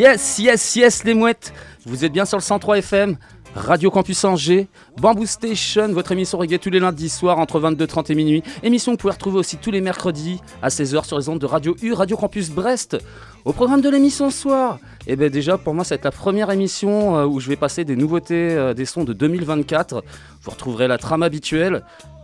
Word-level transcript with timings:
Yes, 0.00 0.38
yes, 0.38 0.76
yes, 0.76 1.04
les 1.04 1.12
mouettes 1.12 1.52
Vous 1.84 2.06
êtes 2.06 2.12
bien 2.12 2.24
sur 2.24 2.38
le 2.38 2.42
103 2.42 2.78
FM, 2.78 3.18
Radio 3.54 3.90
Campus 3.90 4.24
Angers, 4.24 4.66
Bamboo 4.96 5.26
Station, 5.26 5.88
votre 5.92 6.12
émission 6.12 6.38
reggae 6.38 6.58
tous 6.58 6.70
les 6.70 6.80
lundis 6.80 7.10
soirs 7.10 7.38
entre 7.38 7.60
22h30 7.60 8.10
et 8.10 8.14
minuit. 8.14 8.42
Émission 8.62 8.92
que 8.92 8.96
vous 8.96 9.00
pouvez 9.02 9.12
retrouver 9.12 9.38
aussi 9.38 9.58
tous 9.58 9.70
les 9.70 9.82
mercredis 9.82 10.40
à 10.62 10.70
16h 10.70 11.04
sur 11.04 11.18
les 11.18 11.28
ondes 11.28 11.38
de 11.38 11.44
Radio 11.44 11.76
U, 11.82 11.92
Radio 11.92 12.16
Campus 12.16 12.48
Brest. 12.48 12.96
Au 13.44 13.52
programme 13.52 13.82
de 13.82 13.90
l'émission 13.90 14.30
soir, 14.30 14.78
eh 15.06 15.16
bien 15.16 15.28
déjà 15.28 15.58
pour 15.58 15.74
moi 15.74 15.84
c'est 15.84 16.02
la 16.02 16.10
première 16.10 16.50
émission 16.50 17.18
euh, 17.18 17.26
où 17.26 17.38
je 17.38 17.50
vais 17.50 17.56
passer 17.56 17.84
des 17.84 17.94
nouveautés, 17.94 18.52
euh, 18.54 18.72
des 18.72 18.86
sons 18.86 19.04
de 19.04 19.12
2024. 19.12 20.02
Vous 20.40 20.50
retrouverez 20.50 20.88
la 20.88 20.96
trame 20.96 21.22
habituelle, 21.22 21.82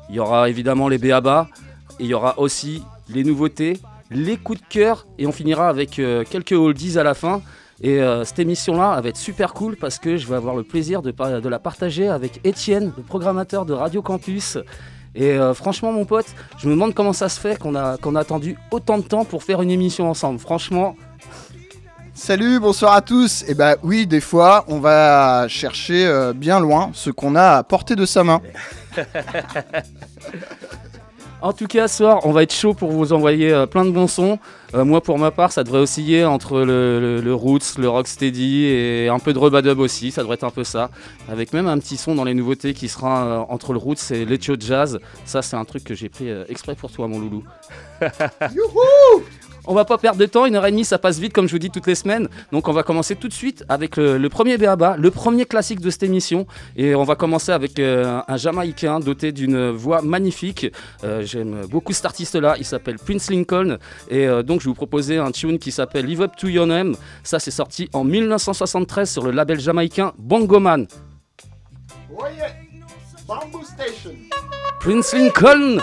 il 0.09 0.15
y 0.15 0.19
aura 0.19 0.49
évidemment 0.49 0.89
les 0.89 0.97
béabas, 0.97 1.49
et 2.01 2.05
il 2.05 2.07
y 2.07 2.15
aura 2.15 2.39
aussi 2.39 2.83
les 3.11 3.23
nouveautés, 3.23 3.79
les 4.11 4.39
coups 4.39 4.63
de 4.63 4.67
cœur, 4.67 5.07
et 5.19 5.27
on 5.27 5.33
finira 5.33 5.69
avec 5.69 5.99
euh, 5.99 6.25
quelques 6.25 6.53
oldies 6.53 6.99
à 6.99 7.03
la 7.03 7.13
fin. 7.13 7.43
Et 7.83 8.01
euh, 8.01 8.25
cette 8.25 8.39
émission-là, 8.39 8.95
elle 8.97 9.03
va 9.03 9.09
être 9.11 9.17
super 9.17 9.53
cool 9.53 9.77
parce 9.77 9.99
que 9.99 10.17
je 10.17 10.27
vais 10.27 10.37
avoir 10.37 10.55
le 10.57 10.63
plaisir 10.63 11.03
de, 11.03 11.11
par- 11.11 11.41
de 11.43 11.49
la 11.49 11.59
partager 11.59 12.09
avec 12.09 12.41
Étienne, 12.45 12.93
le 12.97 13.03
programmateur 13.03 13.67
de 13.67 13.73
Radio 13.75 14.01
Campus. 14.03 14.57
Et 15.15 15.31
euh, 15.33 15.53
franchement, 15.55 15.93
mon 15.93 16.05
pote, 16.05 16.27
je 16.59 16.67
me 16.69 16.73
demande 16.73 16.95
comment 16.95 17.13
ça 17.13 17.29
se 17.29 17.39
fait 17.41 17.59
qu'on 17.59 17.75
a, 17.75 17.97
qu'on 17.99 18.15
a 18.17 18.21
attendu 18.21 18.57
autant 18.71 18.99
de 18.99 19.03
temps 19.03 19.25
pour 19.25 19.43
faire 19.43 19.61
une 19.63 19.71
émission 19.71 20.09
ensemble. 20.11 20.39
Franchement, 20.39 20.97
Salut, 22.19 22.59
bonsoir 22.61 22.95
à 22.95 23.03
tous. 23.03 23.45
Et 23.47 23.53
bah 23.53 23.77
oui, 23.83 24.07
des 24.07 24.23
fois, 24.23 24.65
on 24.69 24.79
va 24.81 25.49
chercher 25.49 26.07
euh, 26.07 26.33
bien 26.33 26.61
loin 26.61 26.89
ce 26.95 27.11
qu'on 27.11 27.35
a 27.37 27.59
à 27.59 27.63
portée 27.63 27.95
de 27.95 28.07
sa 28.07 28.25
main. 28.25 28.41
En 31.43 31.53
tout 31.53 31.67
cas, 31.67 31.87
ce 31.87 31.99
soir, 31.99 32.21
on 32.25 32.33
va 32.33 32.43
être 32.43 32.53
chaud 32.53 32.73
pour 32.75 32.91
vous 32.91 33.13
envoyer 33.13 33.53
euh, 33.53 33.67
plein 33.67 33.85
de 33.85 33.91
bons 33.91 34.09
sons. 34.09 34.39
Euh, 34.75 34.85
moi, 34.85 35.01
pour 35.01 35.19
ma 35.19 35.31
part, 35.31 35.53
ça 35.53 35.63
devrait 35.65 35.81
osciller 35.81 36.25
entre 36.25 36.61
le, 36.61 36.99
le- 36.99 37.21
le 37.21 37.35
roots, 37.35 37.77
le 37.79 37.89
rocksteady 37.89 38.65
et 38.65 39.09
un 39.09 39.19
peu 39.19 39.33
de 39.33 39.39
rubadub 39.39 39.79
aussi. 39.79 40.11
Ça 40.11 40.23
devrait 40.23 40.35
être 40.35 40.45
un 40.45 40.51
peu 40.51 40.65
ça. 40.65 40.91
Avec 41.31 41.53
même 41.53 41.69
un 41.69 41.79
petit 41.79 41.99
son 41.99 42.15
dans 42.15 42.25
les 42.25 42.35
nouveautés 42.35 42.75
qui 42.75 42.89
sera 42.89 43.27
euh, 43.27 43.39
entre 43.49 43.73
le 43.75 43.79
roots 43.79 44.11
et 44.11 44.25
l'etio 44.25 44.57
jazz. 44.59 44.99
Ça, 45.25 45.43
c'est 45.43 45.57
un 45.57 45.65
truc 45.65 45.85
que 45.85 45.95
j'ai 45.95 46.09
pris 46.09 46.29
exprès 46.49 46.75
pour 46.75 46.91
toi, 46.91 47.07
mon 47.07 47.21
loulou. 47.21 47.45
On 49.67 49.75
va 49.75 49.85
pas 49.85 49.99
perdre 49.99 50.19
de 50.19 50.27
temps, 50.27 50.47
une 50.47 50.55
heure 50.55 50.67
et 50.67 50.71
demie 50.71 50.85
ça 50.85 50.99
passe 50.99 51.19
vite 51.19 51.33
comme 51.33 51.47
je 51.47 51.53
vous 51.53 51.59
dis 51.59 51.71
toutes 51.71 51.87
les 51.87 51.95
semaines. 51.95 52.29
Donc 52.53 52.69
on 52.69 52.73
va 52.73 52.83
commencer 52.83 53.17
tout 53.17 53.29
de 53.29 53.33
suite 53.33 53.65
avec 53.69 53.97
le, 53.97 54.19
le 54.19 54.29
premier 54.29 54.59
béaba, 54.59 54.97
le 54.97 55.11
premier 55.11 55.45
classique 55.45 55.81
de 55.81 55.91
cette 55.91 56.03
émission. 56.03 56.47
Et 56.77 56.95
on 56.95 57.05
va 57.05 57.17
commencer 57.17 57.53
avec 57.53 57.79
euh, 57.79 58.21
un 58.29 58.37
Jamaïcain 58.37 59.01
doté 59.01 59.33
d'une 59.33 59.71
voix 59.71 60.03
magnifique. 60.03 60.67
Euh, 61.05 61.23
J'aime 61.25 61.67
beaucoup 61.67 61.93
cet 61.93 62.07
artiste-là, 62.07 62.57
il 62.59 62.65
s'appelle 62.65 62.97
Prince 62.99 63.31
Lincoln. 63.31 63.79
Et 64.09 64.27
euh, 64.27 64.43
donc 64.43 64.61
je 64.61 64.67
vais 64.67 64.71
vous 64.71 64.75
proposer 64.75 65.19
un 65.19 65.31
tune 65.31 65.59
qui 65.59 65.73
s'appelle 65.73 66.07
Live 66.07 66.23
Up 66.23 66.33
to 66.37 66.49
Your 66.49 66.67
Name. 66.67 66.97
Ça 67.25 67.39
c'est 67.39 67.51
sorti 67.51 67.89
en 67.93 68.05
1973 68.05 69.11
sur 69.11 69.25
le 69.25 69.33
label 69.33 69.59
jamaïcain 69.59 70.13
Bongo 70.19 70.61
Man. 70.61 70.87
Bamboo 73.27 73.65
Station. 73.65 74.15
Prince 74.79 75.13
Lincoln 75.13 75.79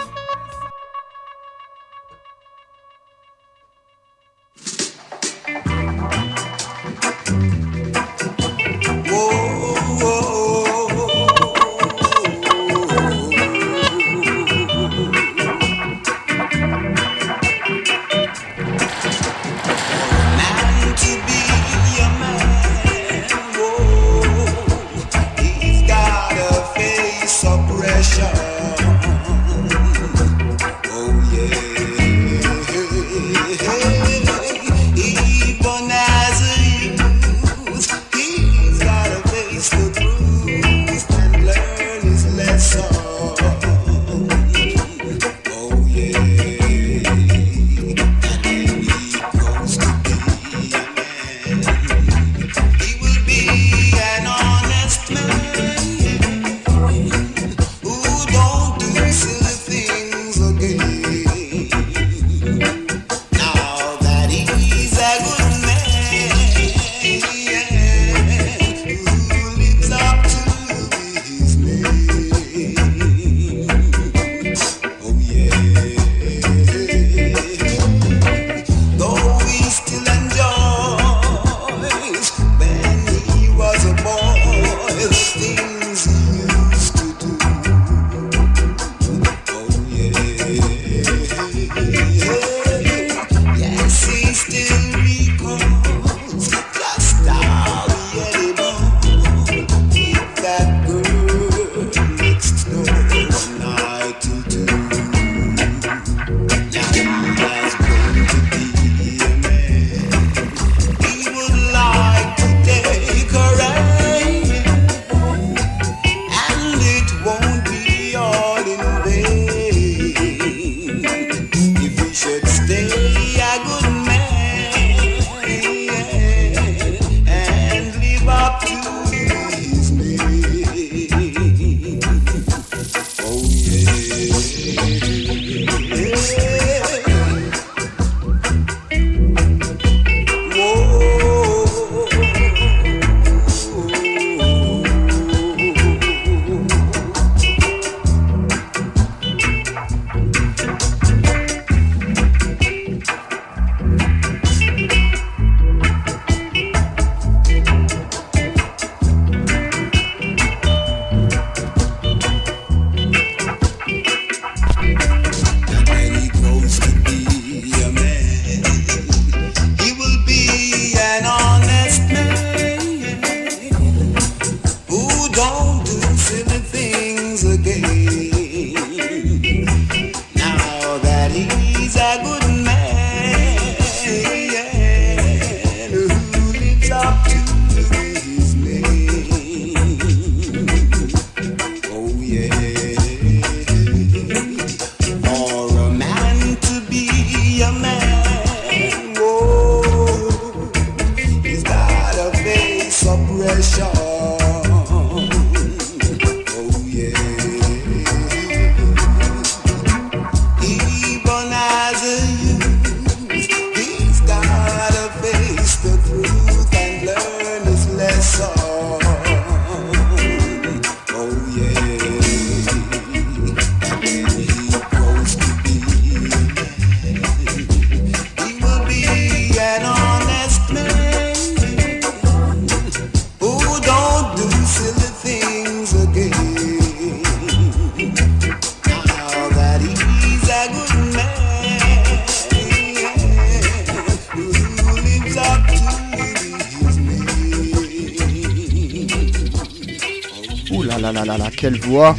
quelle 251.56 251.80
voix 251.80 252.16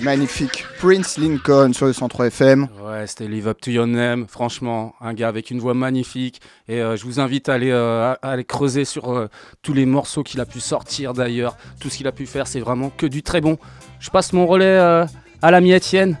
Magnifique. 0.00 0.64
Prince 0.78 1.16
Lincoln 1.18 1.72
sur 1.72 1.86
le 1.86 1.92
103 1.92 2.26
FM. 2.26 2.66
Ouais, 2.84 3.06
c'était 3.06 3.28
Live 3.28 3.46
Up 3.46 3.60
to 3.60 3.70
Your 3.70 3.86
Name. 3.86 4.26
Franchement, 4.26 4.94
un 5.00 5.14
gars 5.14 5.28
avec 5.28 5.50
une 5.50 5.60
voix 5.60 5.74
magnifique. 5.74 6.40
Et 6.66 6.80
euh, 6.80 6.96
je 6.96 7.04
vous 7.04 7.20
invite 7.20 7.48
à 7.48 7.54
aller, 7.54 7.70
euh, 7.70 8.14
creuser 8.48 8.84
sur 8.84 9.12
euh, 9.12 9.28
tous 9.62 9.72
les 9.72 9.86
morceaux 9.86 10.22
qu'il 10.24 10.40
a 10.40 10.46
pu 10.46 10.60
sortir 10.60 11.14
d'ailleurs. 11.14 11.56
Tout 11.78 11.88
ce 11.88 11.98
qu'il 11.98 12.08
a 12.08 12.12
pu 12.12 12.26
faire, 12.26 12.46
c'est 12.46 12.60
vraiment 12.60 12.90
que 12.90 13.06
du 13.06 13.22
très 13.22 13.40
bon. 13.40 13.58
Je 14.00 14.10
passe 14.10 14.32
mon 14.32 14.46
relais 14.46 14.76
à 14.76 15.50
l'ami 15.50 15.72
Étienne. 15.72 16.18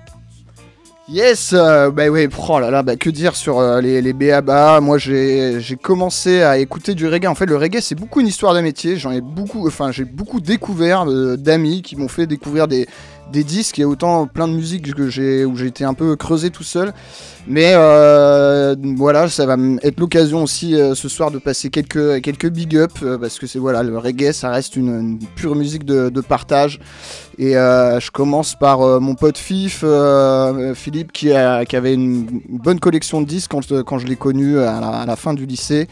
Yes, 1.08 1.52
euh, 1.52 1.90
bah 1.90 2.06
oui, 2.08 2.28
oh 2.48 2.60
là 2.60 2.70
là, 2.70 2.84
bah 2.84 2.94
que 2.94 3.10
dire 3.10 3.34
sur 3.34 3.58
euh, 3.58 3.80
les, 3.80 4.00
les 4.00 4.12
BABA. 4.12 4.80
Moi, 4.80 4.98
j'ai 4.98 5.60
j'ai 5.60 5.74
commencé 5.74 6.42
à 6.42 6.58
écouter 6.58 6.94
du 6.94 7.08
reggae. 7.08 7.26
En 7.26 7.34
fait, 7.34 7.46
le 7.46 7.56
reggae, 7.56 7.80
c'est 7.80 7.96
beaucoup 7.96 8.20
une 8.20 8.28
histoire 8.28 8.54
d'amitié. 8.54 8.96
J'en 8.96 9.10
ai 9.10 9.20
beaucoup, 9.20 9.66
enfin, 9.66 9.90
j'ai 9.90 10.04
beaucoup 10.04 10.40
découvert 10.40 11.10
euh, 11.10 11.36
d'amis 11.36 11.82
qui 11.82 11.96
m'ont 11.96 12.06
fait 12.06 12.28
découvrir 12.28 12.68
des, 12.68 12.86
des 13.32 13.44
disques. 13.44 13.78
Il 13.78 13.80
y 13.80 13.84
a 13.84 13.88
autant 13.88 14.26
plein 14.26 14.46
de 14.46 14.52
musique 14.52 14.94
que 14.94 15.08
j'ai 15.08 15.44
où 15.44 15.56
j'ai 15.56 15.66
été 15.66 15.84
un 15.84 15.94
peu 15.94 16.14
creusé 16.16 16.50
tout 16.50 16.62
seul. 16.62 16.92
Mais 17.48 17.72
euh, 17.74 18.76
voilà, 18.96 19.28
ça 19.28 19.46
va 19.46 19.56
être 19.82 19.98
l'occasion 19.98 20.44
aussi 20.44 20.76
euh, 20.76 20.94
ce 20.94 21.08
soir 21.08 21.32
de 21.32 21.38
passer 21.38 21.70
quelques 21.70 22.22
quelques 22.22 22.48
big 22.48 22.76
up 22.76 22.92
euh, 23.02 23.18
parce 23.18 23.40
que 23.40 23.48
c'est 23.48 23.58
voilà, 23.58 23.82
le 23.82 23.98
reggae, 23.98 24.32
ça 24.32 24.50
reste 24.50 24.76
une, 24.76 25.18
pure 25.34 25.56
musique 25.56 25.84
de, 25.84 26.20
partage. 26.20 26.78
Et 27.38 27.54
je 27.54 28.10
commence 28.10 28.54
par 28.54 29.00
mon 29.00 29.14
pote 29.14 29.38
Fif, 29.38 29.84
Philippe, 30.74 31.12
qui, 31.12 31.32
a- 31.32 31.64
qui 31.64 31.74
avait 31.74 31.94
une, 31.94 32.42
bonne 32.48 32.78
collection 32.78 33.20
de 33.20 33.26
disques 33.26 33.50
quand, 33.50 33.82
quand 33.82 33.98
je 33.98 34.06
l'ai 34.06 34.16
connu 34.16 34.58
à 34.58 35.04
la 35.06 35.16
fin 35.16 35.34
du 35.34 35.46
lycée. 35.46 35.88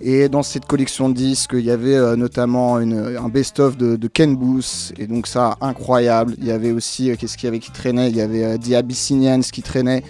Et 0.00 0.28
dans 0.28 0.42
cette 0.42 0.66
collection 0.66 1.08
de 1.08 1.14
disques, 1.14 1.54
il 1.54 1.64
y 1.64 1.70
avait 1.70 1.94
euh, 1.94 2.16
notamment 2.16 2.76
un 2.76 3.28
best-of 3.28 3.76
de, 3.76 4.08
Ken 4.08 4.36
Booth. 4.36 4.92
Et 4.98 5.06
donc 5.06 5.26
ça, 5.26 5.56
incroyable. 5.60 6.34
Il 6.38 6.46
y 6.46 6.50
avait 6.50 6.72
aussi, 6.72 7.10
euh, 7.10 7.16
qu'est-ce 7.18 7.36
qu'il 7.36 7.46
y 7.46 7.48
avait 7.48 7.58
qui 7.58 7.70
traînait? 7.70 8.10
Il 8.10 8.16
y 8.16 8.20
avait 8.20 8.44
euh, 8.44 8.58
The 8.58 8.72
Abyssinians 8.72 9.40
qui 9.40 9.62
traînait. 9.62 10.02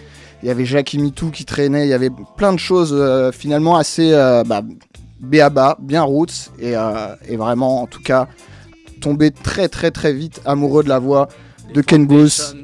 Il 0.42 0.48
y 0.48 0.50
avait 0.50 0.64
Jackie 0.64 0.98
Mitou 0.98 1.30
qui 1.30 1.44
traînait. 1.44 1.86
Il 1.86 1.90
y 1.90 1.94
avait 1.94 2.10
plein 2.36 2.52
de 2.52 2.58
choses 2.58 2.94
finalement 3.32 3.76
assez 3.76 4.12
bah, 4.46 4.60
béaba, 5.18 5.78
bien 5.80 6.02
roots. 6.02 6.50
Et, 6.58 6.74
et 7.26 7.36
vraiment, 7.38 7.80
en 7.80 7.86
tout 7.86 8.02
cas, 8.02 8.28
tombé 9.00 9.30
très 9.30 9.68
très 9.68 9.90
très 9.90 10.12
vite 10.12 10.42
amoureux 10.44 10.84
de 10.84 10.90
la 10.90 10.98
voix 10.98 11.28
de 11.72 11.80
Ken 11.80 12.06
Booth. 12.06 12.54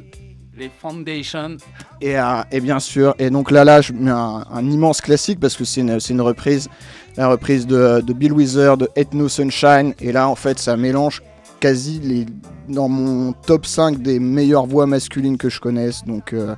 Les 0.61 0.71
Foundations. 0.79 1.57
Et, 2.03 2.19
euh, 2.19 2.43
et 2.53 2.61
bien 2.61 2.81
sûr, 2.81 3.15
et 3.19 3.31
donc 3.31 3.51
là, 3.51 3.65
là, 3.65 3.81
je 3.81 3.95
mets 3.95 4.11
un, 4.11 4.45
un 4.53 4.71
immense 4.71 5.01
classique 5.01 5.41
parce 5.41 5.57
que 5.57 5.65
c'est 5.65 5.81
une, 5.81 6.21
reprise, 6.21 6.69
la 7.17 7.29
reprise 7.29 7.67
de, 7.67 8.03
de 8.03 8.13
Bill 8.13 8.35
Wither, 8.35 8.77
de 8.77 8.87
Ethno 8.95 9.31
Sunshine. 9.31 9.95
Et 10.01 10.13
là, 10.13 10.29
en 10.29 10.35
fait, 10.35 10.59
ça 10.59 10.77
mélange 10.77 11.23
quasi 11.61 11.99
les, 12.01 12.27
dans 12.69 12.91
mon 12.91 13.33
top 13.33 13.65
5 13.65 14.03
des 14.03 14.21
meilleures 14.21 14.67
voix 14.67 14.87
masculines 14.87 15.39
que 15.39 15.49
je 15.49 15.61
connaisse. 15.61 16.05
Donc, 16.05 16.35
euh, 16.35 16.55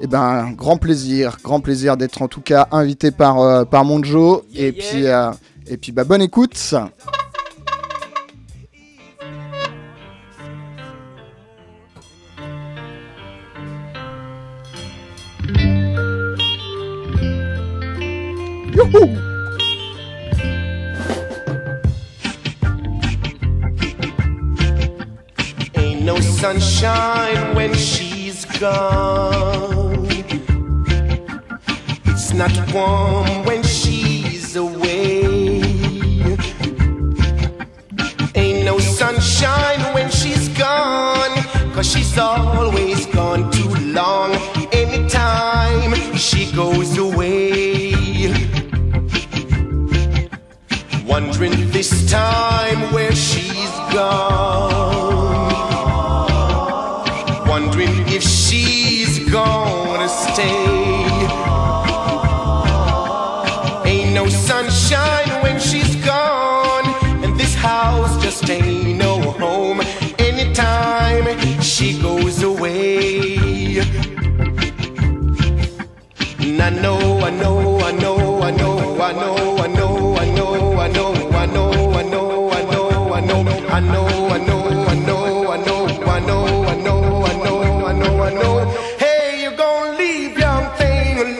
eh 0.00 0.06
ben, 0.06 0.52
grand 0.52 0.76
plaisir, 0.76 1.38
grand 1.42 1.60
plaisir 1.60 1.96
d'être 1.96 2.20
en 2.20 2.28
tout 2.28 2.42
cas 2.42 2.68
invité 2.70 3.12
par, 3.12 3.40
euh, 3.40 3.64
par 3.64 3.86
Monjo. 3.86 4.44
Yeah, 4.52 4.60
et 4.60 4.64
yeah. 4.64 4.72
puis, 4.72 5.06
euh, 5.06 5.30
et 5.68 5.76
puis 5.78 5.92
bah, 5.92 6.04
bonne 6.04 6.22
écoute. 6.22 6.74
Ain't 18.94 19.08
no 26.02 26.20
sunshine 26.20 27.54
when 27.54 27.72
she's 27.72 28.44
gone. 28.60 30.06
It's 32.04 32.34
not 32.34 32.52
warm 32.74 33.44
when 33.46 33.62
she's 33.62 34.56
away. 34.56 35.62
Ain't 38.34 38.64
no 38.66 38.78
sunshine 38.78 39.94
when 39.94 40.10
she's 40.10 40.48
gone. 40.50 41.30
Cause 41.72 41.90
she's 41.90 42.18
always 42.18 43.06
gone 43.06 43.50
too 43.50 43.74
long. 43.94 44.36
Anytime 44.70 45.94
she 46.14 46.52
goes 46.52 46.98
away. 46.98 47.71
Wondering 51.12 51.70
this 51.70 52.10
time 52.10 52.90
where 52.90 53.14
she's 53.14 53.70
gone. 53.92 55.52
Wondering 57.46 58.08
if 58.08 58.22
she's 58.22 59.18
gonna 59.30 60.08
stay. 60.08 60.64
Ain't 63.84 64.14
no 64.14 64.26
sunshine 64.30 65.42
when 65.42 65.60
she's 65.60 65.96
gone, 65.96 66.86
and 67.22 67.38
this 67.38 67.54
house 67.56 68.14
just 68.22 68.48
ain't 68.48 68.96
no 68.96 69.20
home. 69.32 69.82
Anytime 70.18 71.26
she 71.60 72.00
goes 72.00 72.42
away. 72.42 73.80
And 76.40 76.58
I 76.62 76.70
know, 76.70 77.20
I 77.20 77.30
know, 77.42 77.80
I 77.80 77.92
know, 77.92 78.40
I 78.40 78.50
know, 78.50 79.00
I 79.08 79.12
know, 79.12 79.41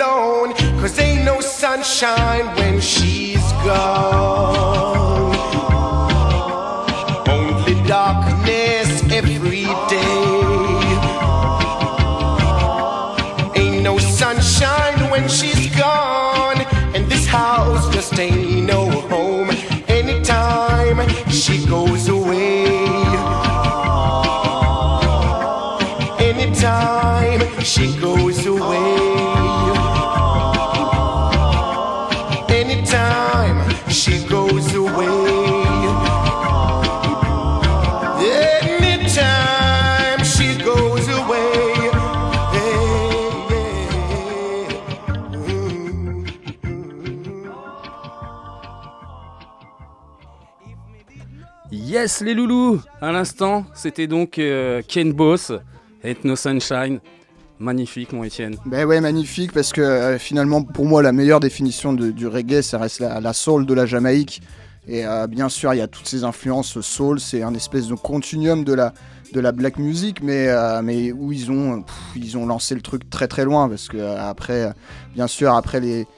alone, 0.02 0.52
cause 0.80 0.98
ain't 0.98 1.24
no 1.24 1.40
sunshine 1.40 2.46
when 2.56 2.80
she's 2.80 3.52
gone. 3.64 4.21
Yes, 52.02 52.20
les 52.20 52.34
loulous 52.34 52.80
À 53.00 53.12
l'instant, 53.12 53.64
c'était 53.74 54.08
donc 54.08 54.36
euh, 54.40 54.82
Ken 54.88 55.12
Boss, 55.12 55.52
Ain't 56.02 56.24
No 56.24 56.34
Sunshine. 56.34 56.98
Magnifique, 57.60 58.12
mon 58.12 58.24
Étienne. 58.24 58.56
Ben 58.66 58.84
ouais, 58.86 59.00
magnifique, 59.00 59.52
parce 59.52 59.72
que 59.72 59.80
euh, 59.82 60.18
finalement, 60.18 60.64
pour 60.64 60.84
moi, 60.84 61.00
la 61.00 61.12
meilleure 61.12 61.38
définition 61.38 61.92
de- 61.92 62.10
du 62.10 62.26
reggae, 62.26 62.60
ça 62.60 62.78
reste 62.78 62.98
la, 62.98 63.20
la 63.20 63.32
soul 63.32 63.66
de 63.66 63.74
la 63.74 63.86
Jamaïque. 63.86 64.42
Et 64.88 65.06
euh, 65.06 65.28
bien 65.28 65.48
sûr, 65.48 65.72
il 65.74 65.76
y 65.76 65.80
a 65.80 65.86
toutes 65.86 66.08
ces 66.08 66.24
influences 66.24 66.80
soul, 66.80 67.20
c'est 67.20 67.44
un 67.44 67.54
espèce 67.54 67.86
de 67.86 67.94
continuum 67.94 68.64
de 68.64 68.72
la, 68.74 68.92
de 69.32 69.38
la 69.38 69.52
black 69.52 69.78
music, 69.78 70.24
mais, 70.24 70.48
euh, 70.48 70.82
mais 70.82 71.12
où 71.12 71.30
ils 71.30 71.52
ont, 71.52 71.82
pff, 71.82 71.94
ils 72.16 72.36
ont 72.36 72.46
lancé 72.46 72.74
le 72.74 72.80
truc 72.80 73.08
très 73.10 73.28
très 73.28 73.44
loin, 73.44 73.68
parce 73.68 73.86
que 73.86 73.98
euh, 73.98 74.20
après, 74.28 74.64
euh, 74.64 74.70
bien 75.14 75.28
sûr, 75.28 75.54
après 75.54 75.78
les, 75.78 76.08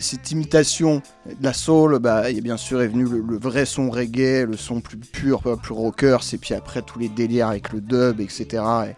cette 0.00 0.30
imitation 0.30 1.02
de 1.26 1.42
la 1.42 1.52
soul, 1.52 1.98
bah, 1.98 2.30
bien 2.32 2.56
sûr 2.56 2.82
est 2.82 2.88
venu 2.88 3.04
le, 3.04 3.38
vrai 3.38 3.66
son 3.66 3.90
reggae, 3.90 4.44
le 4.46 4.56
son 4.56 4.80
plus 4.80 4.98
pur, 4.98 5.40
plus 5.60 5.74
rocker, 5.74 6.18
et 6.32 6.38
puis 6.38 6.54
après 6.54 6.82
tous 6.82 6.98
les 6.98 7.08
délires 7.08 7.48
avec 7.48 7.72
le 7.72 7.80
dub, 7.80 8.20
etc. 8.20 8.62
Et 8.90 8.94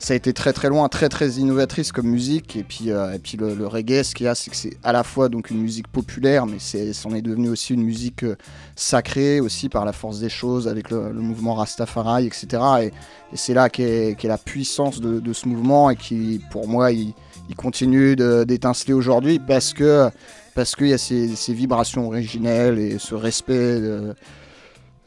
ça 0.00 0.14
a 0.14 0.16
été 0.16 0.32
très 0.32 0.54
très 0.54 0.70
loin, 0.70 0.88
très 0.88 1.10
très 1.10 1.32
innovatrice 1.32 1.92
comme 1.92 2.06
musique. 2.06 2.56
Et 2.56 2.62
puis, 2.62 2.90
euh, 2.90 3.12
et 3.12 3.18
puis 3.18 3.36
le, 3.36 3.66
reggae, 3.66 4.02
ce 4.02 4.14
qu'il 4.14 4.24
y 4.24 4.28
a, 4.28 4.34
c'est 4.34 4.50
que 4.50 4.56
c'est 4.56 4.76
à 4.82 4.92
la 4.92 5.04
fois 5.04 5.28
donc 5.28 5.50
une 5.50 5.60
musique 5.60 5.88
populaire, 5.88 6.46
mais 6.46 6.56
c'en 6.58 7.14
est 7.14 7.20
devenu 7.20 7.50
aussi 7.50 7.74
une 7.74 7.84
musique 7.84 8.24
euh, 8.24 8.36
sacrée, 8.74 9.40
aussi 9.40 9.68
par 9.68 9.84
la 9.84 9.92
force 9.92 10.18
des 10.18 10.30
choses, 10.30 10.66
avec 10.66 10.90
le, 10.90 11.12
mouvement 11.12 11.54
Rastafari, 11.54 12.26
etc. 12.26 12.48
Et, 12.82 12.92
c'est 13.34 13.54
là 13.54 13.68
qu'est, 13.68 14.16
la 14.24 14.38
puissance 14.38 15.00
de, 15.00 15.32
ce 15.32 15.46
mouvement 15.46 15.90
et 15.90 15.96
qui, 15.96 16.40
pour 16.50 16.66
moi, 16.66 16.90
il, 16.90 17.14
continue 17.56 18.14
d'étinceler 18.16 18.94
aujourd'hui 18.94 19.40
parce 19.40 19.72
que 19.72 20.08
parce 20.54 20.76
qu'il 20.76 20.88
y 20.88 20.92
a 20.92 20.98
ces, 20.98 21.54
vibrations 21.54 22.06
originelles 22.06 22.78
et 22.78 22.98
ce 22.98 23.14
respect 23.14 23.80
de, 23.80 24.14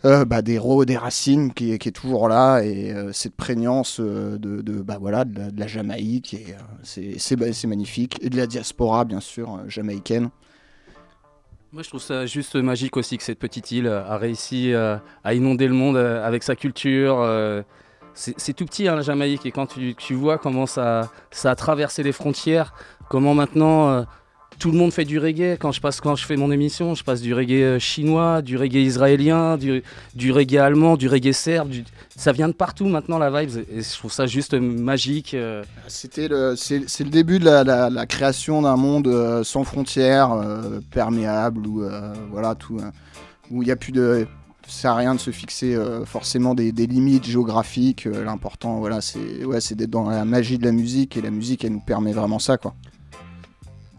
euh, 0.05 0.25
bah, 0.25 0.41
des 0.41 0.57
ro- 0.57 0.85
des 0.85 0.97
racines 0.97 1.53
qui, 1.53 1.71
est- 1.71 1.91
toujours 1.91 2.27
là 2.27 2.61
et 2.61 2.91
euh, 2.91 3.11
cette 3.13 3.35
prégnance 3.35 3.99
euh, 3.99 4.37
de, 4.37 4.81
bah, 4.81 4.97
voilà, 4.99 5.25
de, 5.25 5.51
la, 5.57 5.67
Jamaïque, 5.67 6.33
et, 6.33 6.55
euh, 6.97 7.35
bah, 7.37 7.53
c'est 7.53 7.67
magnifique. 7.67 8.17
Et 8.21 8.29
de 8.29 8.37
la 8.37 8.47
diaspora, 8.47 9.05
bien 9.05 9.19
sûr, 9.19 9.55
euh, 9.55 9.69
jamaïcaine. 9.69 10.29
Moi, 11.71 11.81
je 11.81 11.89
trouve 11.89 12.01
ça 12.01 12.25
juste 12.27 12.55
magique 12.55 12.97
aussi 12.97 13.17
que 13.17 13.23
cette 13.23 13.39
petite 13.39 13.71
île 13.71 13.87
a 13.87 14.17
réussi 14.17 14.73
euh, 14.73 14.97
à 15.23 15.33
inonder 15.33 15.67
le 15.67 15.73
monde 15.73 15.97
euh, 15.97 16.25
avec 16.25 16.43
sa 16.43 16.55
culture. 16.55 17.19
euh, 17.21 17.63
C'est 18.13 18.53
tout 18.53 18.65
petit, 18.65 18.87
hein, 18.87 18.95
la 18.95 19.01
Jamaïque, 19.01 19.45
et 19.47 19.51
quand 19.51 19.65
tu, 19.65 20.13
vois 20.13 20.37
comment 20.37 20.67
ça, 20.67 21.09
a 21.43 21.55
traversé 21.55 22.03
les 22.03 22.11
frontières, 22.11 22.75
comment 23.09 23.33
maintenant 23.33 23.89
euh, 23.89 24.03
tout 24.63 24.71
le 24.71 24.77
monde 24.77 24.93
fait 24.93 25.03
du 25.03 25.19
reggae. 25.19 25.57
Quand 25.59 25.73
je, 25.73 25.81
passe, 25.81 25.99
quand 25.99 26.15
je 26.15 26.25
fais 26.25 26.37
mon 26.37 26.49
émission, 26.49 26.95
je 26.95 27.03
passe 27.03 27.19
du 27.19 27.33
reggae 27.33 27.63
euh, 27.63 27.79
chinois, 27.79 28.41
du 28.41 28.55
reggae 28.55 28.77
israélien, 28.77 29.57
du, 29.57 29.83
du 30.15 30.31
reggae 30.31 30.55
allemand, 30.55 30.95
du 30.95 31.09
reggae 31.09 31.33
serbe. 31.33 31.69
Ça 32.15 32.31
vient 32.31 32.47
de 32.47 32.53
partout 32.53 32.85
maintenant, 32.85 33.17
la 33.17 33.29
vibe, 33.29 33.65
et 33.69 33.81
je 33.81 33.97
trouve 33.97 34.13
ça 34.13 34.25
juste 34.25 34.53
magique. 34.53 35.33
euh. 35.33 35.65
C'était 35.89 36.29
le, 36.29 36.55
c'est, 36.55 36.79
le 36.79 37.09
début 37.09 37.39
de 37.39 37.43
la, 37.43 38.05
création 38.05 38.61
d'un 38.61 38.77
monde 38.77 39.07
euh, 39.07 39.43
sans 39.43 39.65
frontières, 39.65 40.31
euh, 40.31 40.79
perméable, 40.91 41.67
où 41.67 41.83
euh, 41.83 42.13
voilà 42.31 42.55
tout, 42.55 42.77
euh, 42.77 42.89
où 43.51 43.63
il 43.63 43.65
n'y 43.65 43.71
a 43.71 43.75
plus 43.75 43.91
de, 43.91 44.25
ça 44.65 44.81
sert 44.81 44.91
à 44.91 44.95
rien 44.95 45.13
de 45.13 45.19
se 45.19 45.31
fixer 45.31 45.75
euh, 45.75 46.05
forcément 46.05 46.55
des, 46.55 46.71
des 46.71 46.87
limites 46.87 47.25
géographiques. 47.25 48.07
euh, 48.07 48.23
l'important, 48.23 48.79
voilà, 48.79 49.01
c'est, 49.01 49.43
ouais, 49.43 49.59
c'est 49.59 49.75
d'être 49.75 49.89
dans 49.89 50.09
la 50.09 50.23
magie 50.23 50.57
de 50.57 50.63
la 50.63 50.71
musique 50.71 51.17
et 51.17 51.21
la 51.21 51.31
musique, 51.31 51.65
elle 51.65 51.73
nous 51.73 51.81
permet 51.85 52.13
vraiment 52.13 52.39
ça, 52.39 52.55
quoi. 52.55 52.73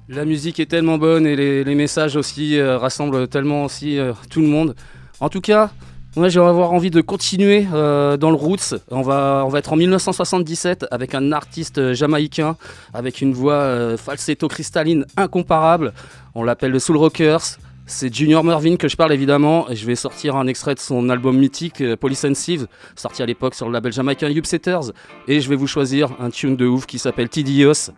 La 0.09 0.27
musique 0.27 0.61
est 0.61 0.67
tellement 0.67 0.99
bonne 0.99 1.27
et 1.27 1.35
les, 1.65 1.75
messages 1.75 2.17
aussi 2.17 2.59
euh, 2.59 2.77
rassemblent 2.77 3.27
tellement 3.27 3.65
aussi 3.65 3.99
euh, 3.99 4.13
tout 4.29 4.43
le 4.43 4.49
monde. 4.49 4.75
En 5.19 5.31
tout 5.31 5.41
cas, 5.41 5.71
moi 6.15 6.29
j'ai 6.29 6.41
avoir 6.41 6.75
envie 6.75 6.91
de 6.91 7.01
continuer 7.01 7.67
euh, 7.73 8.19
dans 8.19 8.29
le 8.29 8.37
roots. 8.37 8.75
On 8.91 9.01
va, 9.01 9.49
être 9.55 9.73
en 9.73 9.77
1977 9.77 10.85
avec 10.91 11.15
un 11.15 11.33
artiste 11.33 11.95
jamaïcain 11.95 12.57
avec 12.93 13.23
une 13.23 13.33
voix 13.33 13.97
falsetto 13.97 14.47
cristalline 14.47 15.07
incomparable. 15.17 15.95
On 16.35 16.43
l'appelle 16.43 16.73
le 16.73 16.81
Soul 16.81 16.99
Rockers. 16.99 17.57
C'est 17.87 18.15
Junior 18.15 18.45
Mervyn 18.45 18.77
que 18.77 18.89
je 18.89 18.97
parle 18.97 19.13
évidemment 19.13 19.71
et 19.71 19.77
je 19.77 19.87
vais 19.87 19.95
sortir 19.95 20.37
un 20.37 20.47
extrait 20.47 20.75
de 20.75 20.81
son 20.81 21.09
album 21.09 21.39
mythique 21.39 21.83
Polysensive, 21.97 22.67
sorti 22.95 23.23
à 23.23 23.27
l'époque 23.27 23.55
sur 23.55 23.67
le 23.67 23.73
label 23.73 23.93
jamaïcain 23.93 24.31
Upsetters 24.31 24.93
et 25.29 25.41
je 25.41 25.49
vais 25.49 25.57
vous 25.57 25.67
choisir 25.67 26.11
un 26.21 26.29
tune 26.29 26.57
de 26.57 26.67
ouf 26.67 26.85
qui 26.85 26.99
s'appelle 26.99 27.31
Tidios. 27.31 27.91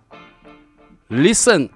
Listen 1.10 1.68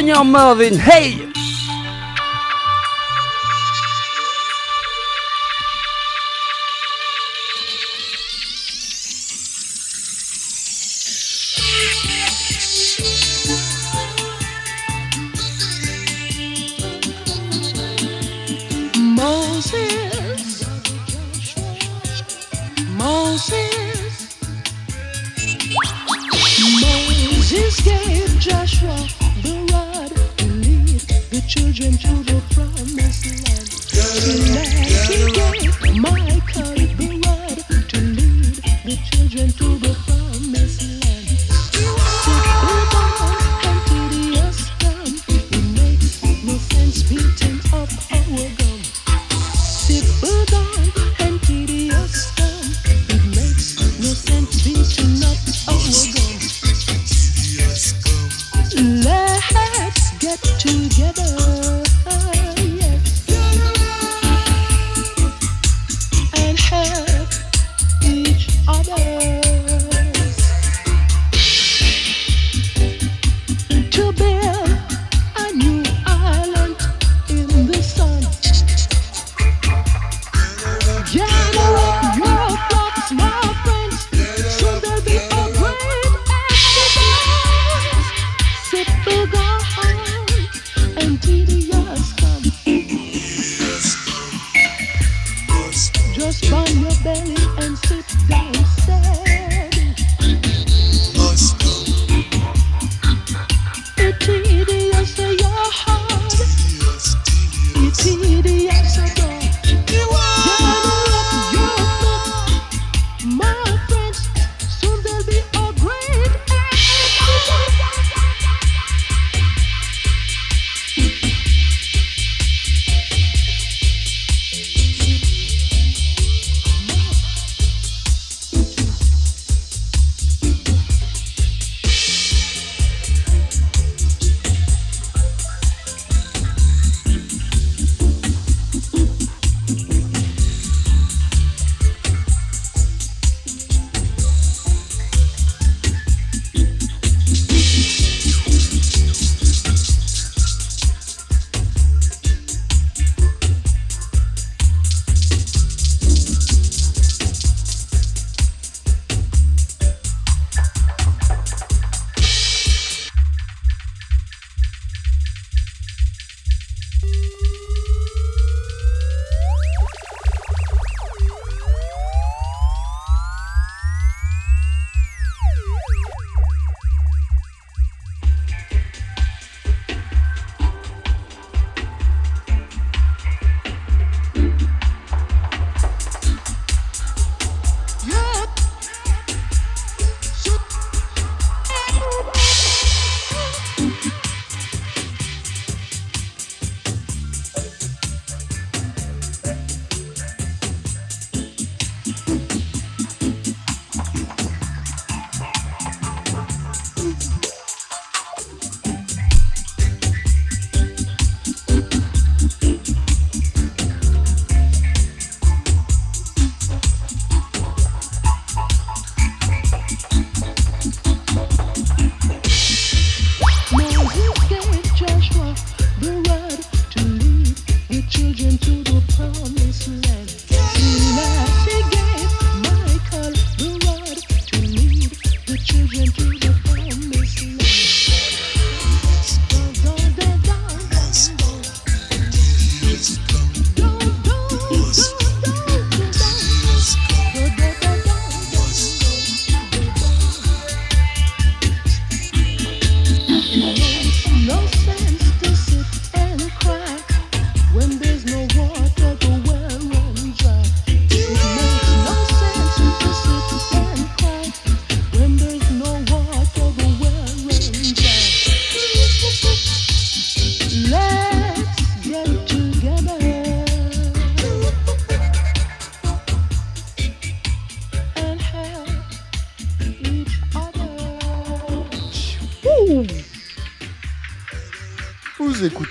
Junior 0.00 0.24
Marvin, 0.24 0.78
hey! 0.78 1.39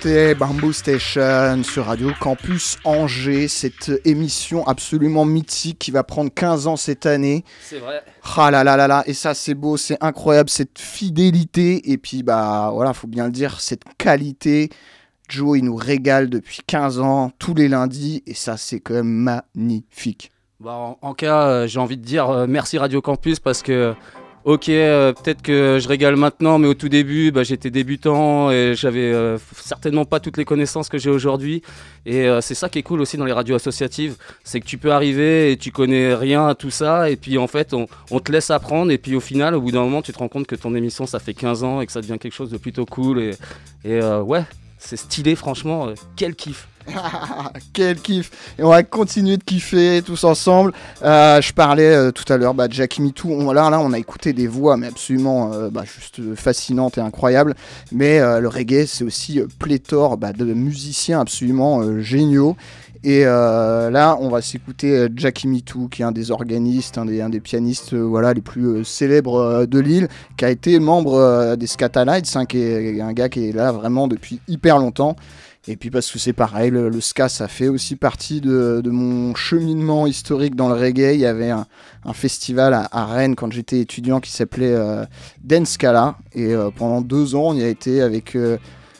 Écoutez 0.02 0.34
Bamboo 0.34 0.72
Station 0.72 1.62
sur 1.62 1.84
Radio 1.84 2.10
Campus 2.18 2.78
Angers, 2.84 3.48
cette 3.48 3.92
émission 4.06 4.66
absolument 4.66 5.26
mythique 5.26 5.78
qui 5.78 5.90
va 5.90 6.04
prendre 6.04 6.32
15 6.32 6.68
ans 6.68 6.76
cette 6.76 7.04
année. 7.04 7.44
C'est 7.60 7.80
vrai. 7.80 8.02
Ah 8.38 8.50
là 8.50 8.64
là 8.64 8.78
là 8.78 8.88
là, 8.88 9.02
et 9.04 9.12
ça 9.12 9.34
c'est 9.34 9.52
beau, 9.52 9.76
c'est 9.76 10.02
incroyable, 10.02 10.48
cette 10.48 10.78
fidélité, 10.78 11.92
et 11.92 11.98
puis 11.98 12.22
bah 12.22 12.70
voilà, 12.72 12.94
faut 12.94 13.08
bien 13.08 13.26
le 13.26 13.30
dire, 13.30 13.60
cette 13.60 13.82
qualité. 13.98 14.70
Joe, 15.28 15.58
il 15.58 15.66
nous 15.66 15.76
régale 15.76 16.30
depuis 16.30 16.60
15 16.66 16.98
ans, 17.00 17.30
tous 17.38 17.52
les 17.52 17.68
lundis, 17.68 18.22
et 18.26 18.32
ça 18.32 18.56
c'est 18.56 18.80
quand 18.80 18.94
même 18.94 19.42
magnifique. 19.54 20.32
Bah, 20.60 20.72
en, 20.72 20.98
en 21.02 21.12
cas, 21.12 21.42
euh, 21.42 21.66
j'ai 21.66 21.78
envie 21.78 21.98
de 21.98 22.04
dire 22.04 22.30
euh, 22.30 22.46
merci 22.48 22.78
Radio 22.78 23.02
Campus 23.02 23.38
parce 23.38 23.60
que, 23.62 23.94
ok, 24.44 24.68
euh, 24.68 25.12
peut-être 25.12 25.42
que 25.42 25.78
je 25.80 25.88
régale 25.88 26.16
maintenant, 26.16 26.58
mais 26.58 26.68
au 26.68 26.74
tout 26.74 26.88
début, 26.88 27.30
bah, 27.30 27.42
j'étais 27.42 27.70
débutant 27.70 28.50
et 28.50 28.74
j'avais 28.74 29.12
euh, 29.12 29.38
certainement 29.54 30.04
pas 30.04 30.20
toutes 30.20 30.36
les 30.36 30.44
connaissances 30.44 30.88
que 30.88 30.98
j'ai 30.98 31.10
aujourd'hui. 31.10 31.62
Et 32.06 32.28
euh, 32.28 32.40
c'est 32.40 32.54
ça 32.54 32.68
qui 32.68 32.78
est 32.78 32.82
cool 32.82 33.00
aussi 33.00 33.16
dans 33.16 33.24
les 33.24 33.32
radios 33.32 33.54
associatives, 33.54 34.16
c'est 34.44 34.60
que 34.60 34.66
tu 34.66 34.78
peux 34.78 34.92
arriver 34.92 35.52
et 35.52 35.56
tu 35.56 35.70
connais 35.70 36.14
rien 36.14 36.46
à 36.46 36.54
tout 36.54 36.70
ça, 36.70 37.10
et 37.10 37.16
puis 37.16 37.38
en 37.38 37.46
fait, 37.46 37.74
on, 37.74 38.20
te 38.20 38.32
laisse 38.32 38.50
apprendre, 38.50 38.90
et 38.90 38.98
puis 38.98 39.14
au 39.14 39.20
final, 39.20 39.54
au 39.54 39.60
bout 39.60 39.72
d'un 39.72 39.82
moment, 39.82 40.02
tu 40.02 40.12
te 40.12 40.18
rends 40.18 40.28
compte 40.28 40.46
que 40.46 40.56
ton 40.56 40.74
émission, 40.74 41.06
ça 41.06 41.18
fait 41.18 41.34
15 41.34 41.64
ans 41.64 41.80
et 41.80 41.86
que 41.86 41.92
ça 41.92 42.00
devient 42.00 42.18
quelque 42.18 42.34
chose 42.34 42.50
de 42.50 42.58
plutôt 42.58 42.86
cool. 42.86 43.32
Et, 43.84 44.00
ouais, 44.00 44.44
c'est 44.78 44.96
stylé, 44.96 45.34
franchement, 45.36 45.88
quel 46.16 46.34
kiff. 46.34 46.68
Quel 47.72 48.00
kiff 48.00 48.30
Et 48.58 48.62
on 48.62 48.68
va 48.68 48.82
continuer 48.82 49.36
de 49.36 49.44
kiffer 49.44 50.02
tous 50.04 50.24
ensemble. 50.24 50.72
Euh, 51.02 51.40
je 51.40 51.52
parlais 51.52 51.94
euh, 51.94 52.10
tout 52.10 52.30
à 52.32 52.36
l'heure 52.36 52.54
bah, 52.54 52.68
de 52.68 52.72
Jackie 52.72 53.02
Me 53.02 53.10
Too. 53.10 53.28
On, 53.30 53.52
là, 53.52 53.78
on 53.80 53.92
a 53.92 53.98
écouté 53.98 54.32
des 54.32 54.46
voix, 54.46 54.76
mais 54.76 54.88
absolument 54.88 55.52
euh, 55.52 55.70
bah, 55.70 55.84
juste 55.84 56.34
fascinantes 56.34 56.98
et 56.98 57.00
incroyables. 57.00 57.54
Mais 57.92 58.20
le 58.40 58.48
reggae, 58.48 58.86
c'est 58.86 59.04
aussi 59.04 59.40
pléthore 59.58 60.16
bah, 60.16 60.32
de 60.32 60.44
musiciens 60.52 61.20
absolument 61.20 62.00
géniaux. 62.00 62.56
Et 63.02 63.24
là, 63.24 64.16
on 64.20 64.28
va 64.28 64.42
s'écouter 64.42 65.08
Jackie 65.16 65.48
Me 65.48 65.60
Too, 65.60 65.88
qui 65.88 66.02
est 66.02 66.04
un 66.04 66.12
des 66.12 66.30
organistes, 66.30 66.98
un 66.98 67.06
des, 67.06 67.40
pianistes 67.40 67.94
voilà, 67.94 68.34
les 68.34 68.42
plus 68.42 68.84
célèbres 68.84 69.64
de 69.66 69.78
l'île, 69.78 70.08
qui 70.36 70.44
a 70.44 70.50
été 70.50 70.78
membre 70.78 71.56
des 71.56 71.66
Scatalites, 71.66 72.36
hein, 72.36 72.44
un 72.52 73.12
gars 73.12 73.28
qui 73.28 73.48
est 73.48 73.52
là 73.52 73.72
vraiment 73.72 74.06
depuis 74.06 74.40
hyper 74.48 74.78
longtemps. 74.78 75.16
Et 75.70 75.76
puis 75.76 75.88
parce 75.88 76.10
que 76.10 76.18
c'est 76.18 76.32
pareil, 76.32 76.72
le, 76.72 77.00
ska, 77.00 77.28
ça 77.28 77.46
fait 77.46 77.68
aussi 77.68 77.94
partie 77.94 78.40
de, 78.40 78.82
mon 78.86 79.36
cheminement 79.36 80.08
historique 80.08 80.56
dans 80.56 80.68
le 80.68 80.74
reggae. 80.74 81.14
Il 81.14 81.20
y 81.20 81.26
avait 81.26 81.50
un, 81.50 81.64
festival 82.12 82.74
à, 82.74 83.04
Rennes 83.06 83.36
quand 83.36 83.52
j'étais 83.52 83.78
étudiant 83.78 84.18
qui 84.18 84.32
s'appelait 84.32 84.74
euh, 84.74 85.04
Dance 85.44 85.70
Scala. 85.70 86.16
Et 86.34 86.54
euh, 86.54 86.70
pendant 86.76 87.00
deux 87.00 87.36
ans, 87.36 87.50
on 87.50 87.54
y 87.54 87.62
a 87.62 87.68
été 87.68 88.02
avec 88.02 88.34
euh, 88.34 88.58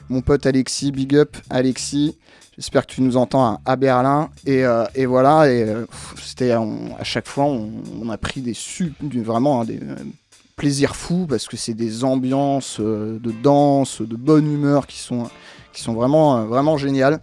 mon 0.09 0.20
pote 0.20 0.46
Alexis. 0.46 0.92
Big 0.92 1.16
up 1.16 1.37
Alexis. 1.50 2.16
J'espère 2.56 2.87
que 2.87 2.92
tu 2.92 3.02
nous 3.02 3.16
entends 3.16 3.61
à, 3.64 3.74
Berlin. 3.74 4.30
Et, 4.46 4.64
euh, 4.64 4.85
et 4.94 5.06
voilà, 5.06 5.50
et 5.50 5.66
c'était 6.22 6.52
à 6.52 6.62
chaque 7.02 7.26
fois, 7.26 7.46
on, 7.46 8.09
a 8.11 8.16
pris 8.16 8.42
des 8.42 8.54
su- 8.54 8.92
du- 9.00 9.24
vraiment 9.24 9.62
hein, 9.62 9.64
des 9.64 9.80
plaisirs 10.54 10.94
fous 10.94 11.26
parce 11.28 11.48
que 11.48 11.56
c'est 11.56 11.74
des 11.74 12.04
ambiances 12.04 12.78
de 12.78 13.33
danse, 13.42 14.02
de 14.02 14.14
bonne 14.14 14.46
humeur 14.46 14.87
qui 14.87 14.98
sont, 14.98 15.28
qui 15.72 15.83
sont 15.83 15.94
vraiment, 15.94 16.38
euh, 16.38 16.44
vraiment 16.44 16.76
géniales. 16.76 17.20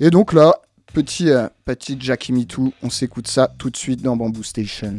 Et 0.00 0.10
donc 0.10 0.32
là, 0.32 0.60
petit, 0.92 1.30
euh, 1.30 1.48
petit 1.64 1.96
Jackie 2.00 2.32
Me 2.32 2.44
Too, 2.44 2.72
on 2.82 2.90
s'écoute 2.90 3.28
ça 3.28 3.52
tout 3.58 3.70
de 3.70 3.76
suite 3.76 4.02
dans 4.02 4.16
Bamboo 4.16 4.42
Station. 4.42 4.94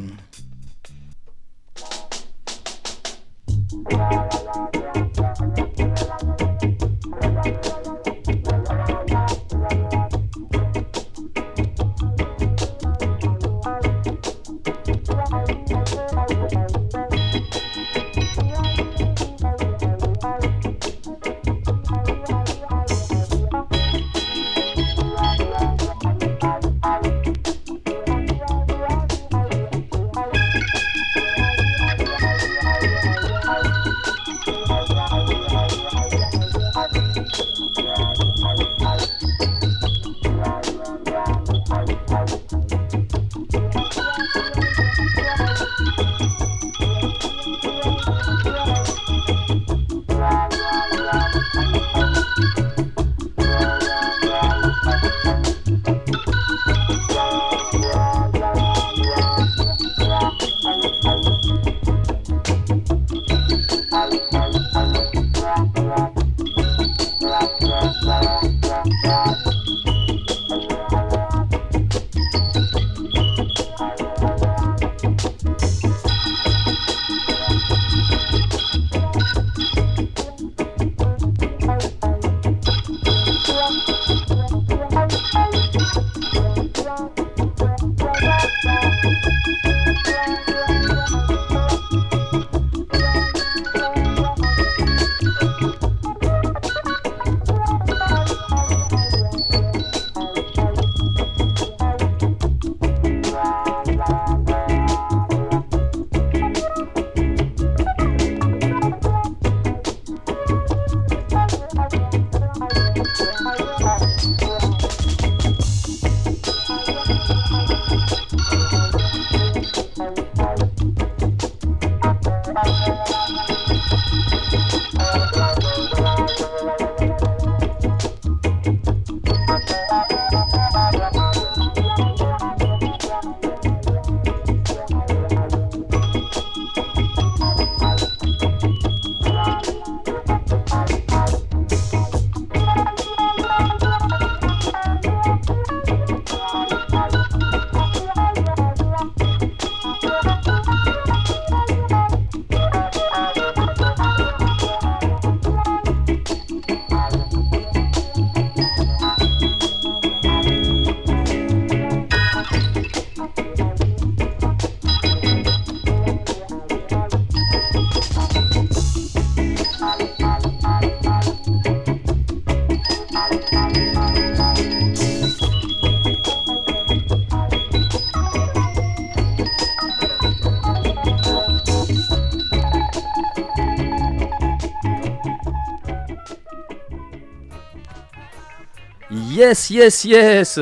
Yes, 189.37 189.69
yes, 189.69 190.03
yes 190.03 190.59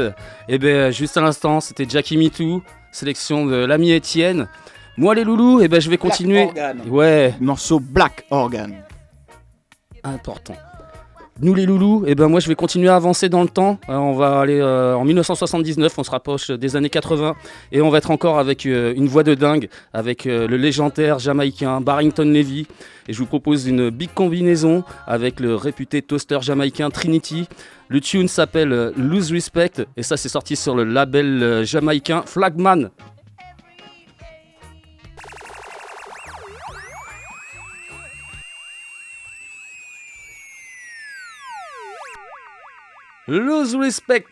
Et 0.50 0.58
bien, 0.58 0.92
juste 0.92 1.16
à 1.16 1.22
l'instant, 1.22 1.62
c'était 1.62 1.86
Jackie 1.88 2.18
Mitou, 2.18 2.62
sélection 2.92 3.46
de 3.46 3.56
l'ami 3.56 3.92
Étienne. 3.92 4.50
Moi, 4.98 5.16
les 5.16 5.24
loulous, 5.24 5.62
et 5.62 5.70
ben, 5.70 5.80
je 5.80 5.90
vais 5.90 5.98
continuer. 5.98 6.50
Ouais. 6.86 7.34
Morceau 7.40 7.80
Black 7.80 8.26
Organ. 8.32 8.74
Important. 10.04 10.58
Nous 11.42 11.54
les 11.54 11.66
loulous, 11.66 12.06
et 12.08 12.16
ben 12.16 12.30
moi 12.30 12.40
je 12.40 12.48
vais 12.48 12.56
continuer 12.56 12.88
à 12.88 12.96
avancer 12.96 13.28
dans 13.28 13.42
le 13.42 13.50
temps. 13.50 13.78
Euh, 13.90 13.96
on 13.96 14.14
va 14.14 14.40
aller 14.40 14.58
euh, 14.62 14.96
en 14.96 15.04
1979, 15.04 15.94
on 15.98 16.04
se 16.06 16.10
rapproche 16.10 16.50
des 16.50 16.78
années 16.78 16.90
80 16.90 17.36
et 17.74 17.82
on 17.82 17.90
va 17.90 17.98
être 17.98 18.10
encore 18.12 18.40
avec 18.40 18.66
euh, 18.66 18.94
une 18.96 19.08
voix 19.08 19.24
de 19.24 19.36
dingue 19.36 19.68
avec 19.92 20.24
le 20.24 20.56
légendaire 20.56 21.20
jamaïcain 21.20 21.82
Barrington 21.82 22.24
Levy 22.24 22.68
et 23.10 23.14
je 23.14 23.20
vous 23.20 23.26
propose 23.26 23.68
une 23.68 23.90
big 23.90 24.14
combinaison 24.14 24.86
avec 25.08 25.42
le 25.42 25.56
réputé 25.56 26.02
toaster 26.02 26.38
jamaïcain 26.40 26.90
Trinity. 26.90 27.50
Le 27.88 28.02
tune 28.02 28.28
s'appelle 28.28 28.74
euh, 28.74 28.92
Lose 28.98 29.32
Respect 29.32 29.86
et 29.96 30.02
ça 30.02 30.18
c'est 30.18 30.30
sorti 30.30 30.56
sur 30.56 30.76
le 30.76 30.84
label 30.84 31.44
euh, 31.44 31.64
jamaïcain 31.64 32.24
Flagman. 32.26 32.90
Lose 43.28 43.76
Respect 43.76 44.26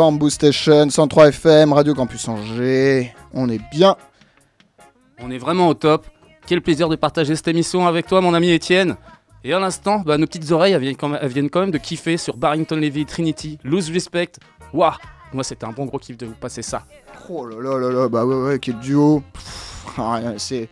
Bamboo 0.00 0.30
Station, 0.30 0.88
103 0.88 1.28
FM, 1.28 1.74
Radio 1.74 1.92
Campus 1.92 2.26
Angers. 2.26 3.12
On 3.34 3.50
est 3.50 3.60
bien. 3.70 3.96
On 5.18 5.30
est 5.30 5.36
vraiment 5.36 5.68
au 5.68 5.74
top. 5.74 6.06
Quel 6.46 6.62
plaisir 6.62 6.88
de 6.88 6.96
partager 6.96 7.36
cette 7.36 7.48
émission 7.48 7.86
avec 7.86 8.06
toi, 8.06 8.22
mon 8.22 8.32
ami 8.32 8.48
Étienne. 8.50 8.96
Et 9.44 9.52
à 9.52 9.58
l'instant, 9.58 9.98
bah, 9.98 10.16
nos 10.16 10.24
petites 10.24 10.50
oreilles 10.52 10.72
elles 10.72 10.80
viennent, 10.80 10.96
quand 10.96 11.08
même, 11.10 11.18
elles 11.20 11.28
viennent 11.28 11.50
quand 11.50 11.60
même 11.60 11.70
de 11.70 11.76
kiffer 11.76 12.16
sur 12.16 12.38
Barrington 12.38 12.76
Levy, 12.76 13.04
Trinity, 13.04 13.58
Lose 13.62 13.90
Respect. 13.90 14.32
Waouh 14.72 14.94
Moi, 15.34 15.44
c'était 15.44 15.66
un 15.66 15.72
bon 15.72 15.84
gros 15.84 15.98
kiff 15.98 16.16
de 16.16 16.24
vous 16.24 16.32
passer 16.32 16.62
ça. 16.62 16.86
Oh 17.28 17.44
là 17.44 17.56
là 17.60 17.78
là 17.78 17.90
là, 17.90 18.08
bah 18.08 18.24
ouais, 18.24 18.36
ouais, 18.36 18.58
quel 18.58 18.78
duo. 18.78 19.22
Ah, 19.98 20.20
c'est, 20.38 20.70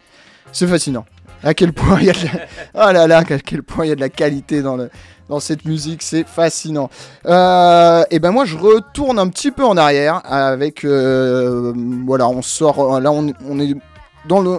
c'est 0.53 0.67
fascinant. 0.67 1.05
À 1.43 1.55
quel 1.55 1.73
point 1.73 1.99
il 2.01 2.07
y 2.07 2.11
a 2.11 2.13
de 2.13 2.25
la... 2.25 2.31
Oh 2.89 2.93
là 2.93 3.07
là, 3.07 3.19
à 3.19 3.25
quel 3.25 3.63
point 3.63 3.85
il 3.87 3.89
y 3.89 3.93
a 3.93 3.95
de 3.95 4.01
la 4.01 4.09
qualité 4.09 4.63
dans, 4.63 4.77
le, 4.77 4.91
dans 5.29 5.41
cette 5.41 5.65
musique, 5.65 6.03
c'est 6.03 6.27
fascinant. 6.27 6.91
Euh, 7.27 8.05
et 8.11 8.19
ben 8.19 8.31
moi, 8.33 8.45
je 8.45 8.57
retourne 8.57 9.19
un 9.19 9.29
petit 9.29 9.51
peu 9.51 9.65
en 9.65 9.77
arrière 9.77 10.21
avec... 10.25 10.85
euh, 10.85 11.73
voilà, 12.07 12.29
on 12.29 12.43
sort... 12.43 13.01
Là, 13.01 13.13
on, 13.13 13.33
on 13.49 13.61
est 13.61 13.75
dans 14.29 14.41
le... 14.41 14.59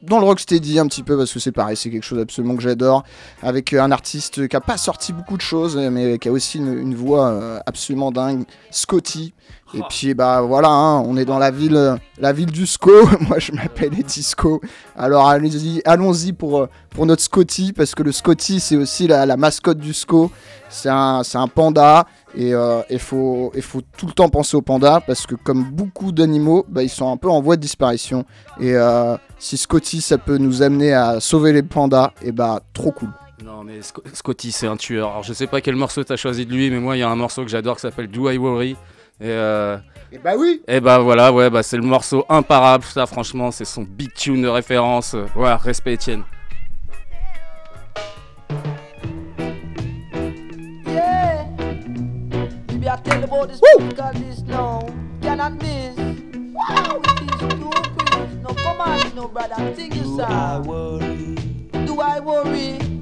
Dans 0.00 0.20
le 0.20 0.26
rocksteady 0.26 0.78
un 0.78 0.86
petit 0.86 1.02
peu 1.02 1.18
parce 1.18 1.32
que 1.32 1.40
c'est 1.40 1.50
pareil, 1.50 1.76
c'est 1.76 1.90
quelque 1.90 2.04
chose 2.04 2.20
absolument 2.20 2.54
que 2.54 2.62
j'adore. 2.62 3.02
Avec 3.42 3.72
euh, 3.72 3.82
un 3.82 3.90
artiste 3.90 4.46
qui 4.46 4.54
a 4.54 4.60
pas 4.60 4.76
sorti 4.76 5.12
beaucoup 5.12 5.36
de 5.36 5.42
choses, 5.42 5.76
mais 5.76 6.20
qui 6.20 6.28
a 6.28 6.32
aussi 6.32 6.58
une, 6.58 6.94
voix 6.94 7.60
absolument 7.66 8.12
dingue, 8.12 8.44
Scotty. 8.70 9.34
Et 9.74 9.80
puis 9.90 10.14
bah 10.14 10.40
voilà, 10.40 10.68
hein, 10.68 11.00
on 11.00 11.16
est 11.16 11.24
dans 11.26 11.38
la 11.38 11.50
ville, 11.50 11.76
euh, 11.76 11.96
la 12.18 12.32
ville 12.32 12.50
du 12.50 12.66
SCO. 12.66 12.90
Moi 13.28 13.38
je 13.38 13.52
m'appelle 13.52 13.92
Eddie 13.98 14.22
SCO. 14.22 14.60
Alors 14.96 15.28
allons-y, 15.28 15.82
allons-y 15.84 16.32
pour 16.32 16.58
euh, 16.60 16.66
pour 16.90 17.04
notre 17.04 17.22
Scotty 17.22 17.72
parce 17.74 17.94
que 17.94 18.02
le 18.02 18.12
Scotty 18.12 18.60
c'est 18.60 18.76
aussi 18.76 19.06
la, 19.06 19.26
la 19.26 19.36
mascotte 19.36 19.78
du 19.78 19.92
SCO. 19.92 20.30
C'est 20.70 20.88
un 20.88 21.22
c'est 21.22 21.38
un 21.38 21.48
panda 21.48 22.06
et 22.34 22.52
il 22.90 22.98
faut 22.98 23.52
il 23.54 23.62
faut 23.62 23.82
tout 23.96 24.06
le 24.06 24.12
temps 24.12 24.28
penser 24.28 24.56
au 24.56 24.62
panda 24.62 25.00
parce 25.06 25.26
que 25.26 25.34
comme 25.34 25.64
beaucoup 25.64 26.12
d'animaux, 26.12 26.64
bah, 26.68 26.82
ils 26.82 26.88
sont 26.90 27.10
un 27.12 27.16
peu 27.16 27.28
en 27.28 27.40
voie 27.42 27.56
de 27.56 27.60
disparition. 27.62 28.24
Et 28.60 28.74
euh, 28.74 29.16
si 29.38 29.56
Scotty 29.56 30.00
ça 30.00 30.16
peut 30.18 30.38
nous 30.38 30.62
amener 30.62 30.92
à 30.94 31.20
sauver 31.20 31.52
les 31.52 31.62
pandas, 31.62 32.12
et 32.22 32.32
bah 32.32 32.60
trop 32.72 32.90
cool. 32.92 33.10
Non 33.44 33.64
mais 33.64 33.80
Sc- 33.80 34.00
Scotty 34.14 34.50
c'est 34.50 34.66
un 34.66 34.76
tueur. 34.76 35.10
Alors 35.10 35.22
je 35.22 35.32
sais 35.32 35.46
pas 35.46 35.60
quel 35.60 35.76
morceau 35.76 36.02
t'as 36.04 36.16
choisi 36.16 36.44
de 36.46 36.52
lui, 36.52 36.70
mais 36.70 36.80
moi 36.80 36.96
il 36.96 37.00
y 37.00 37.02
a 37.02 37.08
un 37.10 37.16
morceau 37.16 37.42
que 37.44 37.50
j'adore 37.50 37.76
qui 37.76 37.82
s'appelle 37.82 38.08
Do 38.10 38.30
I 38.30 38.36
Worry? 38.38 38.76
Et, 39.20 39.26
euh, 39.30 39.76
Et 40.12 40.18
bah 40.18 40.34
oui. 40.38 40.62
et 40.68 40.80
bah 40.80 40.98
voilà, 41.00 41.32
ouais, 41.32 41.50
bah 41.50 41.62
c'est 41.64 41.76
le 41.76 41.82
morceau 41.82 42.24
imparable. 42.28 42.84
Ça 42.84 43.04
franchement 43.06 43.50
c'est 43.50 43.64
son 43.64 43.82
big 43.82 44.12
tune 44.14 44.42
de 44.42 44.48
référence. 44.48 45.16
Ouais, 45.34 45.54
respect 45.54 45.94
Étienne. 45.94 46.22
Yeah. 50.86 51.46
Maybe 52.68 52.88
I 52.88 52.96
tell 53.02 53.24
about 53.24 53.48
this 53.48 53.60
because 53.88 54.14
this 54.14 54.40
now 54.46 54.86
cannot 55.20 55.54
miss? 55.60 55.96
Wow, 56.54 57.00
it 57.02 57.22
is 57.22 57.38
too 57.40 57.48
quick. 57.48 58.42
No, 58.42 58.54
come 58.54 58.80
on, 58.80 59.14
no 59.16 59.28
brother, 59.28 59.74
sing 59.76 59.92
your 59.92 60.04
song. 60.16 60.62
Do 61.86 62.00
I 62.00 62.20
worry? 62.20 62.97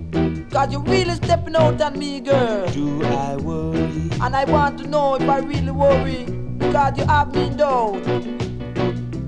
Cause 0.57 0.73
you 0.73 0.79
really 0.79 1.15
stepping 1.17 1.55
out 1.55 1.83
on 1.83 1.99
me, 1.99 2.19
girl. 2.19 2.67
Do 2.71 3.05
I 3.05 3.37
worry? 3.37 4.09
And 4.23 4.35
I 4.35 4.47
want 4.47 4.79
to 4.79 4.87
know 4.87 5.17
if 5.17 5.29
I 5.29 5.41
really 5.41 5.71
worry. 5.71 6.25
Because 6.57 6.97
you 6.97 7.05
have 7.05 7.35
me 7.35 7.51
down. 7.51 8.03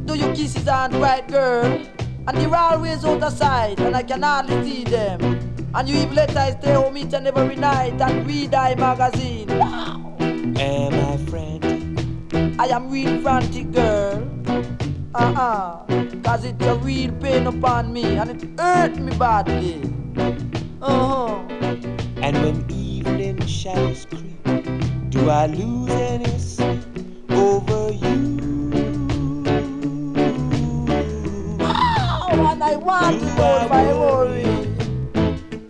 Do 0.06 0.14
your 0.14 0.34
kisses 0.34 0.66
aren't 0.66 0.94
right, 0.94 1.28
girl? 1.28 1.66
And 2.26 2.34
they're 2.34 2.56
always 2.56 3.04
out 3.04 3.22
of 3.22 3.34
sight, 3.34 3.78
and 3.78 3.94
I 3.94 4.04
can 4.04 4.22
hardly 4.22 4.70
see 4.70 4.84
them. 4.84 5.20
And 5.74 5.86
you 5.86 5.96
even 5.96 6.14
let 6.14 6.34
I 6.34 6.52
stay 6.52 6.72
home 6.72 6.96
each 6.96 7.12
and 7.12 7.26
every 7.26 7.56
night 7.56 8.00
and 8.00 8.26
read 8.26 8.54
I 8.54 8.74
magazine. 8.76 9.48
Wow! 9.58 10.16
Am 10.20 10.94
I 10.94 11.16
frantic? 11.28 12.58
I 12.58 12.68
am 12.68 12.88
real 12.88 13.20
frantic, 13.20 13.70
girl. 13.70 14.26
Uh-uh. 15.14 15.84
Cause 16.24 16.46
it's 16.46 16.64
a 16.64 16.74
real 16.76 17.12
pain 17.20 17.46
upon 17.46 17.92
me, 17.92 18.16
and 18.16 18.30
it 18.30 18.58
hurt 18.58 18.96
me 18.96 19.14
badly. 19.18 19.82
Uh-huh. 20.80 21.38
And 22.22 22.36
when 22.42 22.70
evening 22.70 23.44
shadows 23.46 24.06
creep, 24.06 24.44
do 25.10 25.28
I 25.28 25.46
lose 25.46 25.90
any 25.90 26.38
sleep 26.38 27.32
over 27.32 27.90
you? 27.92 28.38
Oh, 31.60 32.46
and 32.50 32.62
I 32.62 32.76
want 32.76 33.18
to 33.18 33.26
know 33.34 33.64
if 33.64 33.72
I 33.72 33.92
worry. 33.92 34.44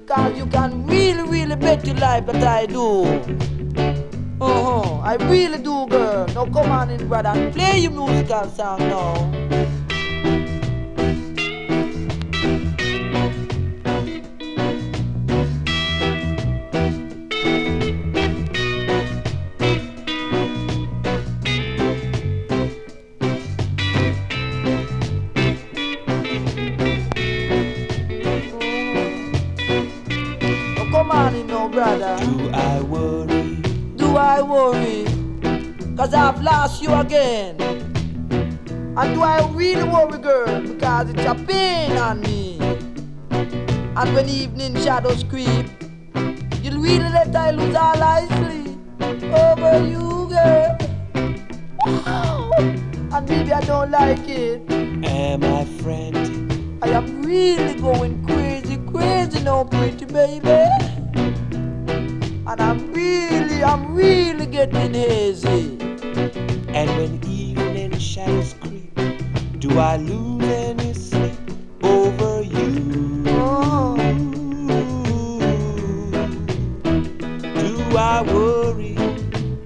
Cause 0.06 0.36
you 0.36 0.46
can 0.46 0.86
really, 0.86 1.22
really 1.22 1.56
bet 1.56 1.86
your 1.86 1.96
life 1.96 2.26
that 2.26 2.42
I 2.44 2.66
do. 2.66 3.04
Uh-huh, 4.40 5.00
I 5.00 5.14
really 5.30 5.58
do, 5.58 5.86
girl. 5.86 6.26
Now 6.34 6.44
come 6.44 6.70
on 6.70 6.90
in, 6.90 7.08
brother, 7.08 7.30
and 7.30 7.54
play 7.54 7.78
your 7.78 7.92
musical 7.92 8.44
song. 8.50 8.80
Now 8.80 9.14
brother. 31.78 32.16
Do 32.24 32.50
I 32.52 32.80
worry? 32.80 33.54
Do 33.94 34.16
I 34.16 34.42
worry? 34.42 35.04
Cause 35.96 36.12
I've 36.12 36.42
lost 36.42 36.82
you 36.82 36.92
again. 36.92 37.54
And 38.96 39.14
do 39.14 39.22
I 39.22 39.48
really 39.52 39.84
worry, 39.84 40.18
girl? 40.18 40.60
Because 40.60 41.10
it's 41.10 41.24
a 41.24 41.36
pain 41.36 41.92
on 41.96 42.20
me. 42.20 42.58
And 43.30 44.14
when 44.14 44.28
evening 44.28 44.74
shadows 44.82 45.22
creep, 45.22 45.66
you'll 46.62 46.82
really 46.82 47.10
let 47.18 47.34
I 47.36 47.52
lose 47.52 47.76
all 47.76 48.02
I 48.02 48.26
sleep 48.38 48.76
over 49.32 49.86
you, 49.86 50.28
girl. 50.34 50.78
Wow. 51.86 52.50
And 53.10 53.26
maybe 53.26 53.52
I 53.52 53.60
don't 53.60 53.90
like 53.90 54.28
it. 54.28 54.70
Am 54.70 55.42
I 55.42 55.64
frantic? 55.80 56.28
I 56.82 56.88
am 56.90 57.22
really 57.22 57.80
going 57.80 58.26
crazy, 58.26 58.76
crazy 58.92 59.40
now, 59.44 59.64
pretty 59.64 60.04
baby. 60.04 60.87
And 62.48 62.62
I'm 62.62 62.94
really, 62.94 63.62
I'm 63.62 63.94
really 63.94 64.46
getting 64.46 64.94
hazy. 64.94 65.76
And 66.68 66.88
when 66.96 67.22
evening 67.28 67.98
shadows 67.98 68.54
creep, 68.54 68.94
do 69.58 69.78
I 69.78 69.98
lose 69.98 70.44
any 70.44 70.94
sleep 70.94 71.34
over 71.82 72.40
you? 72.40 73.22
Do 77.52 77.96
I 77.98 78.22
worry? 78.22 78.96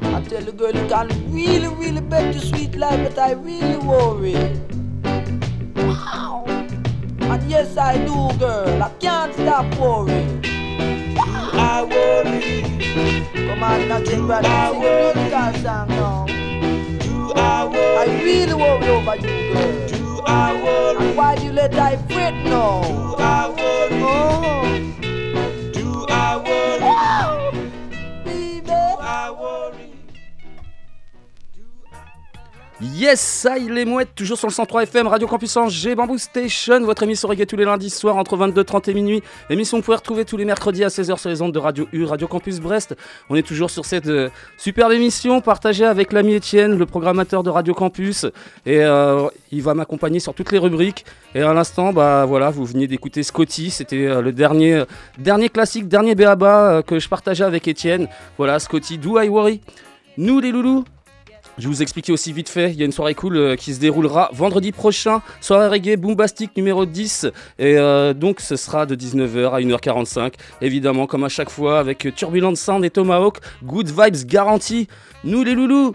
I 0.03 0.21
tell 0.23 0.43
you, 0.43 0.51
girl, 0.51 0.75
you 0.75 0.89
can 0.89 1.09
really, 1.33 1.69
really 1.69 2.01
bet 2.01 2.35
your 2.35 2.43
sweet 2.43 2.75
life, 2.75 2.99
but 3.09 3.17
I 3.17 3.35
really 3.35 3.77
worry. 3.77 4.35
Wow. 5.77 6.43
And 6.49 7.49
yes, 7.49 7.77
I 7.77 7.99
do, 8.05 8.37
girl. 8.41 8.83
I 8.83 8.91
can't 8.99 9.33
stop 9.35 9.73
worrying. 9.79 10.52
Come 13.73 13.81
on, 13.83 13.89
now, 13.89 14.05
sing, 14.05 14.27
brother. 14.27 14.49
Sing 14.49 14.85
a 14.85 15.15
musical 15.15 15.63
song 15.63 15.89
now. 15.89 16.27
Do 17.01 17.33
I 17.35 17.65
I 17.97 18.07
worry? 18.07 18.25
really 18.25 18.55
worry 18.55 18.89
over 18.89 19.17
you, 19.17 19.55
girl. 19.55 19.89
Do 19.89 20.21
I 20.27 20.63
worry? 20.63 21.07
And 21.09 21.17
why 21.17 21.35
you 21.37 21.53
let 21.53 21.75
I 21.75 21.97
fret 21.97 22.35
now? 22.45 22.83
Do 22.83 23.15
I 23.19 23.49
worry? 23.49 24.03
Oh, 24.05 24.92
Yes, 32.83 33.21
ça, 33.21 33.59
il 33.59 33.79
est 33.79 33.85
mouette, 33.85 34.13
toujours 34.17 34.37
sur 34.37 34.49
le 34.49 34.53
103 34.53 34.83
FM, 34.83 35.07
Radio 35.07 35.29
Campus 35.29 35.57
Angers, 35.57 35.95
Bamboo 35.95 36.19
Station, 36.19 36.81
votre 36.81 37.05
émission 37.05 37.29
reggae 37.29 37.47
tous 37.47 37.55
les 37.55 37.65
lundis 37.65 37.91
soirs 37.91 38.17
entre 38.17 38.37
22h30 38.37 38.91
et 38.91 38.95
minuit. 38.95 39.23
Émission 39.51 39.77
que 39.77 39.83
vous 39.83 39.85
pouvez 39.85 39.99
retrouver 39.99 40.25
tous 40.25 40.37
les 40.37 40.45
mercredis 40.45 40.83
à 40.83 40.89
16h 40.89 41.17
sur 41.17 41.29
les 41.29 41.41
ondes 41.43 41.53
de 41.53 41.61
Radio 41.61 41.87
U, 41.93 42.03
Radio 42.05 42.27
Campus 42.27 42.59
Brest. 42.59 42.97
On 43.31 43.37
est 43.37 43.47
toujours 43.47 43.71
sur 43.71 43.85
cette 43.85 44.09
euh, 44.09 44.31
superbe 44.59 44.91
émission 44.91 45.41
partagée 45.41 45.85
avec 45.85 46.13
l'ami 46.13 46.35
Étienne, 46.35 46.77
le 46.77 46.85
programmateur 46.85 47.45
de 47.45 47.51
Radio 47.51 47.73
Campus. 47.73 48.25
Et 48.67 48.83
euh, 48.83 49.29
il 49.53 49.63
va 49.63 49.75
m'accompagner 49.75 50.19
sur 50.19 50.35
toutes 50.35 50.51
les 50.51 50.59
rubriques. 50.59 51.05
Et 51.37 51.41
à 51.41 51.55
l'instant, 51.55 51.93
bah 51.93 52.25
voilà, 52.27 52.51
vous 52.51 52.65
veniez 52.65 52.89
d'écouter 52.89 53.23
Scotty, 53.23 53.71
c'était 53.71 54.07
euh, 54.07 54.21
le 54.21 54.33
dernier, 54.33 54.83
dernier 55.19 55.51
classique, 55.51 55.87
dernier 55.87 56.17
béaba 56.17 56.83
que 56.83 56.99
je 56.99 57.09
partageais 57.09 57.45
avec 57.45 57.69
Étienne. 57.69 58.09
Voilà, 58.39 58.59
Scotty, 58.59 58.99
Do 58.99 59.21
I 59.21 59.29
Worry? 59.29 59.61
Nous 60.19 60.41
les 60.41 60.51
loulous 60.51 60.85
Je 61.59 61.69
vous 61.69 61.83
expliquer 61.83 62.13
aussi 62.13 62.33
vite 62.33 62.49
fait, 62.49 62.71
il 62.71 62.79
y 62.79 62.83
a 62.83 62.87
une 62.87 62.93
soirée 62.93 63.15
cool 63.15 63.37
euh, 63.37 63.57
qui 63.57 63.75
se 63.75 63.81
déroulera 63.81 64.31
vendredi 64.33 64.73
prochain, 64.73 65.21
soirée 65.43 65.69
reggae 65.69 65.97
Boombastic 65.99 66.57
numéro 66.57 66.87
10, 66.87 67.27
et 67.59 67.77
euh, 67.77 68.15
donc 68.15 68.41
ce 68.41 68.57
sera 68.57 68.87
de 68.87 68.97
19h 68.97 69.51
à 69.51 69.61
1h45, 69.61 70.33
évidemment 70.63 71.07
comme 71.07 71.25
à 71.25 71.29
chaque 71.29 71.51
fois 71.51 71.79
avec 71.79 72.09
Turbulent 72.17 72.55
Sound 72.55 72.85
et 72.87 72.91
Tomahawk, 72.91 73.39
good 73.63 73.89
vibes 73.89 74.27
garantie, 74.27 74.89
nous 75.25 75.45
les 75.45 75.55
loulous 75.55 75.95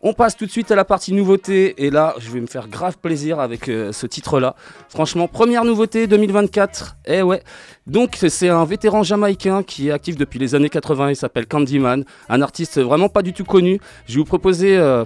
on 0.00 0.12
passe 0.12 0.36
tout 0.36 0.46
de 0.46 0.50
suite 0.50 0.70
à 0.70 0.76
la 0.76 0.84
partie 0.84 1.12
nouveauté 1.12 1.84
et 1.84 1.90
là 1.90 2.14
je 2.18 2.30
vais 2.30 2.40
me 2.40 2.46
faire 2.46 2.68
grave 2.68 2.98
plaisir 2.98 3.40
avec 3.40 3.68
euh, 3.68 3.92
ce 3.92 4.06
titre 4.06 4.40
là. 4.40 4.54
Franchement 4.88 5.28
première 5.28 5.64
nouveauté 5.64 6.06
2024. 6.06 6.96
Eh 7.06 7.22
ouais. 7.22 7.42
Donc 7.86 8.16
c'est 8.28 8.48
un 8.48 8.64
vétéran 8.64 9.02
jamaïcain 9.02 9.62
qui 9.62 9.88
est 9.88 9.90
actif 9.92 10.16
depuis 10.16 10.38
les 10.38 10.54
années 10.54 10.68
80, 10.68 11.10
il 11.10 11.16
s'appelle 11.16 11.46
Candyman, 11.46 12.04
un 12.28 12.42
artiste 12.42 12.80
vraiment 12.80 13.08
pas 13.08 13.22
du 13.22 13.32
tout 13.32 13.44
connu. 13.44 13.80
Je 14.06 14.14
vais 14.14 14.18
vous 14.18 14.24
proposer 14.24 14.76
euh, 14.76 15.04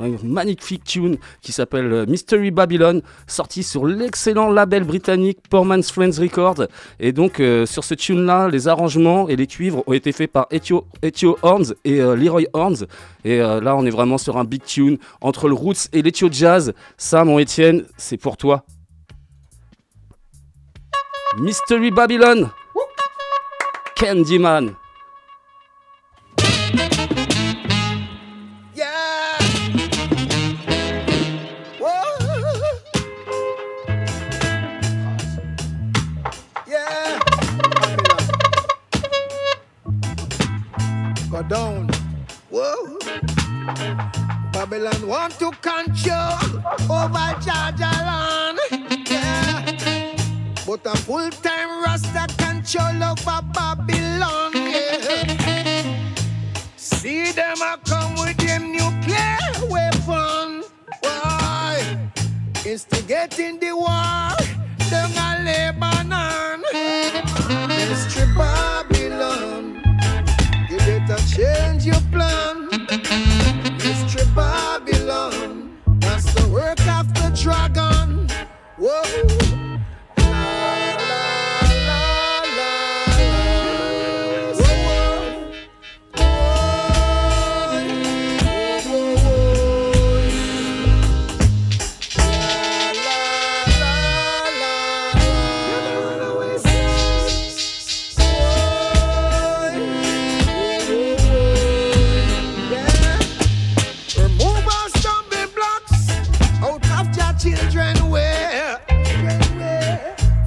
un 0.00 0.10
magnifique 0.22 0.84
tune 0.84 1.18
qui 1.40 1.52
s'appelle 1.52 1.92
euh, 1.92 2.06
Mystery 2.06 2.50
Babylon, 2.50 3.02
sorti 3.26 3.62
sur 3.62 3.86
l'excellent 3.86 4.50
label 4.50 4.84
britannique 4.84 5.38
Poor 5.50 5.64
Man's 5.64 5.90
Friends 5.90 6.20
Records. 6.20 6.66
Et 7.00 7.12
donc 7.12 7.40
euh, 7.40 7.66
sur 7.66 7.84
ce 7.84 7.94
tune 7.94 8.24
là, 8.24 8.48
les 8.48 8.68
arrangements 8.68 9.28
et 9.28 9.36
les 9.36 9.46
cuivres 9.46 9.82
ont 9.86 9.92
été 9.92 10.12
faits 10.12 10.30
par 10.30 10.46
Ethio, 10.50 10.86
Ethio 11.02 11.38
Horns 11.42 11.74
et 11.84 12.00
euh, 12.00 12.16
Leroy 12.16 12.44
Horns. 12.52 12.86
Et 13.24 13.40
euh, 13.40 13.60
là 13.60 13.76
on 13.76 13.84
est 13.86 13.90
vraiment 13.90 14.18
sur 14.18 14.36
un 14.36 14.44
big 14.44 14.62
tune 14.64 14.98
entre 15.20 15.48
le 15.48 15.54
roots 15.54 15.88
et 15.92 16.02
l'Ethio 16.02 16.28
Jazz. 16.30 16.72
Ça 16.96 17.24
mon 17.24 17.38
Étienne, 17.38 17.84
c'est 17.96 18.16
pour 18.16 18.36
toi. 18.36 18.64
Mystery 21.38 21.90
Babylon 21.90 22.48
Candyman 23.96 24.74
Babylon 44.70 45.08
want 45.08 45.38
to 45.38 45.50
control 45.62 46.60
over 46.90 47.32
Georgia 47.40 47.90
land. 48.04 48.58
Yeah. 49.08 50.14
But 50.66 50.84
a 50.84 50.94
full-time 50.98 51.82
Rasta 51.82 52.26
control 52.36 53.02
over 53.02 53.40
Babylon. 53.54 54.52
Yeah. 54.54 55.96
See 56.76 57.32
them 57.32 57.62
a 57.62 57.78
come 57.82 58.14
with 58.16 58.36
them 58.36 58.70
nuclear 58.72 59.38
weapon. 59.70 60.64
Why? 61.00 62.10
Instigating 62.66 63.58
the 63.60 63.72
war 63.74 64.36
down 64.90 65.16
a 65.16 65.44
Lebanon. 65.46 66.62
Mystery 67.68 68.26
Babylon. 68.36 69.80
You 70.68 70.76
better 70.76 71.16
change 71.26 71.86
your 71.86 72.02
plan. 72.12 73.57
Mystery 74.18 74.34
Babylon. 74.34 75.78
That's 76.00 76.32
the 76.34 76.48
work 76.48 76.80
of 76.88 77.06
the 77.14 77.30
dragon. 77.40 78.28
Whoa. 78.76 79.67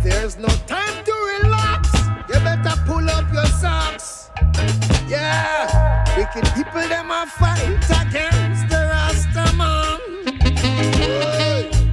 There's 0.04 0.38
no 0.38 0.48
time 0.66 1.04
to 1.06 1.14
relax. 1.44 1.90
You 2.28 2.40
better 2.40 2.76
pull 2.86 3.08
up 3.10 3.32
your 3.32 3.46
socks. 3.46 4.32
Yeah, 5.08 6.06
wicked 6.18 6.50
people 6.56 6.88
them 6.88 7.12
a 7.12 7.26
fight 7.28 7.86
against 8.02 8.68
the 8.70 8.90
Rasta 8.92 9.46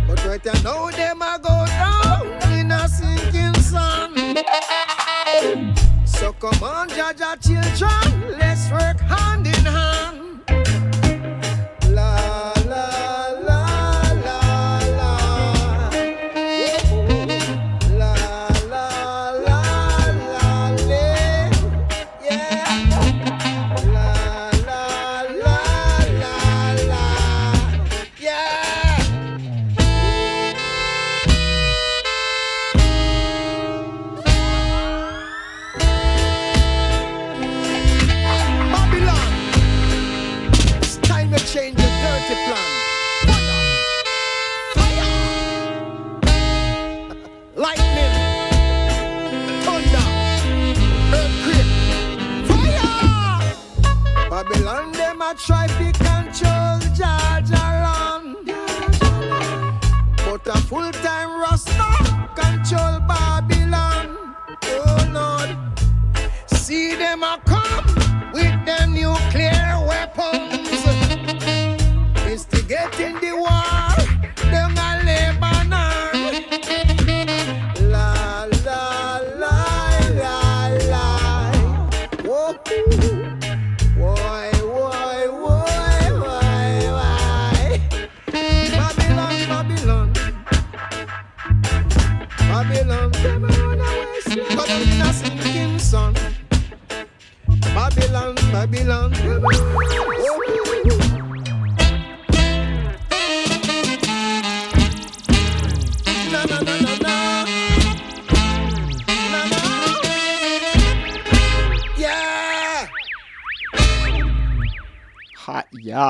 But 0.07 0.25
right 0.25 0.45
now 0.65 0.91
them 0.91 1.23
a 1.23 1.39
go 1.39 1.67
down 1.67 2.27
in 2.53 2.71
a 2.71 2.89
sinking 2.89 3.61
sun. 3.61 4.15
So 6.07 6.33
come 6.33 6.63
on, 6.63 6.89
Jaja 6.89 7.37
children, 7.43 8.39
let's 8.39 8.71
work 8.71 9.01
hand 9.01 9.47
in 9.47 9.65
hand. 9.65 9.98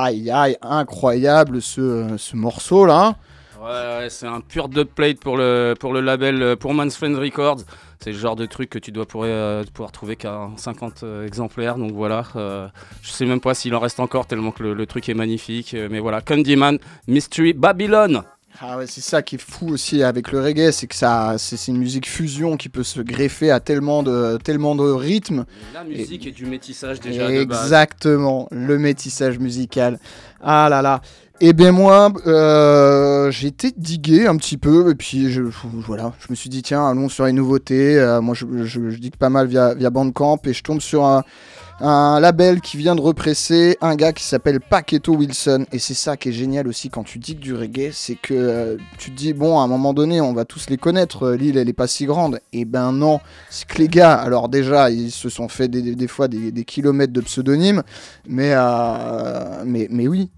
Aïe, 0.09 0.31
aïe, 0.31 0.31
aïe, 0.31 0.57
incroyable 0.63 1.61
ce, 1.61 2.15
ce 2.17 2.35
morceau 2.35 2.85
là. 2.85 3.15
Ouais, 3.61 4.07
c'est 4.09 4.25
un 4.25 4.41
pur 4.41 4.67
dubplate 4.67 5.19
pour 5.19 5.37
le, 5.37 5.75
pour 5.79 5.93
le 5.93 6.01
label 6.01 6.41
euh, 6.41 6.55
Pour 6.55 6.73
Man's 6.73 6.97
Friend 6.97 7.15
Records. 7.15 7.59
C'est 7.99 8.11
le 8.11 8.17
genre 8.17 8.35
de 8.35 8.47
truc 8.47 8.71
que 8.71 8.79
tu 8.79 8.91
dois 8.91 9.05
pourrais, 9.05 9.29
euh, 9.29 9.63
pouvoir 9.71 9.91
trouver 9.91 10.15
qu'à 10.15 10.49
50 10.55 11.03
euh, 11.03 11.27
exemplaires. 11.27 11.77
Donc 11.77 11.91
voilà, 11.91 12.23
je 12.33 13.11
sais 13.11 13.25
même 13.25 13.39
pas 13.39 13.53
s'il 13.53 13.75
en 13.75 13.79
reste 13.79 13.99
encore 13.99 14.25
tellement 14.25 14.51
que 14.51 14.63
le, 14.63 14.85
truc 14.87 15.09
est 15.09 15.13
magnifique. 15.13 15.75
mais 15.91 15.99
voilà, 15.99 16.21
Candyman, 16.21 16.79
Mystery 17.07 17.53
Babylon. 17.53 18.23
Ah 18.61 18.77
ouais, 18.77 18.87
c'est 18.87 18.99
ça 18.99 19.21
qui 19.21 19.35
est 19.35 19.41
fou 19.41 19.69
aussi 19.69 20.03
avec 20.03 20.33
le 20.33 20.41
reggae, 20.41 20.71
c'est 20.71 20.87
que 20.87 20.95
ça, 20.95 21.35
c'est 21.37 21.67
une 21.69 21.77
musique 21.77 22.09
fusion 22.09 22.57
qui 22.57 22.67
peut 22.67 22.83
se 22.83 22.99
greffer 22.99 23.51
à 23.51 23.61
tellement 23.61 24.03
de, 24.03 24.37
tellement 24.43 24.75
de 24.75 24.83
rythmes. 24.83 25.45
La 25.73 25.85
musique 25.85 26.27
et 26.27 26.31
du 26.31 26.45
métissage 26.45 26.99
déjà 26.99 27.29
de 27.29 27.45
base. 27.45 27.63
Exactement, 27.63 28.49
le 28.51 28.77
métissage 28.77 29.39
musical. 29.39 29.97
Ah 30.41 30.67
là 30.69 30.81
là. 30.81 31.01
Et 31.39 31.53
bien 31.53 31.71
moi, 31.71 32.11
euh, 32.27 33.31
j'ai 33.31 33.47
été 33.47 33.71
digué 33.77 34.27
un 34.27 34.35
petit 34.35 34.57
peu, 34.57 34.91
et 34.91 34.95
puis 34.95 35.31
je, 35.31 35.41
voilà, 35.63 36.11
je 36.19 36.27
me 36.29 36.35
suis 36.35 36.49
dit, 36.49 36.61
tiens, 36.61 36.85
allons 36.85 37.07
sur 37.07 37.25
les 37.25 37.31
nouveautés. 37.31 37.97
Euh, 37.97 38.19
moi, 38.19 38.35
je, 38.35 38.45
je, 38.65 38.89
je 38.89 38.97
digue 38.97 39.15
pas 39.15 39.29
mal 39.29 39.47
via, 39.47 39.73
via 39.73 39.89
Bandcamp, 39.89 40.41
et 40.43 40.51
je 40.51 40.63
tombe 40.63 40.81
sur 40.81 41.05
un, 41.05 41.23
un 41.81 42.19
label 42.19 42.59
qui 42.61 42.77
vient 42.77 42.95
de 42.95 43.01
represser 43.01 43.77
un 43.81 43.95
gars 43.95 44.11
qui 44.11 44.23
s'appelle 44.23 44.59
Paqueto 44.59 45.13
Wilson. 45.13 45.65
Et 45.71 45.79
c'est 45.79 45.93
ça 45.93 46.17
qui 46.17 46.29
est 46.29 46.33
génial 46.33 46.67
aussi 46.67 46.89
quand 46.89 47.03
tu 47.03 47.19
digues 47.19 47.39
du 47.39 47.55
reggae, 47.55 47.91
c'est 47.93 48.15
que 48.15 48.33
euh, 48.33 48.77
tu 48.97 49.11
te 49.11 49.15
dis, 49.15 49.33
bon, 49.33 49.59
à 49.59 49.63
un 49.63 49.67
moment 49.67 49.93
donné, 49.93 50.19
on 50.19 50.33
va 50.33 50.45
tous 50.45 50.69
les 50.69 50.77
connaître, 50.77 51.23
euh, 51.23 51.37
l'île, 51.37 51.57
elle 51.57 51.69
est 51.69 51.73
pas 51.73 51.87
si 51.87 52.05
grande. 52.05 52.39
Et 52.51 52.65
ben 52.65 52.91
non, 52.91 53.19
c'est 53.49 53.65
que 53.67 53.77
les 53.77 53.87
gars, 53.87 54.13
alors 54.13 54.49
déjà, 54.49 54.89
ils 54.89 55.11
se 55.11 55.29
sont 55.29 55.47
fait 55.47 55.67
des, 55.67 56.07
fois 56.07 56.27
des, 56.27 56.63
kilomètres 56.65 57.13
de 57.13 57.21
pseudonymes, 57.21 57.83
mais, 58.27 58.51
euh, 58.53 59.63
mais, 59.65 60.07
oui, 60.07 60.29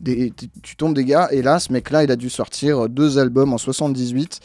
tu 0.61 0.75
tombes 0.75 0.95
des 0.95 1.05
gars, 1.05 1.27
et 1.31 1.41
là, 1.41 1.59
ce 1.59 1.73
mec-là, 1.73 2.03
il 2.03 2.11
a 2.11 2.15
dû 2.15 2.29
sortir 2.29 2.87
deux 2.87 3.17
albums 3.17 3.53
en 3.53 3.57
78. 3.57 4.39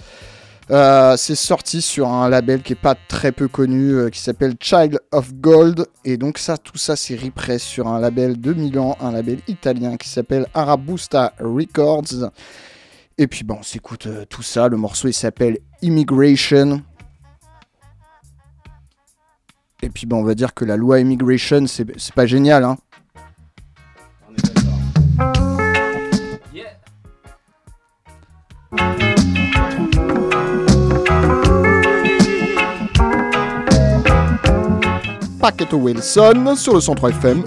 Euh, 0.71 1.17
c'est 1.17 1.37
sorti 1.37 1.81
sur 1.81 2.09
un 2.09 2.29
label 2.29 2.61
qui 2.62 2.73
est 2.73 2.81
pas 2.81 2.97
très 2.97 3.31
peu 3.31 3.47
connu, 3.47 3.93
euh, 3.93 4.11
qui 4.11 4.19
s'appelle 4.19 4.55
Child 4.59 4.99
of 5.12 5.33
Gold, 5.35 5.87
et 6.05 6.17
donc 6.17 6.39
ça, 6.39 6.59
tout 6.59 6.77
ça, 6.77 6.97
c'est 6.97 7.14
repress 7.14 7.62
sur 7.62 7.87
un 7.87 8.01
label 8.01 8.41
de 8.41 8.53
Milan, 8.53 8.97
un 9.01 9.12
label 9.12 9.39
italien 9.47 9.97
qui 9.97 10.09
s'appelle 10.09 10.47
Arabusta 10.55 11.35
Records. 11.39 12.31
Et 13.17 13.29
puis 13.29 13.45
bon, 13.45 13.59
on 13.61 13.62
s'écoute 13.62 14.09
euh, 14.09 14.25
tout 14.29 14.43
ça. 14.43 14.69
Le 14.69 14.77
morceau, 14.77 15.07
il 15.07 15.14
s'appelle 15.14 15.59
Immigration. 15.83 16.83
Et 19.83 19.89
puis 19.89 20.07
bon, 20.07 20.19
on 20.19 20.25
va 20.25 20.35
dire 20.35 20.53
que 20.53 20.64
la 20.64 20.77
loi 20.77 20.99
Immigration, 20.99 21.67
c'est 21.69 21.87
c'est 21.97 22.14
pas 22.14 22.27
génial, 22.27 22.64
hein. 22.64 22.77
Wilson 35.72 36.57
sur 36.57 36.74
le 36.74 36.80
103 36.80 37.11
FM. 37.11 37.44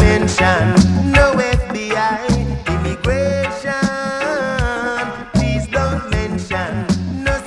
Mention, 0.00 0.74
no 1.12 1.32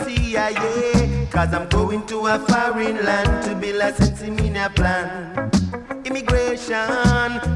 CIA. 0.04 1.28
Cause 1.32 1.54
I'm 1.54 1.68
going 1.70 2.06
to 2.08 2.28
a 2.28 2.38
foreign 2.40 3.04
land 3.04 3.44
to 3.46 3.56
build 3.56 3.82
a 3.82 4.70
plan. 4.70 5.50
Immigration, 6.06 6.76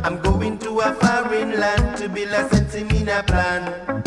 I'm 0.03 0.19
going 0.21 0.57
to 0.59 0.79
a 0.79 0.93
foreign 0.95 1.59
land 1.59 1.97
to 1.97 2.09
build 2.09 2.33
a 2.33 3.23
plan. 3.23 4.03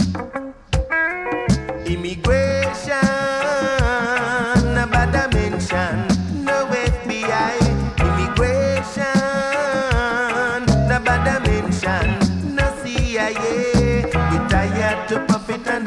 Immigration, 1.86 2.37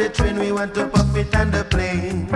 the 0.01 0.09
train, 0.09 0.39
we 0.39 0.51
want 0.51 0.73
to 0.73 0.87
puff 0.87 1.15
it 1.15 1.35
on 1.35 1.51
the 1.51 1.63
plane. 1.65 2.27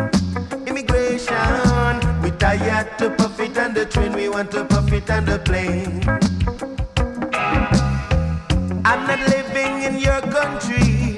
Immigration, 0.68 2.22
we 2.22 2.30
tired 2.38 2.96
to 3.00 3.10
puff 3.10 3.40
it 3.40 3.58
on 3.58 3.74
the 3.74 3.86
train, 3.86 4.14
we 4.14 4.30
want 4.30 4.52
to 4.52 4.66
puff 4.66 4.92
it 4.94 5.10
on 5.10 5.26
the 5.26 5.40
plane. 5.40 6.04
I'm 8.86 9.02
not 9.08 9.22
living 9.34 9.82
in 9.82 9.98
your 9.98 10.22
country. 10.22 11.18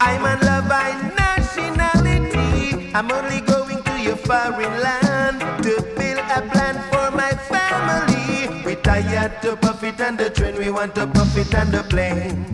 I'm 0.00 0.22
a 0.22 0.34
love 0.46 0.68
by 0.68 0.90
nationality. 1.18 2.92
I'm 2.94 3.10
only 3.10 3.40
going 3.40 3.82
to 3.82 3.94
your 4.00 4.16
foreign 4.16 4.76
land 4.86 5.40
to 5.64 5.82
build 5.96 6.24
a 6.38 6.40
plan 6.52 6.76
for 6.90 7.10
my 7.16 7.32
family. 7.50 8.62
We 8.64 8.76
tired 8.76 9.42
to 9.42 9.56
puff 9.56 9.82
it 9.82 10.00
on 10.00 10.16
the 10.18 10.30
train, 10.30 10.54
we 10.56 10.70
want 10.70 10.94
to 10.94 11.08
puff 11.08 11.36
it 11.36 11.52
on 11.52 11.72
the 11.72 11.82
plane. 11.82 12.46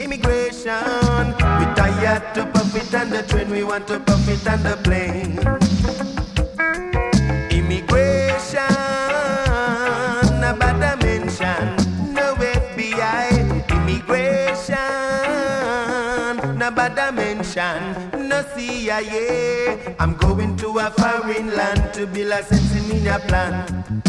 Immigration, 0.00 1.34
we 2.04 2.10
tired 2.10 2.34
to 2.34 2.44
puff 2.46 2.76
it 2.76 2.94
on 2.94 3.08
the 3.08 3.22
train, 3.22 3.48
we 3.50 3.64
want 3.64 3.86
to 3.86 3.98
puff 3.98 4.28
it 4.28 4.46
on 4.46 4.62
the 4.62 4.76
plane. 4.84 5.38
Immigration, 7.50 8.74
no 10.38 10.54
bad 10.54 11.02
mention, 11.02 11.76
no 12.12 12.34
FBI. 12.34 13.30
Immigration, 13.70 14.76
no 16.58 16.70
bad 16.70 17.14
mention, 17.14 18.28
no 18.28 18.44
CIA. 18.54 19.96
I'm 19.98 20.14
going 20.16 20.56
to 20.56 20.78
a 20.80 20.90
foreign 20.90 21.56
land 21.56 21.94
to 21.94 22.06
build 22.06 22.32
a 22.32 22.42
sense 22.42 23.06
a 23.06 23.18
plan. 23.18 24.02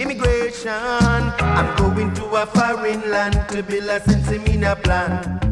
Immigration, 0.00 0.72
I'm 0.72 1.76
going 1.76 2.12
to 2.14 2.24
a 2.26 2.46
foreign 2.46 3.08
land 3.08 3.48
to 3.50 3.62
build 3.62 3.88
a 3.88 4.00
sense 4.00 4.30
a 4.30 4.76
plan. 4.76 5.45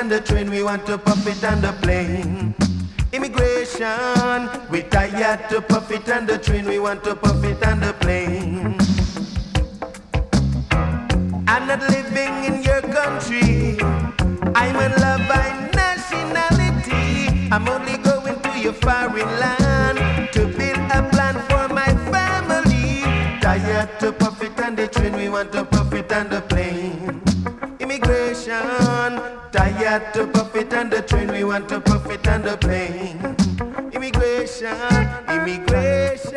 On 0.00 0.08
the 0.08 0.20
train, 0.20 0.48
we 0.48 0.62
want 0.62 0.86
to 0.86 0.96
puff 0.96 1.26
it 1.26 1.44
on 1.44 1.60
the 1.60 1.72
plane. 1.82 2.54
Immigration, 3.12 4.48
we 4.70 4.82
tired 4.84 5.46
to 5.50 5.60
puff 5.60 5.90
it 5.90 6.08
on 6.10 6.24
the 6.24 6.38
train, 6.38 6.64
we 6.64 6.78
want 6.78 7.04
to 7.04 7.14
puff 7.14 7.44
it 7.44 7.62
on 7.66 7.80
the 7.80 7.92
plane. 8.00 8.78
I'm 11.46 11.66
not 11.66 11.82
living 11.90 12.32
in 12.48 12.62
your 12.62 12.80
country. 12.80 13.76
I'm 14.54 14.76
in 14.76 14.92
love 15.04 15.22
by 15.28 15.68
nationality. 15.74 17.50
I'm 17.52 17.68
only 17.68 17.98
going 17.98 18.40
to 18.40 18.58
your 18.58 18.72
foreign 18.72 19.32
land 19.44 20.32
to 20.32 20.46
build 20.46 20.80
a 20.98 21.02
plan 21.12 21.36
for 21.50 21.68
my 21.74 21.92
family. 22.08 23.02
Tired 23.42 23.90
to 24.00 24.12
puff 24.12 24.42
it 24.42 24.58
on 24.60 24.76
the 24.76 24.88
train, 24.88 25.14
we 25.14 25.28
want 25.28 25.52
to 25.52 25.62
puff 25.66 25.92
it 25.92 26.10
on 26.10 26.30
the 26.30 26.40
plane. 26.40 27.20
Immigration, 27.80 28.79
tired 29.52 30.14
to 30.14 30.26
puff 30.26 30.54
it 30.54 30.72
on 30.74 30.90
the 30.90 31.02
train, 31.02 31.28
we 31.28 31.44
want 31.44 31.68
to 31.68 31.80
puff 31.80 32.10
it 32.10 32.26
on 32.28 32.42
the 32.42 32.56
plane. 32.56 33.18
Immigration, 33.92 34.76
immigration, 35.28 36.32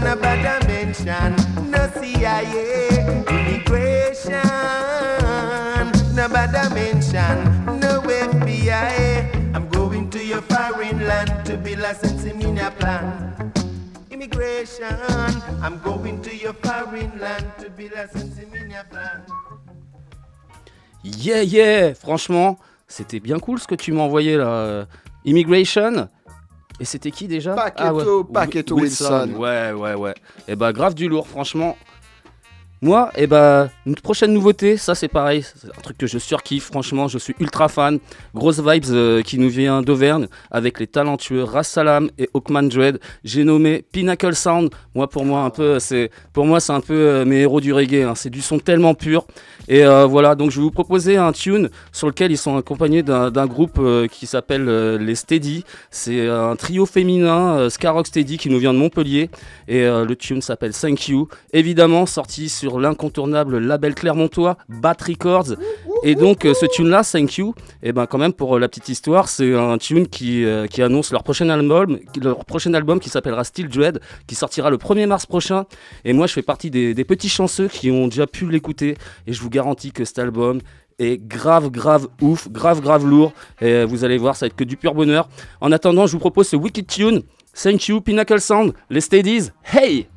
no 0.00 0.16
bad 0.16 0.66
mention, 0.66 1.36
no 1.70 1.90
CIA. 1.94 2.88
Immigration, 3.28 4.32
no 6.14 6.28
bad 6.28 6.72
mention, 6.72 7.80
no 7.80 8.00
FBI. 8.00 9.54
I'm 9.54 9.68
going 9.68 10.10
to 10.10 10.24
your 10.24 10.42
foreign 10.42 11.06
land 11.06 11.44
to 11.46 11.54
a 11.54 11.94
sense 11.94 12.24
in 12.24 12.58
a 12.58 12.70
plan. 12.70 13.52
Immigration, 14.10 14.96
I'm 15.62 15.78
going 15.80 16.22
to 16.22 16.34
your 16.34 16.54
foreign 16.54 17.18
land 17.18 17.46
to 17.58 17.66
a 17.66 18.08
sense 18.08 18.38
in 18.38 18.72
a 18.72 18.84
plan. 18.84 19.45
Yeah, 21.18 21.42
yeah 21.44 21.94
Franchement, 21.94 22.58
c'était 22.88 23.20
bien 23.20 23.38
cool 23.38 23.58
ce 23.58 23.66
que 23.66 23.74
tu 23.74 23.92
m'as 23.92 24.02
envoyé 24.02 24.36
là. 24.36 24.46
euh, 24.48 24.84
Immigration. 25.24 26.08
Et 26.78 26.84
c'était 26.84 27.10
qui 27.10 27.26
déjà? 27.26 27.54
Paqueto- 27.54 28.22
Wi- 28.24 28.32
Paqueto 28.32 28.74
Wilson. 28.76 29.30
Ouais, 29.38 29.72
ouais, 29.72 29.94
ouais. 29.94 30.14
Et 30.46 30.56
bah, 30.56 30.72
grave 30.72 30.94
du 30.94 31.08
lourd, 31.08 31.26
franchement. 31.26 31.76
Moi, 32.82 33.10
eh 33.16 33.26
ben, 33.26 33.70
une 33.86 33.94
prochaine 33.94 34.34
nouveauté, 34.34 34.76
ça 34.76 34.94
c'est 34.94 35.08
pareil, 35.08 35.42
c'est 35.42 35.68
un 35.68 35.80
truc 35.80 35.96
que 35.96 36.06
je 36.06 36.18
surkiffe, 36.18 36.64
franchement, 36.64 37.08
je 37.08 37.16
suis 37.16 37.34
ultra 37.40 37.68
fan. 37.68 37.98
Grosse 38.34 38.60
vibes 38.60 38.84
euh, 38.90 39.22
qui 39.22 39.38
nous 39.38 39.48
vient 39.48 39.80
d'Auvergne 39.80 40.26
avec 40.50 40.78
les 40.78 40.86
talentueux 40.86 41.42
Rassalam 41.42 42.10
et 42.18 42.28
Hawkman 42.34 42.68
Dread. 42.68 43.00
J'ai 43.24 43.44
nommé 43.44 43.82
Pinnacle 43.92 44.34
Sound. 44.34 44.68
Moi, 44.94 45.08
pour 45.08 45.24
moi, 45.24 45.40
un 45.40 45.50
peu, 45.50 45.78
c'est, 45.78 46.10
pour 46.34 46.44
moi, 46.44 46.60
c'est 46.60 46.74
un 46.74 46.82
peu 46.82 46.92
euh, 46.92 47.24
mes 47.24 47.40
héros 47.40 47.62
du 47.62 47.72
reggae. 47.72 48.02
hein. 48.02 48.14
C'est 48.14 48.28
du 48.28 48.42
son 48.42 48.58
tellement 48.58 48.92
pur. 48.92 49.26
Et 49.68 49.82
euh, 49.82 50.04
voilà, 50.04 50.34
donc 50.34 50.50
je 50.50 50.56
vais 50.56 50.62
vous 50.62 50.70
proposer 50.70 51.16
un 51.16 51.32
tune 51.32 51.70
sur 51.92 52.08
lequel 52.08 52.30
ils 52.30 52.36
sont 52.36 52.58
accompagnés 52.58 53.02
d'un, 53.02 53.46
groupe 53.46 53.80
qui 54.10 54.26
s'appelle 54.26 54.96
les 54.96 55.14
Steady. 55.14 55.64
C'est 55.90 56.28
un 56.28 56.56
trio 56.56 56.84
féminin, 56.84 57.70
Skyrock 57.70 58.06
Steady, 58.06 58.36
qui 58.38 58.50
nous 58.50 58.58
vient 58.58 58.74
de 58.74 58.78
Montpellier. 58.78 59.30
Et 59.66 59.82
le 59.84 60.14
tune 60.14 60.42
s'appelle 60.42 60.72
Thank 60.72 61.08
You. 61.08 61.28
Évidemment, 61.52 62.06
sorti 62.06 62.48
sur 62.48 62.65
l'incontournable 62.78 63.58
label 63.58 63.94
clermontois, 63.94 64.56
Bat 64.68 64.96
Records. 65.06 65.54
Et 66.02 66.14
donc, 66.14 66.44
euh, 66.44 66.54
ce 66.54 66.66
tune-là, 66.66 67.02
Thank 67.02 67.38
You, 67.38 67.54
et 67.82 67.92
ben 67.92 68.06
quand 68.06 68.18
même, 68.18 68.32
pour 68.32 68.56
euh, 68.56 68.58
la 68.60 68.68
petite 68.68 68.88
histoire, 68.88 69.28
c'est 69.28 69.54
un 69.54 69.78
tune 69.78 70.06
qui, 70.06 70.44
euh, 70.44 70.66
qui 70.66 70.82
annonce 70.82 71.10
leur 71.10 71.22
prochain 71.22 71.48
album, 71.48 71.98
leur 72.20 72.44
prochain 72.44 72.74
album 72.74 73.00
qui 73.00 73.08
s'appellera 73.08 73.44
Still 73.44 73.68
Dread, 73.68 74.00
qui 74.26 74.34
sortira 74.34 74.70
le 74.70 74.76
1er 74.76 75.06
mars 75.06 75.26
prochain. 75.26 75.64
Et 76.04 76.12
moi, 76.12 76.26
je 76.26 76.34
fais 76.34 76.42
partie 76.42 76.70
des, 76.70 76.94
des 76.94 77.04
petits 77.04 77.28
chanceux 77.28 77.68
qui 77.68 77.90
ont 77.90 78.08
déjà 78.08 78.26
pu 78.26 78.50
l'écouter. 78.50 78.96
Et 79.26 79.32
je 79.32 79.40
vous 79.40 79.50
garantis 79.50 79.92
que 79.92 80.04
cet 80.04 80.18
album 80.18 80.60
est 80.98 81.18
grave, 81.18 81.70
grave 81.70 82.08
ouf, 82.20 82.48
grave, 82.50 82.80
grave 82.80 83.06
lourd. 83.06 83.32
Et 83.60 83.84
vous 83.84 84.04
allez 84.04 84.18
voir, 84.18 84.36
ça 84.36 84.46
va 84.46 84.48
être 84.48 84.56
que 84.56 84.64
du 84.64 84.76
pur 84.76 84.94
bonheur. 84.94 85.28
En 85.60 85.72
attendant, 85.72 86.06
je 86.06 86.12
vous 86.12 86.18
propose 86.18 86.48
ce 86.48 86.56
Wicked 86.56 86.86
Tune. 86.86 87.22
Thank 87.54 87.88
you, 87.88 88.00
Pinnacle 88.00 88.40
Sound, 88.40 88.74
les 88.90 89.00
Steadies. 89.00 89.50
Hey! 89.64 90.08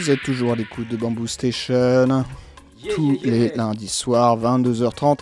Vous 0.00 0.08
êtes 0.08 0.22
toujours 0.22 0.52
à 0.52 0.56
l'écoute 0.56 0.88
de 0.88 0.96
Bamboo 0.96 1.26
Station 1.26 2.24
tous 2.94 3.18
les 3.22 3.50
lundis 3.54 3.86
soirs, 3.88 4.38
22h30, 4.38 5.18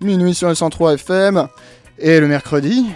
minuit 0.00 0.34
sur 0.34 0.48
le 0.48 0.54
103 0.54 0.94
FM. 0.94 1.48
Et 1.98 2.20
le 2.20 2.28
mercredi, 2.28 2.86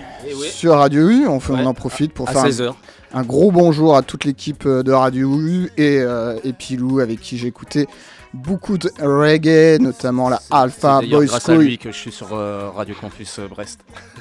sur 0.53 0.77
Radio 0.79 1.09
U, 1.09 1.27
on, 1.27 1.41
fait- 1.41 1.53
on 1.53 1.57
Ouais. 1.57 1.67
en 1.67 1.75
profite 1.75 2.13
pour 2.13 2.29
À 2.29 2.33
faire 2.35 2.45
un, 2.45 2.49
16h. 2.51 2.73
un 3.15 3.23
gros 3.25 3.51
bonjour 3.51 3.97
à 3.97 4.03
toute 4.03 4.25
l'équipe 4.25 4.65
euh, 4.65 4.85
de 4.85 4.93
Radio 4.93 5.37
U 5.41 5.71
et, 5.77 5.99
euh, 5.99 6.39
et 6.45 6.53
Pilou 6.53 7.01
avec 7.01 7.21
qui 7.21 7.37
j'ai 7.37 7.49
écouté 7.49 7.89
beaucoup 8.33 8.79
de 8.79 8.89
reggae, 9.03 9.81
notamment 9.81 10.29
la 10.29 10.41
Alpha 10.53 11.01
C'est 11.01 11.07
d'ailleurs 11.07 11.19
Boy 11.19 11.27
grâce 11.27 11.49
à 11.49 11.53
School. 11.53 11.65
lui 11.65 11.79
que 11.79 11.91
je 11.91 11.97
suis 11.97 12.13
sur 12.13 12.29
euh, 12.33 12.71
Radio 12.71 12.95
Campus 13.01 13.41
euh, 13.41 13.49
Brest. 13.49 13.81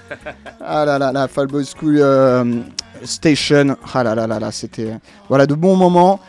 Ah 0.61 0.83
là 0.85 0.97
là, 0.97 1.11
la 1.11 1.21
Alpha 1.23 1.45
Boy 1.45 1.63
School 1.65 1.97
euh, 1.99 2.61
Station. 3.03 3.77
Ah 3.93 4.03
là 4.03 4.15
là 4.15 4.25
là 4.25 4.39
là, 4.39 4.51
c'était 4.51 4.97
voilà 5.29 5.45
de 5.45 5.53
bons 5.53 5.75
moments. 5.75 6.19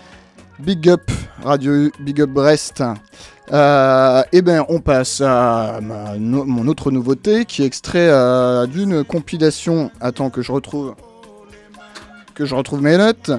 Big 0.61 0.89
up 0.89 1.11
Radio 1.43 1.91
Big 2.01 2.21
up 2.21 2.31
Brest. 2.31 2.83
Euh, 3.53 4.23
et 4.33 4.41
ben 4.41 4.65
on 4.69 4.81
passe 4.81 5.21
à 5.21 5.81
mon 5.83 6.67
autre 6.67 6.91
nouveauté 6.91 7.45
qui 7.45 7.63
est 7.63 7.67
extrait 7.67 8.09
euh, 8.09 8.67
d'une 8.67 9.05
compilation. 9.05 9.91
Attends 10.01 10.31
que 10.31 10.41
je 10.43 10.53
retrouve 10.53 10.95
que 12.35 12.47
je 12.47 12.55
retrouve 12.57 12.83
mes 12.83 12.97
notes. 12.97 13.31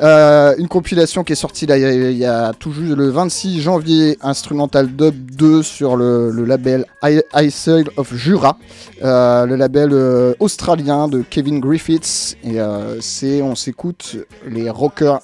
Euh, 0.00 0.54
une 0.58 0.68
compilation 0.68 1.24
qui 1.24 1.32
est 1.32 1.36
sortie 1.36 1.66
là, 1.66 1.76
il 1.78 2.16
y 2.16 2.24
a- 2.24 2.52
tout 2.56 2.70
juste 2.70 2.94
le 2.96 3.08
26 3.10 3.60
janvier, 3.60 4.18
Instrumental 4.22 4.86
Dub 4.94 5.32
2 5.32 5.64
sur 5.64 5.96
le, 5.96 6.30
label 6.44 6.84
I- 7.02 7.22
Isle 7.34 7.88
of 7.96 8.14
Jura, 8.14 8.56
euh, 9.02 9.46
le 9.46 9.56
label 9.56 9.92
australien 10.38 11.08
de 11.08 11.22
Kevin 11.28 11.58
Griffiths. 11.58 12.36
Et 12.44 12.58
c'est, 13.00 13.42
on 13.42 13.56
s'écoute 13.56 14.16
les 14.48 14.70
Rocker 14.70 15.16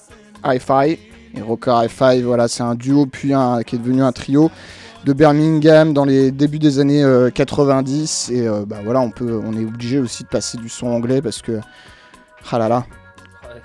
Hi-Fi. 0.45 0.99
Et 1.35 1.41
Rocker 1.41 1.73
Hi-Fi, 1.85 2.23
voilà, 2.23 2.49
c'est 2.49 2.63
un 2.63 2.75
duo 2.75 3.07
puis 3.07 3.33
un, 3.33 3.63
qui 3.63 3.77
est 3.77 3.79
devenu 3.79 4.03
un 4.03 4.13
trio 4.13 4.51
de 5.05 5.13
Birmingham 5.13 5.93
dans 5.93 6.05
les 6.05 6.31
débuts 6.31 6.59
des 6.59 6.79
années 6.79 7.03
euh, 7.03 7.31
90. 7.31 8.31
Et 8.33 8.47
euh, 8.47 8.65
bah 8.67 8.79
voilà, 8.85 9.01
on 9.01 9.11
peut, 9.11 9.41
on 9.45 9.53
est 9.55 9.65
obligé 9.65 9.99
aussi 9.99 10.25
de 10.25 10.29
passer 10.29 10.59
du 10.59 10.69
son 10.69 10.89
anglais 10.89 11.23
parce 11.23 11.43
que, 11.43 11.61
ah 12.51 12.83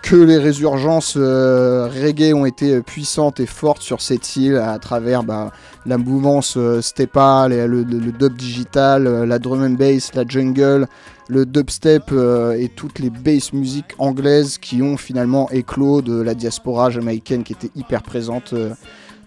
que 0.10 0.16
les 0.16 0.38
résurgences 0.38 1.16
euh, 1.18 1.90
reggae 1.90 2.34
ont 2.34 2.46
été 2.46 2.80
puissantes 2.82 3.42
et 3.42 3.46
fortes 3.46 3.82
sur 3.82 4.02
cette 4.02 4.38
île 4.38 4.56
à 4.56 4.80
travers 4.80 5.22
bah, 5.22 5.52
la 5.86 5.98
mouvance 5.98 6.56
euh, 6.56 6.82
Stepa, 6.82 7.50
les- 7.50 7.68
le, 7.68 7.84
dub 7.84 8.38
digital, 8.38 9.06
euh, 9.06 9.26
la 9.26 9.38
drum 9.38 9.64
and 9.64 9.72
bass, 9.72 10.14
la 10.14 10.24
jungle, 10.26 10.88
le 11.28 11.46
dubstep 11.46 12.04
euh, 12.14 12.54
et 12.54 12.70
toutes 12.70 13.00
les 13.00 13.10
bass 13.10 13.52
musiques 13.52 13.96
anglaises 13.98 14.58
qui 14.58 14.82
ont 14.82 14.96
finalement 14.96 15.50
éclos 15.52 16.02
de 16.02 16.22
la 16.22 16.36
diaspora 16.36 16.90
jamaïcaine 16.90 17.44
qui 17.44 17.52
était 17.52 17.72
hyper 17.76 18.02
présente 18.02 18.54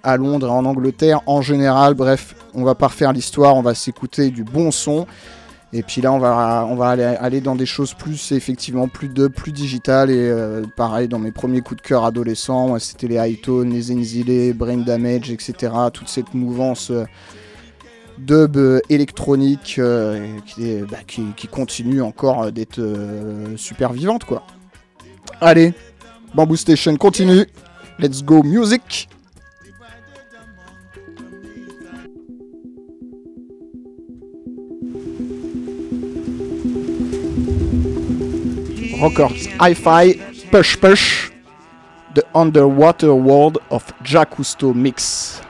à 0.02 0.16
Londres 0.16 0.46
et 0.46 0.50
en 0.50 0.64
Angleterre 0.64 1.20
en 1.26 1.42
général. 1.42 1.92
Bref, 1.92 2.34
on 2.54 2.64
va 2.64 2.74
pas 2.74 2.86
refaire 2.86 3.12
l'histoire, 3.12 3.54
on 3.54 3.60
va 3.62 3.74
s'écouter 3.74 4.30
du 4.30 4.44
bon 4.44 4.70
son. 4.70 5.06
Et 5.72 5.82
puis 5.84 6.00
là, 6.00 6.12
on 6.12 6.18
va, 6.18 6.66
on 6.68 6.74
va 6.74 6.88
aller, 6.88 7.04
aller 7.04 7.40
dans 7.40 7.54
des 7.54 7.66
choses 7.66 7.94
plus, 7.94 8.32
effectivement, 8.32 8.88
plus 8.88 9.08
dub, 9.08 9.32
plus 9.32 9.52
digitales. 9.52 10.10
Et 10.10 10.28
euh, 10.28 10.62
pareil, 10.76 11.06
dans 11.06 11.20
mes 11.20 11.30
premiers 11.30 11.60
coups 11.60 11.80
de 11.80 11.86
cœur 11.86 12.04
adolescents, 12.04 12.78
c'était 12.80 13.06
les 13.06 13.18
Hightone, 13.18 13.70
les 13.72 13.92
Enzile, 13.92 14.52
Brain 14.54 14.78
Damage, 14.78 15.30
etc. 15.30 15.72
Toute 15.92 16.08
cette 16.08 16.34
mouvance 16.34 16.90
euh, 16.90 17.04
dub 18.18 18.56
euh, 18.56 18.80
électronique 18.88 19.80
bah, 19.80 20.98
qui, 21.06 21.22
qui 21.36 21.46
continue 21.46 22.02
encore 22.02 22.50
d'être 22.50 22.80
super 23.56 23.92
vivante, 23.92 24.24
quoi. 24.24 24.42
Allez, 25.40 25.72
Bamboo 26.34 26.56
Station 26.56 26.96
continue. 26.96 27.46
Let's 28.00 28.24
go 28.24 28.42
music 28.42 29.08
Records 39.00 39.46
Hi-Fi 39.58 40.12
Push 40.50 40.76
Push 40.78 41.30
The 42.14 42.22
Underwater 42.34 43.14
World 43.14 43.58
of 43.70 43.92
Jack 44.02 44.32
Cousteau 44.32 44.74
Mix. 44.74 45.40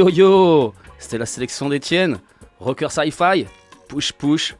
Yo 0.00 0.08
yo 0.08 0.74
C'était 0.98 1.18
la 1.18 1.26
sélection 1.26 1.68
d'Etienne. 1.68 2.20
Rocker 2.58 2.90
Sci-Fi. 2.90 3.44
Push 3.86 4.12
push. 4.12 4.54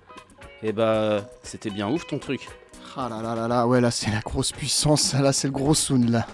Et 0.62 0.70
bah, 0.70 1.22
c'était 1.43 1.70
bien 1.70 1.88
ouf 1.88 2.07
ton 2.07 2.18
truc. 2.18 2.47
Ah 2.95 3.09
là 3.09 3.22
là 3.22 3.34
là 3.34 3.49
là, 3.49 3.66
ouais, 3.66 3.80
là 3.80 3.91
c'est 3.91 4.11
la 4.11 4.20
grosse 4.20 4.53
puissance, 4.53 5.14
là 5.14 5.32
c'est 5.32 5.49
le 5.49 5.55
gros 5.55 5.72
sound 5.72 6.11
là. 6.11 6.26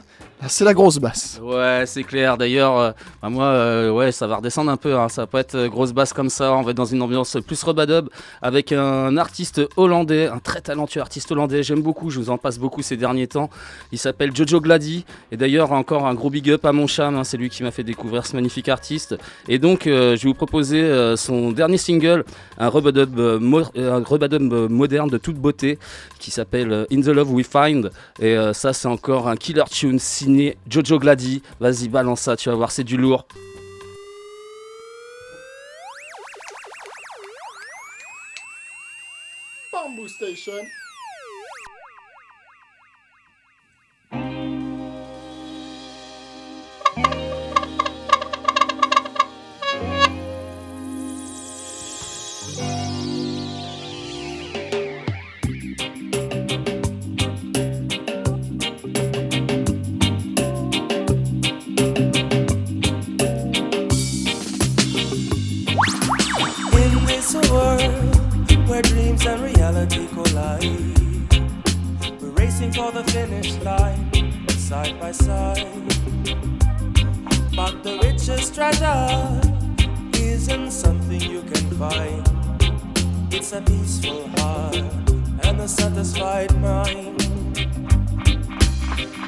Là 0.43 0.49
c'est 0.51 0.64
la 0.64 0.74
grosse 0.74 0.99
basse. 0.99 1.41
Ouais, 1.43 1.84
c'est 1.87 2.03
clair. 2.05 2.37
D'ailleurs, 2.37 2.76
euh, 2.78 2.91
bah, 3.22 3.30
moi, 3.30 3.47
euh, 3.47 3.91
ouais, 3.91 4.12
ça 4.12 4.26
va 4.26 4.37
redescendre 4.37 4.70
un 4.70 4.76
peu. 4.76 4.95
hein. 4.95 5.09
Ça 5.09 5.22
va 5.22 5.26
pas 5.26 5.41
être 5.41 5.55
euh, 5.55 5.68
grosse 5.68 5.93
basse 5.95 6.12
comme 6.12 6.28
ça. 6.28 6.53
On 6.53 6.61
va 6.62 6.72
être 6.72 6.76
dans 6.76 6.84
une 6.84 7.01
ambiance 7.01 7.39
plus 7.47 7.62
rubadub 7.62 8.11
avec 8.43 8.70
un 8.70 9.16
artiste 9.16 9.62
hollandais, 9.78 10.26
un 10.26 10.39
très 10.39 10.61
talentueux 10.61 11.01
artiste 11.01 11.32
hollandais. 11.32 11.62
J'aime 11.62 11.80
beaucoup. 11.80 12.11
Je 12.11 12.18
vous 12.20 12.28
en 12.28 12.37
passe 12.37 12.59
beaucoup 12.59 12.82
ces 12.82 12.99
derniers 12.99 13.28
temps. 13.28 13.49
Il 13.93 13.99
s'appelle 13.99 14.37
Jojo 14.37 14.61
Glady. 14.61 15.07
Et 15.32 15.39
d'ailleurs, 15.39 15.72
encore 15.72 16.07
un 16.07 16.12
gros 16.14 16.28
big 16.28 16.51
up 16.51 16.66
à 16.66 16.72
mon 16.72 16.87
cham. 16.87 17.16
hein. 17.16 17.24
C'est 17.24 17.39
lui 17.39 17.49
qui 17.49 17.62
m'a 17.62 17.70
fait 17.70 17.82
découvrir 17.84 18.26
ce 18.26 18.37
magnifique 18.37 18.68
artiste. 18.68 19.16
Et 19.49 19.59
donc, 19.59 19.84
je 19.87 20.11
vais 20.14 20.16
vous 20.28 20.34
proposer 20.34 21.14
son 21.16 21.51
dernier 21.51 21.78
single, 21.78 22.24
un 22.59 22.68
rubadub, 22.68 23.18
euh, 23.18 23.39
mo- 23.39 23.62
moderne 24.68 25.09
de 25.09 25.16
toute 25.18 25.37
beauté 25.37 25.78
qui 26.18 26.30
s'appelle 26.30 26.87
In 26.93 27.01
the 27.01 27.07
Love 27.07 27.32
We 27.32 27.47
Find. 27.47 27.91
Et 28.20 28.37
ça, 28.53 28.72
c'est 28.74 28.89
encore 28.89 29.28
un 29.28 29.37
killer 29.37 29.64
tune 29.70 29.99
Jojo 30.68 30.99
Glady. 30.99 31.43
Vas-y, 31.61 31.89
balance 31.89 32.22
ça, 32.22 32.37
tu 32.37 32.49
vas 32.49 32.55
voir, 32.55 32.70
c'est 32.70 32.85
du 32.85 32.97
lourd. 32.97 33.27
Bamboo 39.72 40.09
Station. 40.09 40.53
Reality 69.77 70.07
collide, 70.07 70.62
we're 72.20 72.31
racing 72.31 72.72
for 72.72 72.91
the 72.93 73.05
finish 73.12 73.53
line, 73.57 74.11
side 74.49 74.99
by 74.99 75.12
side. 75.12 75.66
But 77.55 77.83
the 77.83 77.99
richest 78.03 78.55
treasure 78.55 79.41
isn't 80.18 80.70
something 80.70 81.20
you 81.20 81.43
can 81.43 81.70
find. 81.79 82.27
It's 83.31 83.53
a 83.53 83.61
peaceful 83.61 84.29
heart 84.39 84.77
and 85.45 85.61
a 85.61 85.68
satisfied 85.68 86.59
mind. 86.59 87.20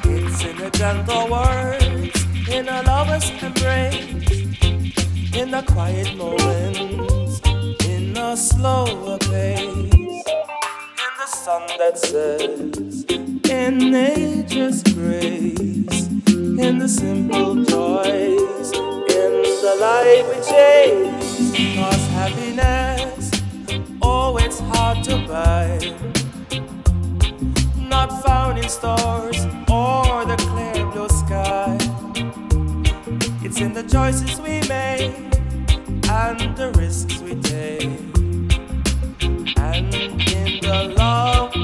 It's 0.04 0.44
in 0.44 0.56
the 0.56 0.70
gentle 0.72 1.28
words, 1.28 2.24
in 2.48 2.68
a 2.68 2.82
lover's 2.84 3.30
embrace 3.42 4.18
in 5.34 5.50
the 5.50 5.62
quiet 5.66 6.16
moments, 6.16 7.40
in 7.84 8.16
a 8.16 8.36
slower 8.36 9.18
pace, 9.18 9.97
sun 11.28 11.62
that 11.76 11.98
sets, 11.98 13.04
in 13.50 13.90
nature's 13.90 14.82
grace, 14.82 16.08
in 16.26 16.78
the 16.78 16.88
simple 16.88 17.54
joys, 17.64 18.72
in 18.72 19.32
the 19.62 19.76
light 19.78 20.24
we 20.28 20.36
chase. 20.48 21.76
Cause 21.76 22.06
happiness, 22.08 23.30
oh, 24.00 24.38
it's 24.38 24.60
hard 24.60 25.04
to 25.04 25.18
buy, 25.28 25.78
not 27.76 28.22
found 28.22 28.58
in 28.58 28.68
stores 28.68 29.44
or 29.68 30.24
the 30.24 30.36
clear 30.48 30.86
blue 30.86 31.08
sky. 31.08 31.76
It's 33.44 33.60
in 33.60 33.74
the 33.74 33.82
choices 33.82 34.40
we 34.40 34.60
make 34.66 35.14
and 36.10 36.56
the 36.56 36.72
risks 36.76 37.18
we 37.20 37.34
take, 37.36 38.07
in 40.68 40.90
the 40.90 40.94
love 40.94 41.57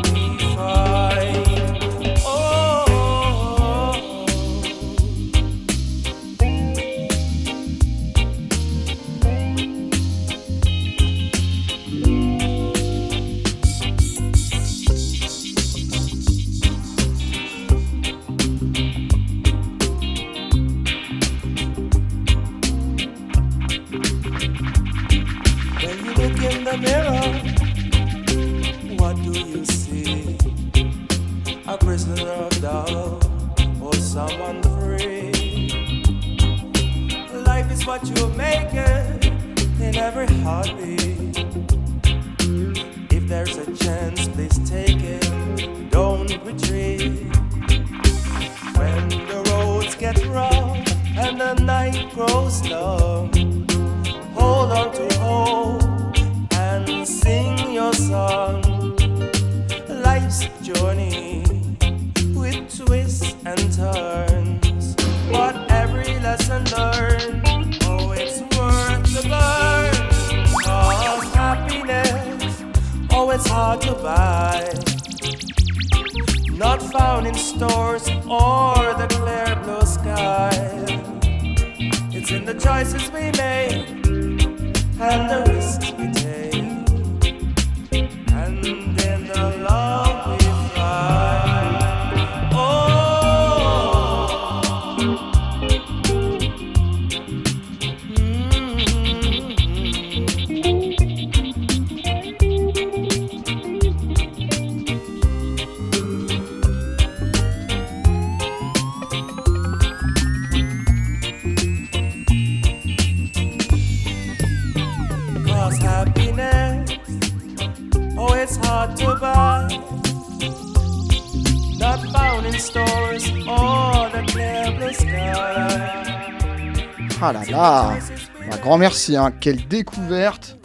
Hein. 129.11 129.32
quelle 129.40 129.66
découverte 129.68 130.57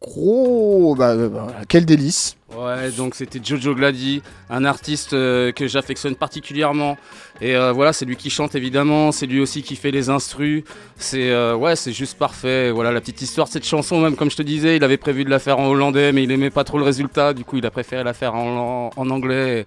Gros, 0.00 0.94
bah, 0.96 1.10
euh, 1.10 1.28
bah, 1.28 1.48
quel 1.68 1.84
délice 1.84 2.36
Ouais, 2.56 2.90
donc 2.90 3.14
c'était 3.14 3.38
Jojo 3.42 3.76
Glady, 3.76 4.22
un 4.48 4.64
artiste 4.64 5.12
euh, 5.12 5.52
que 5.52 5.68
j'affectionne 5.68 6.16
particulièrement. 6.16 6.98
Et 7.40 7.54
euh, 7.54 7.70
voilà, 7.70 7.92
c'est 7.92 8.04
lui 8.04 8.16
qui 8.16 8.28
chante 8.28 8.56
évidemment, 8.56 9.12
c'est 9.12 9.26
lui 9.26 9.40
aussi 9.40 9.62
qui 9.62 9.76
fait 9.76 9.92
les 9.92 10.10
instrus. 10.10 10.64
C'est 10.96 11.30
euh, 11.30 11.54
ouais, 11.54 11.76
c'est 11.76 11.92
juste 11.92 12.18
parfait. 12.18 12.72
Voilà 12.72 12.90
la 12.90 13.00
petite 13.00 13.22
histoire 13.22 13.46
de 13.46 13.52
cette 13.52 13.66
chanson, 13.66 14.00
même 14.00 14.16
comme 14.16 14.30
je 14.30 14.36
te 14.36 14.42
disais, 14.42 14.76
il 14.76 14.84
avait 14.84 14.96
prévu 14.96 15.24
de 15.24 15.30
la 15.30 15.38
faire 15.38 15.60
en 15.60 15.68
hollandais, 15.68 16.12
mais 16.12 16.24
il 16.24 16.30
aimait 16.32 16.50
pas 16.50 16.64
trop 16.64 16.78
le 16.78 16.84
résultat. 16.84 17.34
Du 17.34 17.44
coup, 17.44 17.58
il 17.58 17.66
a 17.66 17.70
préféré 17.70 18.02
la 18.02 18.14
faire 18.14 18.34
en, 18.34 18.90
anglais. 18.96 19.64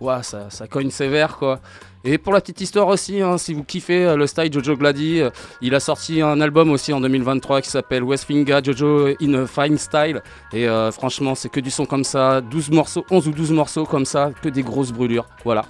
Ouais, 0.00 0.22
ça, 0.22 0.50
ça 0.50 0.66
cogne 0.66 0.90
sévère 0.90 1.36
quoi. 1.36 1.60
Et 2.06 2.18
pour 2.18 2.34
la 2.34 2.42
petite 2.42 2.60
histoire 2.60 2.88
aussi, 2.88 3.22
hein, 3.22 3.38
si 3.38 3.54
vous 3.54 3.64
kiffez 3.64 4.04
euh, 4.04 4.16
le 4.16 4.26
style 4.26 4.52
Jojo 4.52 4.76
Glady, 4.76 5.22
euh, 5.22 5.30
il 5.62 5.74
a 5.74 5.80
sorti 5.80 6.20
un 6.20 6.38
album 6.42 6.70
aussi 6.70 6.92
en 6.92 7.00
2023 7.00 7.62
qui 7.62 7.70
s'appelle 7.70 8.02
Westfinga 8.02 8.62
Jojo 8.62 9.08
in 9.22 9.32
a 9.32 9.46
Fine 9.46 9.78
Style. 9.78 10.20
Et 10.52 10.68
euh, 10.68 10.92
franchement, 10.92 11.34
c'est 11.34 11.48
que 11.48 11.60
du 11.60 11.70
son 11.70 11.86
comme 11.86 12.04
ça, 12.04 12.42
12 12.42 12.72
morceaux, 12.72 13.06
11 13.10 13.28
ou 13.28 13.30
12 13.30 13.52
morceaux 13.52 13.86
comme 13.86 14.04
ça, 14.04 14.32
que 14.42 14.50
des 14.50 14.62
grosses 14.62 14.92
brûlures. 14.92 15.26
Voilà. 15.44 15.64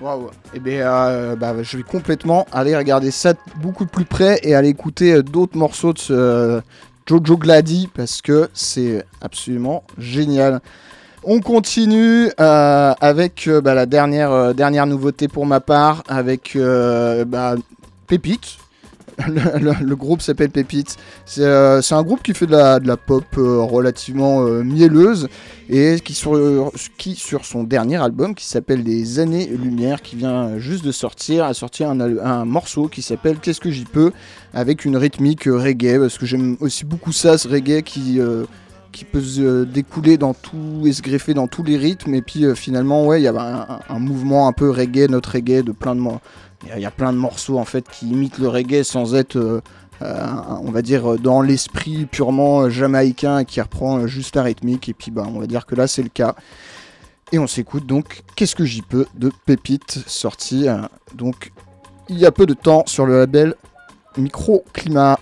Waouh 0.00 0.30
Et 0.54 0.60
bien, 0.60 1.36
bah, 1.36 1.62
je 1.62 1.76
vais 1.76 1.82
complètement 1.82 2.46
aller 2.52 2.74
regarder 2.74 3.10
ça 3.10 3.34
beaucoup 3.56 3.84
plus 3.84 4.06
près 4.06 4.40
et 4.42 4.54
aller 4.54 4.70
écouter 4.70 5.22
d'autres 5.22 5.58
morceaux 5.58 5.92
de 5.92 5.98
ce 5.98 6.62
Jojo 7.06 7.36
Glady 7.36 7.90
parce 7.92 8.22
que 8.22 8.48
c'est 8.54 9.04
absolument 9.20 9.84
génial. 9.98 10.62
On 11.22 11.40
continue 11.40 12.30
euh, 12.40 12.94
avec 12.98 13.46
euh, 13.46 13.60
bah, 13.60 13.74
la 13.74 13.84
dernière, 13.84 14.32
euh, 14.32 14.52
dernière 14.54 14.86
nouveauté 14.86 15.28
pour 15.28 15.44
ma 15.44 15.60
part, 15.60 16.02
avec 16.08 16.56
bah, 16.56 17.56
Pépite. 18.06 18.56
Le, 19.28 19.94
groupe 19.96 20.22
s'appelle 20.22 20.48
Pépite. 20.48 20.96
C'est 21.26 21.44
un 21.44 22.02
groupe 22.02 22.22
qui 22.22 22.32
fait 22.32 22.46
de 22.46 22.52
la, 22.52 22.96
pop 22.96 23.26
relativement 23.36 24.44
mielleuse 24.44 25.28
et 25.68 26.00
qui 26.02 26.14
sur, 26.14 26.72
son 27.44 27.64
dernier 27.64 28.02
album 28.02 28.34
qui 28.34 28.46
s'appelle 28.46 28.82
Des 28.82 29.18
années-lumière 29.18 30.00
qui 30.00 30.16
vient 30.16 30.56
juste 30.56 30.86
de 30.86 30.92
sortir 30.92 31.44
a 31.44 31.52
sorti 31.52 31.84
un, 31.84 32.44
morceau 32.46 32.88
qui 32.88 33.02
s'appelle 33.02 33.40
Qu'est-ce 33.40 33.60
que 33.60 33.70
j'y 33.70 33.84
peux 33.84 34.12
avec 34.54 34.86
une 34.86 34.96
rythmique 34.96 35.44
reggae 35.44 35.98
parce 36.00 36.16
que 36.16 36.24
j'aime 36.24 36.56
aussi 36.60 36.86
beaucoup 36.86 37.12
ça 37.12 37.36
ce 37.36 37.46
reggae 37.46 37.82
qui 37.82 38.20
qui 38.92 39.04
peut 39.04 39.20
se 39.20 39.40
euh, 39.40 39.64
découler 39.64 40.16
dans 40.18 40.34
tout 40.34 40.82
et 40.86 40.92
se 40.92 41.02
greffer 41.02 41.34
dans 41.34 41.46
tous 41.46 41.62
les 41.62 41.76
rythmes. 41.76 42.14
Et 42.14 42.22
puis 42.22 42.44
euh, 42.44 42.54
finalement 42.54 43.06
ouais 43.06 43.20
il 43.20 43.24
y 43.24 43.28
a 43.28 43.80
un, 43.88 43.98
mouvement 43.98 44.48
un 44.48 44.52
peu 44.52 44.70
reggae 44.70 45.08
notre 45.08 45.32
reggae 45.32 45.62
de 45.62 45.72
plein 45.72 45.94
de 45.94 46.02
il 46.76 46.80
y 46.82 46.84
a- 46.86 46.90
plein 46.90 47.12
de 47.12 47.18
morceaux 47.18 47.58
en 47.58 47.64
fait 47.64 47.88
qui 47.88 48.08
imitent 48.10 48.38
le 48.38 48.48
reggae 48.48 48.82
sans 48.82 49.14
être 49.14 49.36
euh, 49.36 49.60
on 50.62 50.70
va 50.70 50.82
dire 50.82 51.18
dans 51.18 51.42
l'esprit 51.42 52.06
purement 52.06 52.70
jamaïcain 52.70 53.44
qui 53.44 53.60
reprend 53.60 54.06
juste 54.06 54.36
la 54.36 54.42
rythmique. 54.42 54.88
Et 54.88 54.94
puis 54.94 55.10
bah 55.10 55.24
on 55.26 55.38
va 55.40 55.46
dire 55.46 55.66
que 55.66 55.74
là 55.74 55.86
c'est 55.86 56.02
le 56.02 56.08
cas. 56.08 56.34
Et 57.32 57.38
on 57.38 57.46
s'écoute 57.46 57.86
donc 57.86 58.22
qu'est-ce 58.34 58.56
que 58.56 58.64
j'y 58.64 58.82
peux 58.82 59.06
de 59.14 59.30
Pépite 59.46 60.02
sorti 60.06 60.66
donc 61.14 61.52
il 62.08 62.18
y 62.18 62.26
a 62.26 62.32
peu 62.32 62.44
de 62.44 62.54
temps 62.54 62.82
sur 62.86 63.06
le 63.06 63.18
label 63.20 63.54
Microclimat 64.16 65.20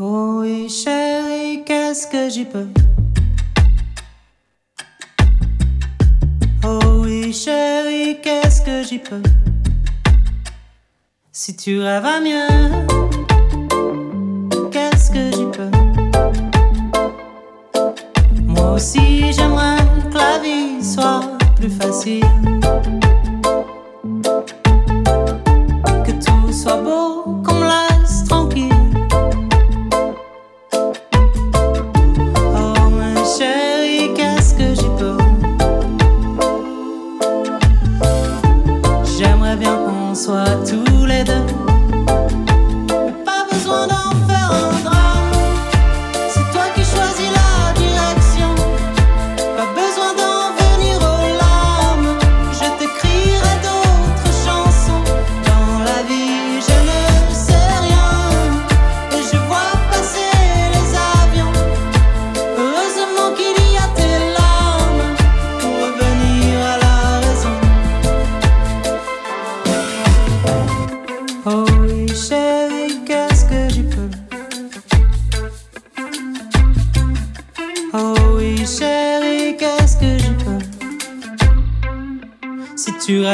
Oh 0.00 0.42
oui, 0.42 0.68
chérie, 0.68 1.64
qu'est-ce 1.64 2.06
que 2.06 2.28
j'y 2.30 2.44
peux? 2.44 2.68
Oh 6.64 6.78
oui, 7.02 7.32
chérie, 7.32 8.20
qu'est-ce 8.22 8.62
que 8.62 8.84
j'y 8.84 9.00
peux? 9.00 9.20
Si 11.32 11.56
tu 11.56 11.80
rêves 11.80 12.06
à 12.06 12.20
mieux, 12.20 12.46
qu'est-ce 14.70 15.10
que 15.10 15.32
j'y 15.32 15.46
peux? 15.46 15.72
Moi 18.44 18.74
aussi, 18.74 19.32
j'aimerais 19.32 19.78
que 20.12 20.16
la 20.16 20.38
vie 20.38 20.80
soit 20.80 21.22
plus 21.56 21.70
facile. 21.70 22.22
Que 26.04 26.12
tout 26.24 26.52
soit 26.52 26.76
beau, 26.82 26.97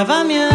Si 0.04 0.10
tu 0.10 0.12
rêves 0.12 0.53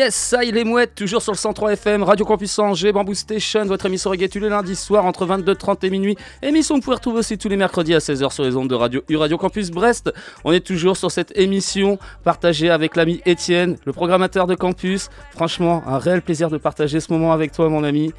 Yes, 0.00 0.14
ça 0.14 0.44
il 0.44 0.56
est 0.56 0.64
mouette, 0.64 0.94
toujours 0.94 1.20
sur 1.20 1.32
le 1.32 1.36
103 1.36 1.74
FM, 1.74 2.04
Radio 2.04 2.24
Campus 2.24 2.58
Angers, 2.58 2.90
Bamboo 2.90 3.12
Station, 3.12 3.66
votre 3.66 3.84
émission 3.84 4.08
reggae 4.08 4.30
tous 4.30 4.38
les 4.38 4.48
lundis 4.48 4.74
soirs 4.74 5.04
entre 5.04 5.26
22h30 5.26 5.84
et 5.84 5.90
minuit. 5.90 6.16
Émission 6.40 6.76
que 6.76 6.80
vous 6.80 6.84
pouvez 6.84 6.94
retrouver 6.94 7.18
aussi 7.18 7.36
tous 7.36 7.50
les 7.50 7.58
mercredis 7.58 7.94
à 7.94 7.98
16h 7.98 8.32
sur 8.32 8.42
les 8.42 8.56
ondes 8.56 8.70
de 8.70 8.74
Radio 8.74 9.02
U 9.10 9.16
Radio 9.16 9.36
Campus 9.36 9.70
Brest. 9.70 10.10
On 10.44 10.52
est 10.52 10.64
toujours 10.66 10.96
sur 10.96 11.10
cette 11.10 11.36
émission 11.36 11.98
partagée 12.24 12.70
avec 12.70 12.96
l'ami 12.96 13.20
Étienne, 13.26 13.76
le 13.84 13.92
programmateur 13.92 14.46
de 14.46 14.54
campus. 14.54 15.10
Franchement, 15.32 15.82
un 15.86 15.98
réel 15.98 16.22
plaisir 16.22 16.48
de 16.48 16.56
partager 16.56 16.98
ce 16.98 17.12
moment 17.12 17.34
avec 17.34 17.52
toi 17.52 17.68
mon 17.68 17.84
ami. 17.84 18.14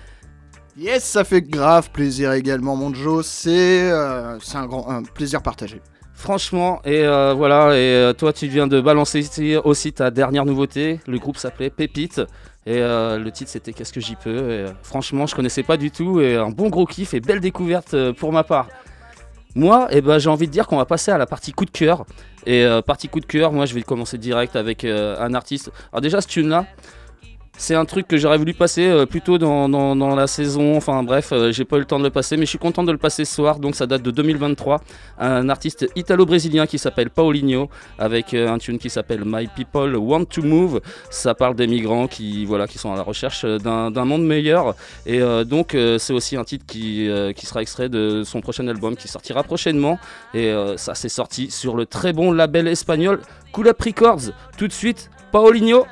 Yes, 0.78 1.04
ça 1.04 1.24
fait 1.24 1.42
grave 1.42 1.90
plaisir 1.90 2.32
également, 2.34 2.76
mon 2.76 2.94
Joe. 2.94 3.26
C'est 3.26 3.90
euh, 3.90 4.38
un 4.54 4.66
grand 4.68 4.88
un 4.88 5.02
plaisir 5.02 5.42
partagé. 5.42 5.82
Franchement, 6.22 6.82
et 6.86 7.04
euh, 7.04 7.34
voilà, 7.34 7.76
et 7.76 7.96
euh, 7.96 8.14
toi 8.14 8.32
tu 8.32 8.46
viens 8.46 8.68
de 8.68 8.80
balancer 8.80 9.58
aussi 9.64 9.92
ta 9.92 10.12
dernière 10.12 10.46
nouveauté. 10.46 11.00
Le 11.08 11.18
groupe 11.18 11.36
s'appelait 11.36 11.72
Pépite. 11.72 12.20
Et 12.68 12.78
euh, 12.78 13.18
le 13.18 13.32
titre 13.32 13.50
c'était 13.50 13.74
Qu'est-ce 13.74 13.92
que 13.92 14.00
j'y 14.00 14.16
peux? 14.16 14.68
Franchement, 14.84 15.26
je 15.26 15.34
connaissais 15.34 15.64
pas 15.64 15.78
du 15.78 15.90
tout. 15.90 16.22
Et 16.22 16.36
un 16.36 16.52
bon 16.52 16.70
gros 16.70 16.86
kiff 16.86 17.16
et 17.16 17.22
belle 17.22 17.40
découverte 17.40 18.12
pour 18.12 18.32
ma 18.32 18.44
part. 18.44 18.68
Moi, 19.56 19.88
eh 19.90 20.02
ben, 20.02 20.20
j'ai 20.20 20.30
envie 20.30 20.46
de 20.46 20.52
dire 20.52 20.68
qu'on 20.68 20.78
va 20.78 20.86
passer 20.86 21.10
à 21.10 21.18
la 21.18 21.26
partie 21.26 21.54
coup 21.54 21.66
de 21.66 21.72
cœur. 21.72 22.06
Et 22.46 22.68
partie 22.86 23.08
coup 23.08 23.20
de 23.20 23.26
cœur, 23.26 23.52
moi 23.52 23.66
je 23.66 23.74
vais 23.74 23.82
commencer 23.82 24.20
direct 24.20 24.56
avec 24.56 24.86
un 24.86 25.34
artiste. 25.34 25.72
Alors, 25.92 26.02
déjà, 26.02 26.22
ce 26.22 26.28
tune-là, 26.28 26.68
c'est 27.58 27.76
un 27.76 27.86
truc 27.86 28.08
que 28.08 28.18
j'aurais 28.18 28.38
voulu 28.38 28.54
passer 28.54 28.88
euh, 28.88 29.06
plutôt 29.06 29.38
dans, 29.38 29.70
dans- 29.70 30.16
la 30.16 30.28
saison. 30.28 30.76
Enfin, 30.76 31.04
bref, 31.04 31.32
euh, 31.32 31.52
j'ai 31.52 31.64
pas 31.64 31.76
eu 31.76 31.80
le 31.80 31.86
temps 31.86 32.00
de 32.00 32.04
le 32.04 32.10
passer, 32.10 32.36
mais 32.36 32.46
je 32.46 32.50
suis 32.50 32.58
content 32.58 32.84
de 32.84 32.92
le 32.92 32.98
passer 32.98 33.24
ce 33.24 33.36
soir. 33.36 33.60
Donc, 33.60 33.76
ça 33.76 33.86
date 33.86 34.02
de 34.02 34.10
2023. 34.10 34.82
Un 35.20 35.48
artiste 35.48 35.88
italo-brésilien 35.96 36.66
qui 36.66 36.80
s'appelle 36.80 37.10
Paulinho, 37.10 37.70
avec 38.00 38.34
euh, 38.34 38.50
un 38.50 38.58
tune 38.58 38.80
qui 38.80 38.90
s'appelle 38.90 39.24
My 39.26 39.48
People 39.48 39.96
Want 39.96 40.26
to 40.26 40.42
Move. 40.42 40.82
Ça 41.12 41.36
parle 41.36 41.56
des 41.56 41.68
migrants 41.68 42.08
qui, 42.08 42.46
voilà, 42.46 42.68
qui 42.68 42.78
sont 42.78 42.92
à 42.94 42.96
la 42.96 43.04
recherche 43.04 43.46
d'un 43.46 44.06
monde 44.06 44.26
meilleur. 44.26 44.76
Et 45.06 45.20
donc, 45.46 45.76
c'est 45.98 46.14
aussi 46.14 46.36
un 46.38 46.44
titre 46.44 46.66
qui, 46.66 47.08
sera 47.44 47.62
extrait 47.62 47.90
de 47.90 48.24
son 48.24 48.42
prochain 48.42 48.68
album 48.68 48.96
qui 48.96 49.08
sortira 49.08 49.44
prochainement. 49.44 50.00
Et 50.34 50.54
ça, 50.78 50.96
c'est 50.96 51.10
sorti 51.10 51.52
sur 51.52 51.76
le 51.76 51.86
très 51.86 52.14
bon 52.14 52.32
label 52.32 52.68
espagnol 52.68 53.22
Cool 53.52 53.68
Up. 53.68 53.82
Tout 54.58 54.68
de 54.68 54.74
suite, 54.74 55.10
Paulinho. 55.32 55.86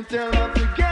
They 0.00 0.16
tell 0.16 0.34
us 0.34 0.58
to 0.58 0.89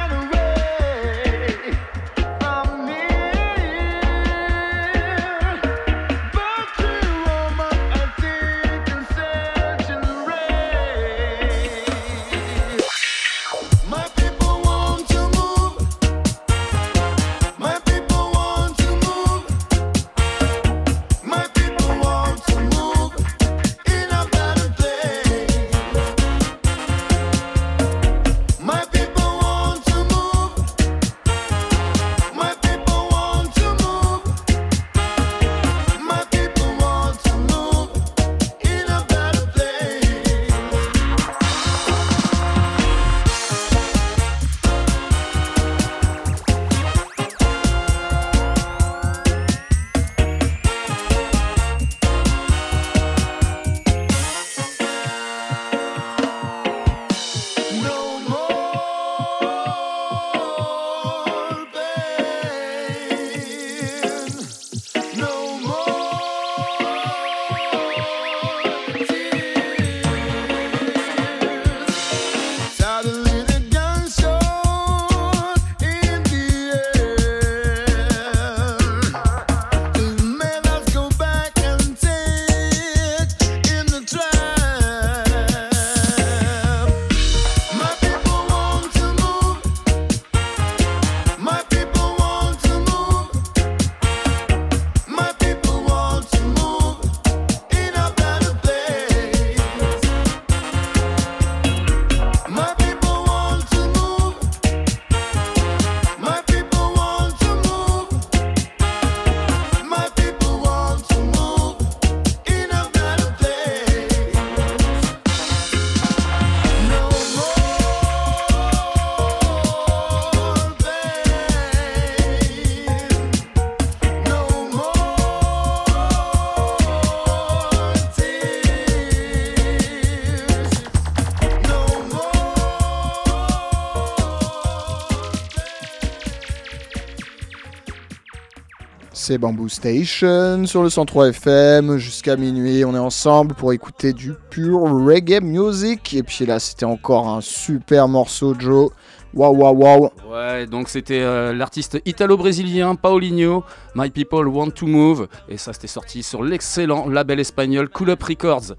Bamboo 139.36 139.68
Station 139.68 140.64
sur 140.64 140.82
le 140.82 140.88
103 140.88 141.28
FM 141.28 141.98
jusqu'à 141.98 142.36
minuit. 142.36 142.84
On 142.86 142.94
est 142.94 142.98
ensemble 142.98 143.55
pour 143.55 143.74
écouter 143.74 144.14
du 144.14 144.32
pur 144.48 144.80
reggae 144.80 145.42
music. 145.42 146.14
Et 146.14 146.22
puis 146.22 146.46
là, 146.46 146.59
c'était 146.59 146.86
encore 146.86 147.28
un 147.28 147.42
super 147.42 148.09
morceau, 148.09 148.55
Joe. 148.59 148.90
Waouh, 149.34 149.55
waouh, 149.55 149.76
waouh. 149.76 150.10
Ouais, 150.30 150.66
donc 150.66 150.88
c'était 150.88 151.20
euh, 151.20 151.52
l'artiste 151.52 152.00
italo-brésilien 152.06 152.94
Paulinho, 152.94 153.62
My 153.94 154.09
People 154.09 154.48
Want 154.48 154.70
to 154.70 154.86
Move, 154.86 155.28
et 155.50 155.59
ça 155.59 155.74
c'était 155.74 155.86
sorti 155.86 156.22
sur 156.22 156.42
l'excellent 156.42 157.09
label 157.09 157.38
espagnol 157.38 157.90
Cool 157.90 158.10
Up 158.10 158.22
Records. 158.22 158.74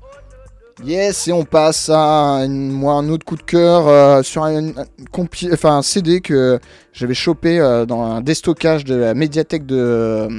Yes, 0.86 1.28
et 1.28 1.34
on 1.34 1.44
passe 1.44 1.90
à 1.94 2.48
moi, 2.48 2.94
un 2.94 3.10
autre 3.10 3.26
coup 3.26 3.36
de 3.36 3.44
cœur 3.44 3.88
euh, 3.90 4.24
sur 4.24 4.46
un, 4.46 5.82
CD 5.82 6.22
que 6.22 6.58
j'avais 6.94 7.14
chopé 7.14 7.60
euh, 7.60 7.86
dans 7.86 8.02
un 8.02 8.22
déstockage 8.22 8.86
de 8.86 8.96
la 8.96 9.14
médiathèque 9.14 9.66
de, 9.66 10.30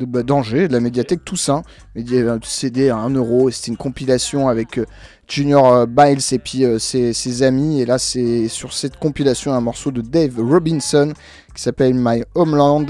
bah, 0.00 0.24
d'Angers, 0.24 0.66
de 0.66 0.72
la 0.72 0.80
médiathèque 0.80 1.24
Toussaint. 1.24 1.62
Un 1.96 2.38
CD 2.42 2.90
à 2.90 2.96
1€, 2.96 3.16
euro, 3.16 3.50
c'était 3.50 3.68
une 3.68 3.76
compilation 3.76 4.48
avec 4.48 4.78
euh, 4.78 4.86
Junior 5.28 5.86
Biles 5.86 6.18
et 6.32 6.38
puis 6.40 6.64
ses, 6.80 7.12
ses 7.12 7.42
amis. 7.44 7.80
Et 7.80 7.86
là, 7.86 7.98
c'est 7.98 8.48
sur 8.48 8.72
cette 8.72 8.96
compilation 8.96 9.52
un 9.52 9.60
morceau 9.60 9.92
de 9.92 10.00
Dave 10.00 10.40
Robinson 10.40 11.12
qui 11.54 11.62
s'appelle 11.62 11.94
My 11.94 12.24
Homeland, 12.34 12.86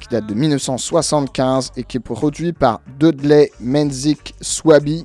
qui 0.00 0.08
date 0.10 0.26
de 0.26 0.34
1975 0.34 1.72
et 1.76 1.82
qui 1.82 1.98
est 1.98 2.00
produit 2.00 2.54
par 2.54 2.80
Dudley 2.98 3.50
Menzik 3.60 4.34
Swaby 4.40 5.04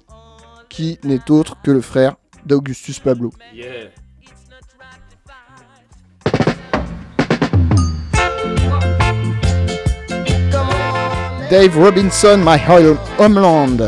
qui 0.69 0.99
n'est 1.03 1.29
autre 1.31 1.57
que 1.63 1.71
le 1.71 1.81
frère 1.81 2.15
d'Augustus 2.45 2.99
Pablo. 2.99 3.31
Dave 11.49 11.77
Robinson, 11.77 12.37
My 12.43 12.57
Home- 12.57 12.97
Homeland. 13.17 13.79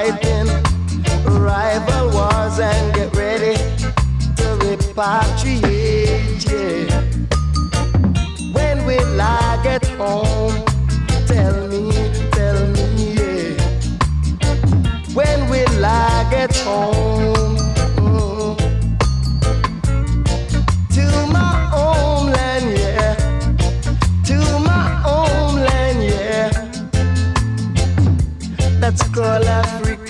Fighting 0.00 0.46
rival 1.42 2.10
wars 2.10 2.58
and 2.58 2.94
get 2.94 3.14
ready 3.14 3.54
to 4.36 4.46
repatriate. 4.62 5.69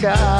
God. 0.00 0.39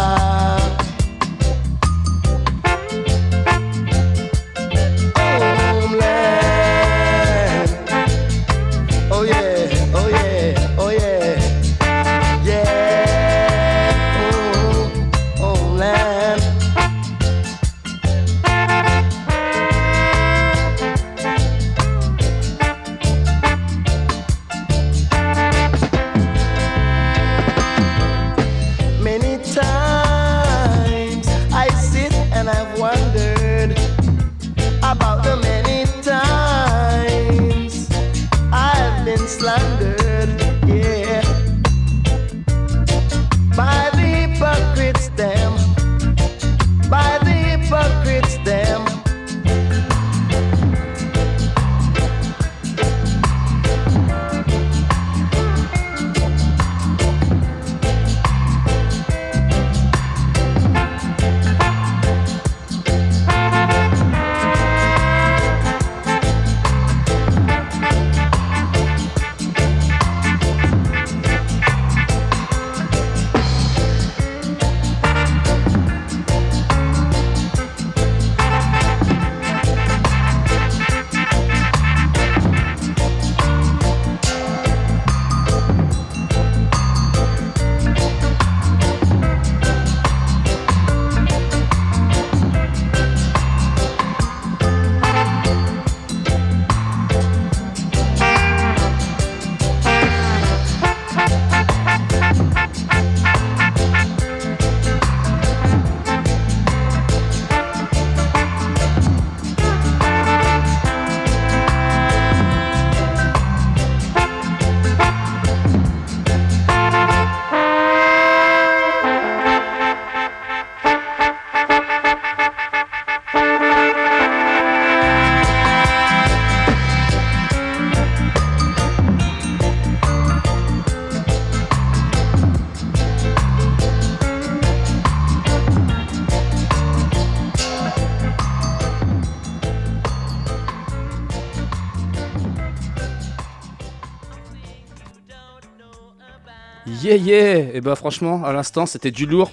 Yeah, 147.11 147.17
yeah 147.17 147.75
Et 147.75 147.81
bah 147.81 147.97
franchement, 147.97 148.45
à 148.45 148.53
l'instant, 148.53 148.87
c'était 148.87 149.11
du 149.11 149.27
lourd. 149.27 149.51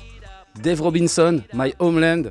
Dave 0.61 0.79
Robinson, 0.79 1.41
My 1.53 1.73
Homeland. 1.79 2.25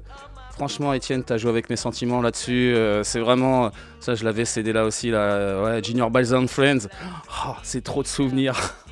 Franchement, 0.52 0.92
Étienne, 0.92 1.24
t'as 1.24 1.36
joué 1.36 1.50
avec 1.50 1.68
mes 1.68 1.74
sentiments 1.74 2.22
là-dessus. 2.22 2.72
Euh, 2.74 3.02
c'est 3.02 3.18
vraiment. 3.18 3.72
Ça, 3.98 4.14
je 4.14 4.24
l'avais 4.24 4.44
cédé 4.44 4.72
là 4.72 4.84
aussi, 4.84 5.10
là. 5.10 5.18
Euh, 5.18 5.82
Junior 5.82 6.12
Balls 6.12 6.46
Friends. 6.46 6.86
Oh, 7.44 7.54
c'est 7.64 7.82
trop 7.82 8.04
de 8.04 8.08
souvenirs. 8.08 8.54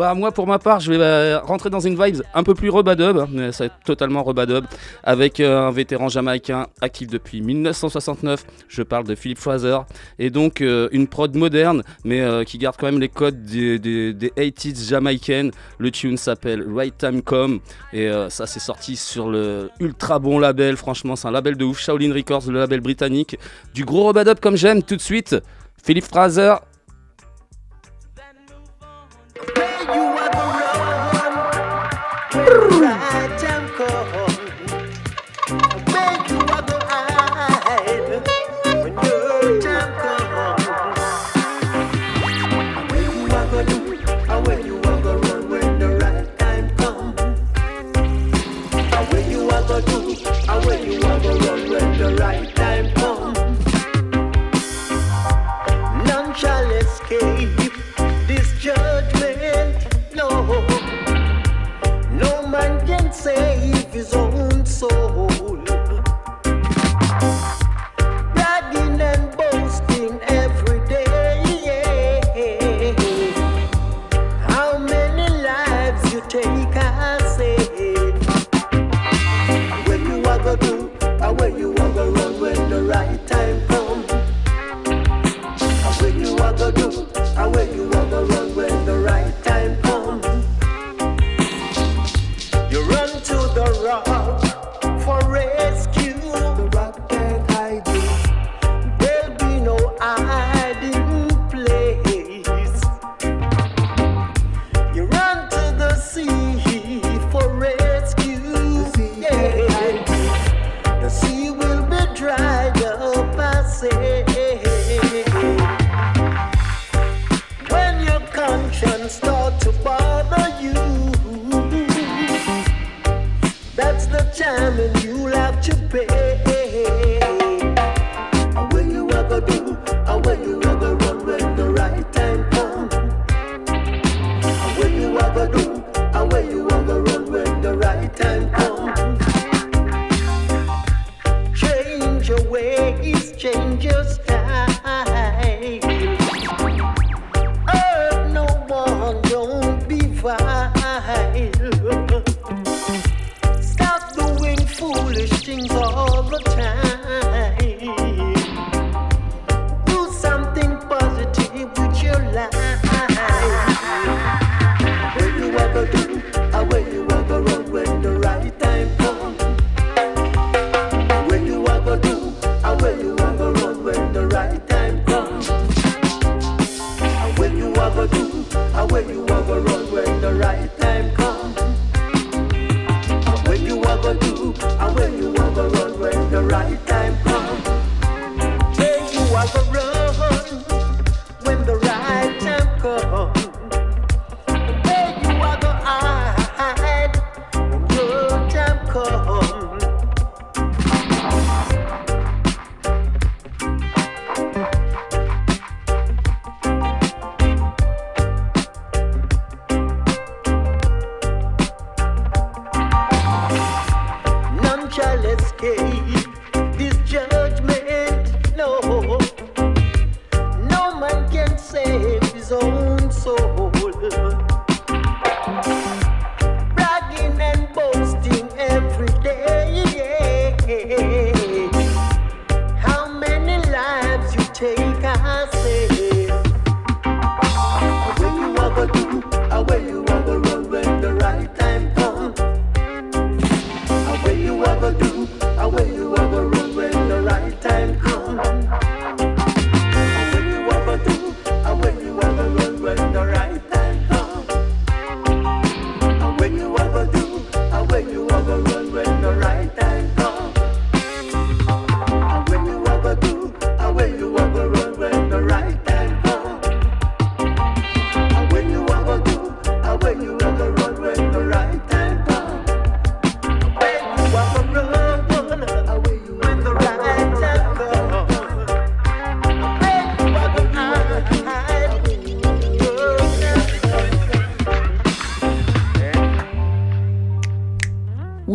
Bah 0.00 0.14
moi 0.14 0.32
pour 0.32 0.46
ma 0.46 0.58
part 0.58 0.80
je 0.80 0.90
vais 0.90 0.98
euh, 0.98 1.40
rentrer 1.40 1.68
dans 1.68 1.80
une 1.80 2.02
vibe 2.02 2.22
un 2.32 2.42
peu 2.42 2.54
plus 2.54 2.70
rebadub, 2.70 3.26
mais 3.30 3.52
ça 3.52 3.64
va 3.64 3.66
être 3.66 3.84
totalement 3.84 4.22
rebadub, 4.22 4.64
avec 5.04 5.40
euh, 5.40 5.68
un 5.68 5.70
vétéran 5.70 6.08
jamaïcain 6.08 6.68
actif 6.80 7.08
depuis 7.08 7.42
1969, 7.42 8.46
je 8.66 8.82
parle 8.82 9.04
de 9.04 9.14
Philip 9.14 9.36
Fraser, 9.36 9.76
et 10.18 10.30
donc 10.30 10.62
euh, 10.62 10.88
une 10.92 11.06
prod 11.06 11.36
moderne 11.36 11.82
mais 12.06 12.24
qui 12.46 12.56
garde 12.56 12.76
quand 12.78 12.86
même 12.86 12.98
les 12.98 13.10
codes 13.10 13.42
des, 13.42 13.78
des, 13.78 14.14
80s 14.14 14.88
jamaïcaines, 14.88 15.50
le 15.76 15.90
tune 15.90 16.16
s'appelle 16.16 16.64
Right 16.66 16.96
Time 16.96 17.20
Come, 17.20 17.60
et 17.92 18.10
ça 18.30 18.46
c'est 18.46 18.58
sorti 18.58 18.96
sur 18.96 19.28
le 19.28 19.68
ultra 19.80 20.18
bon 20.18 20.38
label, 20.38 20.78
franchement 20.78 21.14
c'est 21.14 21.28
un 21.28 21.30
label 21.30 21.58
de 21.58 21.64
ouf, 21.66 21.78
Shaolin 21.78 22.14
Records, 22.14 22.50
le 22.50 22.58
label 22.58 22.80
britannique, 22.80 23.36
du 23.74 23.84
gros 23.84 24.04
rebadub 24.04 24.40
comme 24.40 24.56
j'aime 24.56 24.82
tout 24.82 24.96
de 24.96 25.02
suite, 25.02 25.36
Philip 25.84 26.04
Fraser, 26.04 26.54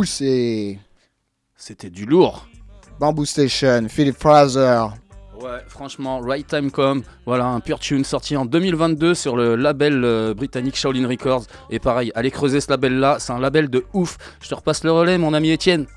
c'est 0.03 0.77
C'était 1.55 1.89
du 1.89 2.05
lourd. 2.05 2.47
Bamboo 2.99 3.25
Station, 3.25 3.87
Philip 3.89 4.15
Fraser. 4.17 4.87
Ouais, 5.41 5.59
franchement, 5.67 6.21
Right 6.21 6.47
Time 6.47 6.71
Com, 6.71 7.03
voilà 7.25 7.45
un 7.45 7.59
pure 7.59 7.79
tune 7.79 8.05
sorti 8.05 8.37
en 8.37 8.45
2022 8.45 9.13
sur 9.13 9.35
le 9.35 9.55
label 9.55 10.01
euh, 10.03 10.33
britannique 10.33 10.77
Shaolin 10.77 11.07
Records. 11.07 11.43
Et 11.69 11.79
pareil, 11.79 12.11
allez 12.15 12.31
creuser 12.31 12.61
ce 12.61 12.69
label-là, 12.71 13.17
c'est 13.19 13.33
un 13.33 13.39
label 13.39 13.69
de 13.69 13.83
ouf. 13.93 14.17
Je 14.41 14.47
te 14.47 14.55
repasse 14.55 14.83
le 14.85 14.91
relais, 14.91 15.17
mon 15.17 15.33
ami 15.33 15.51
Étienne. 15.51 15.87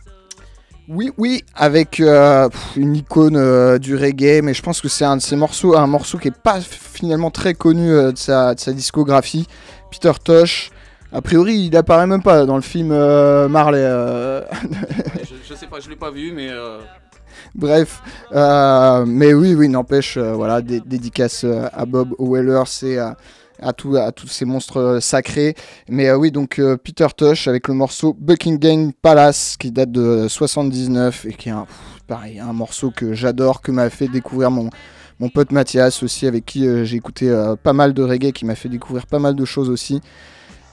Oui, 0.89 1.12
oui, 1.19 1.45
avec 1.55 2.01
euh, 2.01 2.49
une 2.77 2.97
icône 2.97 3.37
euh, 3.37 3.79
du 3.79 3.95
reggae, 3.95 4.43
mais 4.43 4.55
je 4.55 4.62
pense 4.62 4.81
que 4.81 4.89
c'est 4.89 5.05
un 5.05 5.19
de 5.19 5.23
ces 5.23 5.37
morceaux, 5.37 5.77
un 5.77 5.87
morceau 5.87 6.19
qui 6.19 6.29
est 6.29 6.43
pas 6.43 6.61
finalement 6.61 7.31
très 7.31 7.55
connu 7.55 7.89
de, 7.89 8.12
sa, 8.16 8.55
de 8.55 8.61
sa 8.61 8.73
discographie. 8.73 9.47
Peter 9.91 10.12
Tosh. 10.23 10.70
A 11.12 11.22
priori, 11.22 11.66
il 11.66 11.76
apparaît 11.76 12.06
même 12.06 12.22
pas 12.22 12.44
dans 12.44 12.56
le 12.56 12.62
film 12.62 12.90
euh, 12.93 13.48
Marley. 13.48 13.80
euh, 13.82 14.43
je, 15.22 15.35
je 15.48 15.55
sais 15.55 15.66
pas, 15.66 15.80
je 15.80 15.89
l'ai 15.89 15.97
pas 15.97 16.10
vu, 16.10 16.32
mais 16.32 16.48
euh, 16.51 16.78
Bref, 17.55 18.02
mais 19.06 19.32
oui, 19.32 19.55
oui, 19.55 19.68
n'empêche, 19.68 20.18
voilà, 20.18 20.60
dé- 20.60 20.82
dédicace 20.85 21.44
à 21.72 21.86
Bob 21.86 22.14
Weller, 22.18 22.62
c'est 22.66 22.98
à, 22.98 23.16
à, 23.62 23.72
tout- 23.72 23.97
à 23.97 24.12
tous 24.12 24.26
ces 24.28 24.44
monstres 24.44 24.98
sacrés. 25.01 25.55
Mais 25.89 26.12
oui, 26.12 26.30
donc 26.30 26.60
Peter 26.85 27.06
Tosh 27.16 27.48
avec 27.48 27.68
le 27.68 27.74
morceau 27.74 28.14
Buckingham 28.18 28.93
Palace 28.93 29.56
qui 29.59 29.70
date 29.70 29.90
de 29.93 30.26
79 30.28 31.24
et 31.26 31.32
qui 31.32 31.48
est 31.48 31.52
un, 31.52 31.62
pff, 31.64 32.02
pareil, 32.06 32.39
un 32.39 32.52
morceau 32.52 32.90
que 32.90 33.14
j'adore, 33.14 33.62
que 33.62 33.72
m'a 33.72 33.89
fait 33.89 34.09
découvrir 34.09 34.51
mon, 34.51 34.68
mon 35.20 35.30
pote 35.30 35.52
Mathias 35.52 36.02
aussi, 36.02 36.26
avec 36.26 36.44
qui 36.44 36.66
j'ai 36.85 36.97
écouté 36.97 37.32
pas 37.62 37.72
mal 37.72 37.94
de 37.94 38.02
reggae, 38.02 38.32
qui 38.32 38.44
m'a 38.44 38.55
fait 38.56 38.68
découvrir 38.68 39.06
pas 39.06 39.18
mal 39.20 39.35
de 39.35 39.44
choses 39.47 39.70
aussi. 39.70 40.02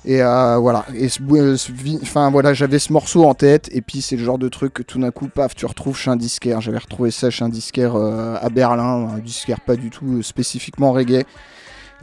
Et 0.08 0.22
euh, 0.22 0.58
voilà, 0.58 0.86
euh, 0.94 2.30
voilà, 2.32 2.54
j'avais 2.54 2.78
ce 2.78 2.94
morceau 2.94 3.26
en 3.26 3.34
tête, 3.34 3.70
et 3.72 3.82
puis 3.82 4.02
c'est 4.02 4.16
le 4.16 4.24
genre 4.24 4.38
de 4.38 4.50
truc 4.50 4.74
que 4.74 4.84
tout 4.84 5.00
d'un 5.00 5.10
coup, 5.10 5.28
paf, 5.28 5.56
tu 5.56 5.66
retrouves 5.66 5.98
chez 5.98 6.12
un 6.12 6.16
disquaire. 6.16 6.62
J'avais 6.62 6.78
retrouvé 6.78 7.10
ça 7.10 7.32
chez 7.32 7.44
un 7.44 7.50
disquaire 7.50 7.96
euh, 7.96 8.36
à 8.40 8.50
Berlin, 8.50 9.10
un 9.16 9.18
disquaire 9.18 9.60
pas 9.62 9.76
du 9.76 9.90
tout 9.90 10.20
euh, 10.20 10.22
spécifiquement 10.22 10.92
reggae. 10.92 11.26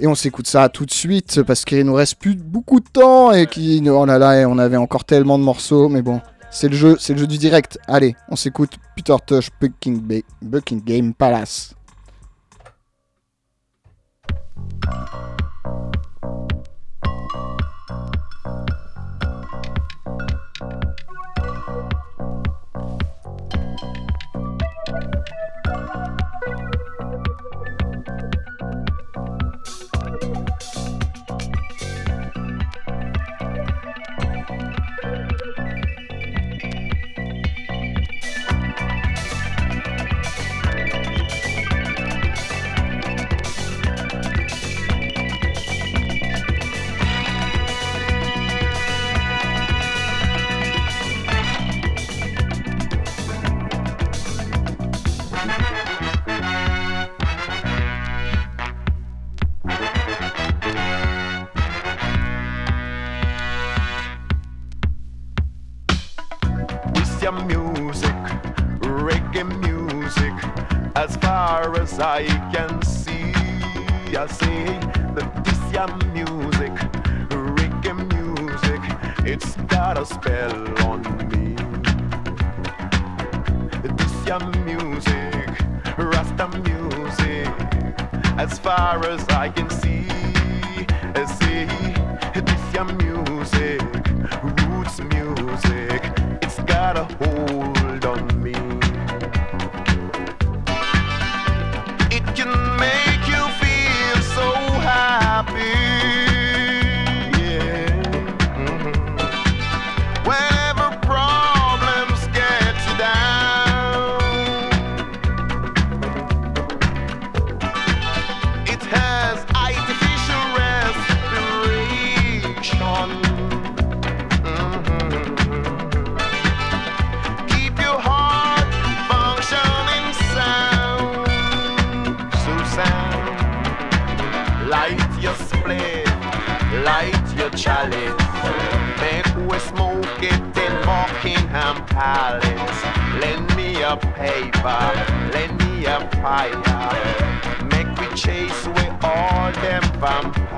Et 0.01 0.09
on 0.09 0.17
s'écoute 0.17 0.49
ça 0.49 0.69
tout 0.69 0.85
de 0.85 0.91
suite 0.91 1.43
parce 1.43 1.65
qu'il 1.65 1.85
nous 1.85 1.95
reste 1.95 2.17
plus 2.17 2.35
beaucoup 2.35 2.81
de 2.81 2.89
temps 2.93 3.31
et 3.31 3.47
qui, 3.47 3.81
oh 3.89 4.05
là 4.05 4.19
là, 4.19 4.49
on 4.49 4.59
avait 4.59 4.79
encore 4.79 5.05
tellement 5.05 5.39
de 5.39 5.45
morceaux, 5.45 5.89
mais 5.89 6.03
bon, 6.03 6.21
c'est 6.51 6.69
le 6.69 6.75
jeu, 6.75 6.97
c'est 6.99 7.13
le 7.13 7.21
jeu 7.21 7.27
du 7.29 7.39
direct. 7.39 7.79
Allez, 7.87 8.17
on 8.29 8.35
s'écoute 8.35 8.79
Peter 8.97 9.15
Tosh, 9.25 9.51
Buckingham 9.61 11.15
Palace. 11.15 11.75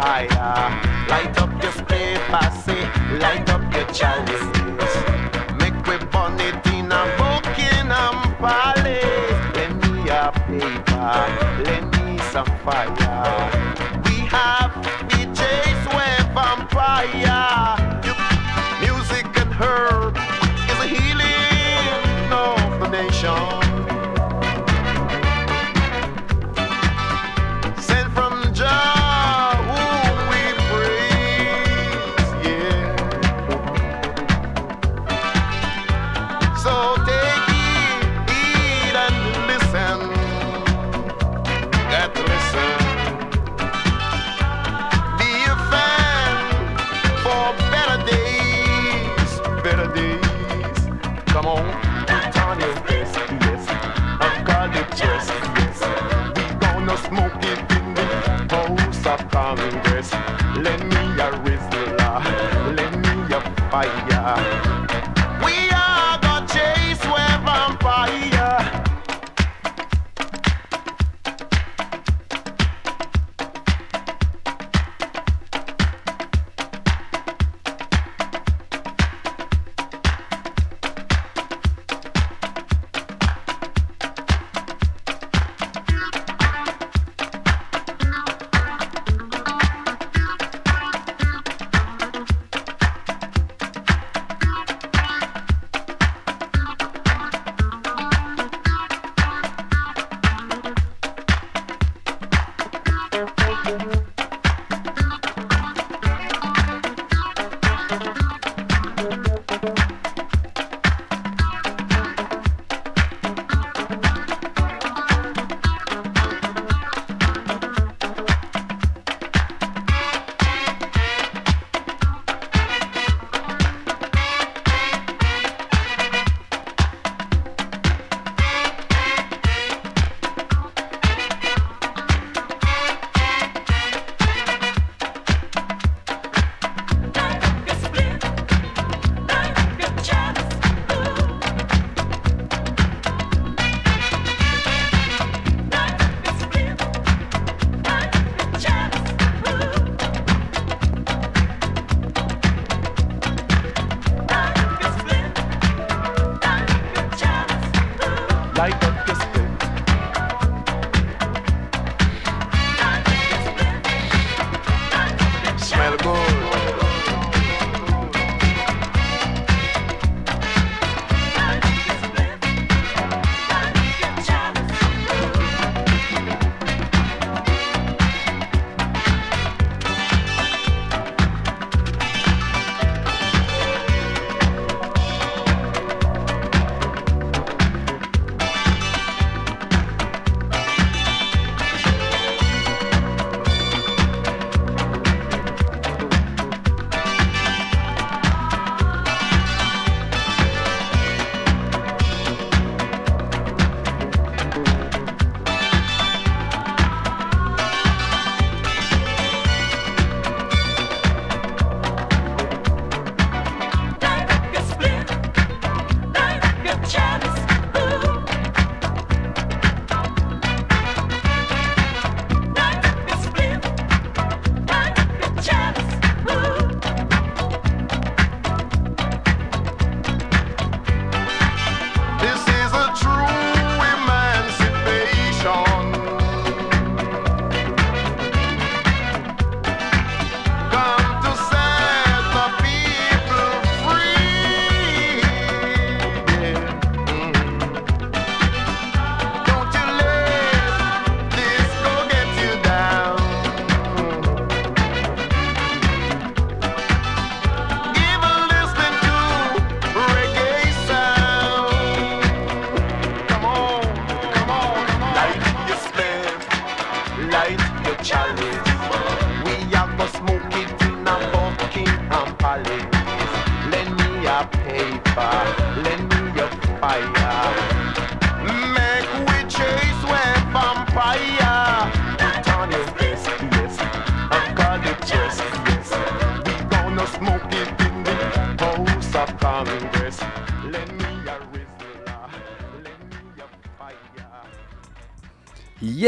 Vampire. 0.04 1.08
Light 1.08 1.38
up 1.38 1.62
your 1.62 1.72
paper, 1.86 2.50
say, 2.64 2.84
light 3.18 3.48
up 3.50 3.62
your 3.74 3.86
chalice. 3.86 4.44
Make 5.58 5.74
we 5.86 5.96
burn 6.06 6.38
it 6.40 6.66
in 6.72 6.92
a 6.92 7.02
Buckingham 7.18 8.34
Palace. 8.36 9.56
Lend 9.56 9.80
me 9.82 10.08
a 10.10 10.32
paper, 10.46 11.62
lend 11.64 11.90
me 12.04 12.18
some 12.32 12.46
fire. 12.64 13.03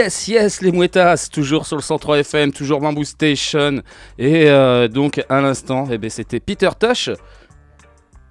Yes, 0.06 0.28
yes, 0.28 0.62
les 0.62 0.70
mouettas, 0.70 1.28
toujours 1.32 1.66
sur 1.66 1.74
le 1.74 1.82
103 1.82 2.18
FM, 2.18 2.52
toujours 2.52 2.78
Bamboo 2.78 3.02
Station. 3.02 3.82
Et 4.20 4.48
euh, 4.48 4.86
donc, 4.86 5.20
à 5.28 5.40
l'instant, 5.40 5.88
eh 5.90 5.98
ben, 5.98 6.08
c'était 6.08 6.38
Peter 6.38 6.70
Tosh. 6.78 7.10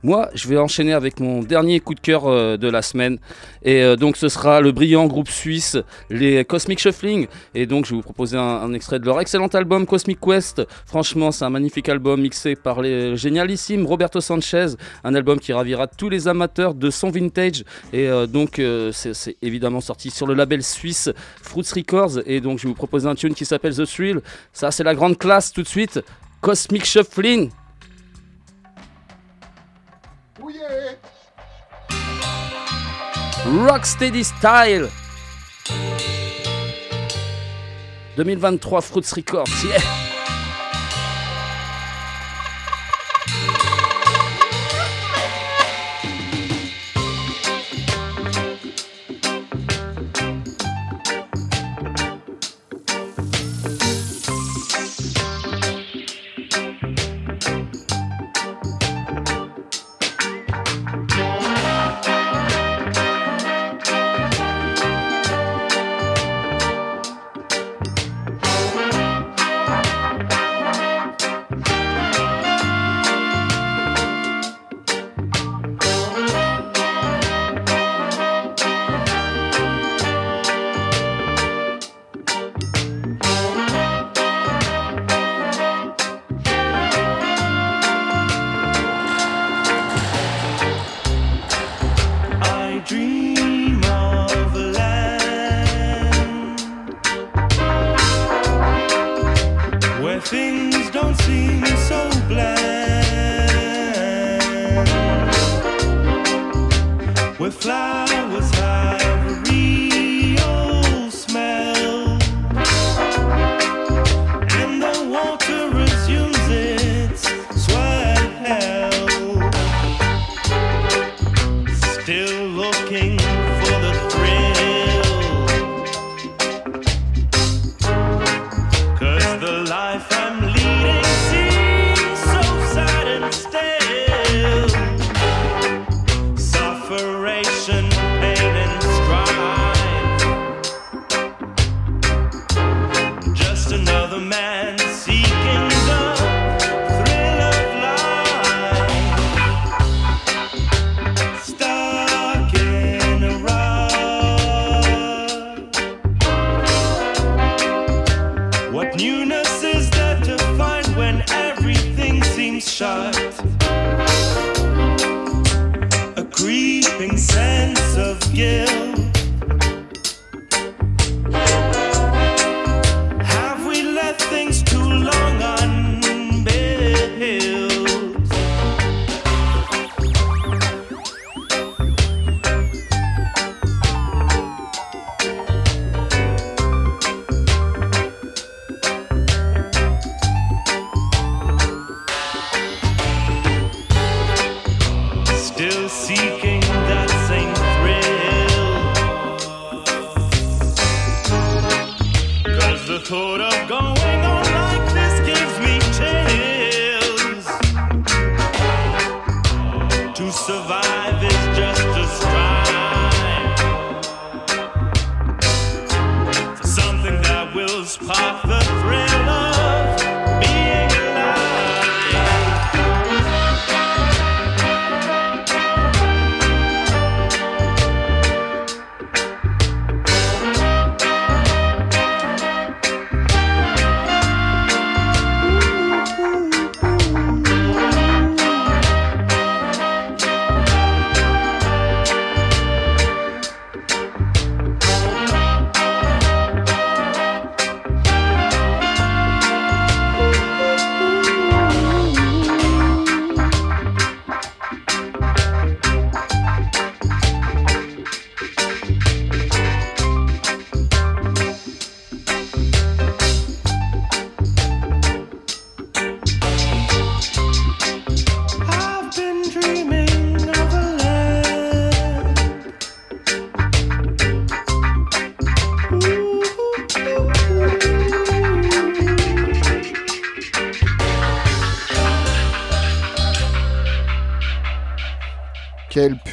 Moi, 0.02 0.30
je 0.34 0.48
vais 0.48 0.58
enchaîner 0.58 0.94
avec 0.94 1.20
mon 1.20 1.42
dernier 1.42 1.82
coup 1.82 1.94
de 1.94 2.00
cœur 2.00 2.28
euh, 2.28 2.56
de 2.56 2.70
la 2.70 2.82
semaine. 2.82 3.20
Et 3.66 3.82
euh, 3.82 3.96
donc, 3.96 4.16
ce 4.16 4.30
sera 4.30 4.62
le 4.62 4.72
brillant 4.72 5.08
groupe 5.08 5.28
suisse, 5.30 5.78
les 6.10 6.46
Cosmic 6.46 6.80
Shuffling. 6.80 7.28
Et 7.56 7.66
donc, 7.66 7.86
je 7.86 7.90
vais 7.90 7.96
vous 7.98 8.04
proposer 8.04 8.38
un, 8.38 8.72
extrait 8.74 9.00
de 9.00 9.06
leur 9.06 9.20
excellent 9.20 9.48
album 9.48 9.86
Cosmic 9.86 10.20
Quest. 10.22 10.62
Franchement, 10.86 11.32
c'est 11.32 11.44
un 11.44 11.50
magnifique 11.50 11.90
album 11.90 12.22
mixé 12.22 12.56
par 12.56 12.82
les 12.82 13.18
génialissimes 13.18 13.86
Roberto 13.86 14.22
Sanchez. 14.22 14.68
Un 15.04 15.16
album 15.16 15.40
qui 15.40 15.52
ravira 15.52 15.88
tous 15.88 16.10
les 16.10 16.28
amateurs 16.28 16.76
de 16.76 16.90
son 16.92 17.10
vintage. 17.10 17.64
Et 17.92 18.08
euh, 18.08 18.28
donc, 18.28 18.60
euh, 18.60 18.92
c'est 18.94 19.16
c'est 19.16 19.38
évidemment 19.42 19.82
sorti 19.82 20.12
sur 20.12 20.28
le 20.28 20.36
label 20.36 20.62
suisse 20.62 21.10
Fruits 21.42 21.66
Records. 21.76 22.20
Et 22.28 22.42
donc, 22.42 22.60
je 22.60 22.64
vais 22.64 22.70
vous 22.70 22.76
proposer 22.76 23.08
un 23.08 23.16
tune 23.16 23.34
qui 23.34 23.46
s'appelle 23.46 23.76
The 23.76 23.86
Thrill. 23.86 24.22
Ça, 24.54 24.70
c'est 24.70 24.84
la 24.84 24.94
grande 24.94 25.18
classe 25.18 25.52
tout 25.52 25.64
de 25.64 25.68
suite. 25.68 26.00
Cosmic 26.42 26.86
Shuffling. 26.86 27.50
Rocksteady 33.46 34.26
Style. 34.26 34.90
2023 38.16 38.82
Fruits 38.82 39.16
Records, 39.16 39.64
yeah 39.66 40.06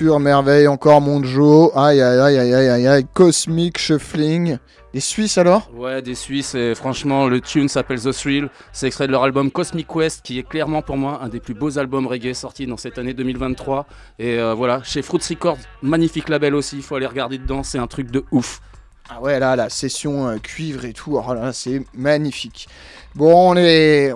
pure 0.02 0.18
merveille, 0.18 0.66
encore 0.66 1.00
mon 1.00 1.22
Joe. 1.22 1.70
Aïe 1.76 2.02
aïe 2.02 2.18
aïe 2.18 2.36
aïe 2.36 2.54
aïe 2.54 2.68
aïe 2.68 2.86
aïe. 2.88 3.06
Cosmic 3.14 3.78
Shuffling. 3.78 4.58
Les 4.92 4.98
Suisses 4.98 5.38
alors? 5.38 5.70
Ouais, 5.76 6.02
des 6.02 6.16
Suisses, 6.16 6.56
et 6.56 6.74
franchement, 6.74 7.28
le 7.28 7.40
tune 7.40 7.68
s'appelle 7.68 8.00
The 8.00 8.10
Thrill. 8.10 8.48
C'est 8.72 8.88
extrait 8.88 9.06
de 9.06 9.12
leur 9.12 9.22
album 9.22 9.52
Cosmic 9.52 9.86
Quest, 9.86 10.22
qui 10.22 10.40
est 10.40 10.42
clairement 10.42 10.82
pour 10.82 10.96
moi 10.96 11.20
un 11.22 11.28
des 11.28 11.38
plus 11.38 11.54
beaux 11.54 11.78
albums 11.78 12.08
reggae 12.08 12.34
sortis 12.34 12.66
dans 12.66 12.76
cette 12.76 12.98
année 12.98 13.14
2023. 13.14 13.86
Et 14.18 14.40
euh, 14.40 14.54
voilà, 14.54 14.82
chez 14.82 15.02
Fruits 15.02 15.22
Records, 15.30 15.58
magnifique 15.82 16.28
label 16.28 16.56
aussi, 16.56 16.78
il 16.78 16.82
faut 16.82 16.96
aller 16.96 17.06
regarder 17.06 17.38
dedans, 17.38 17.62
c'est 17.62 17.78
un 17.78 17.86
truc 17.86 18.10
de 18.10 18.24
ouf. 18.32 18.60
Ah 19.08 19.20
ouais, 19.20 19.38
là, 19.38 19.54
la 19.54 19.68
session 19.68 20.26
euh, 20.26 20.38
cuivre 20.38 20.84
et 20.84 20.94
tout, 20.94 21.16
oh 21.16 21.32
là 21.32 21.52
c'est 21.52 21.84
magnifique. 21.94 22.66
Bon, 23.14 23.52
on 23.52 23.56
est... 23.56 24.12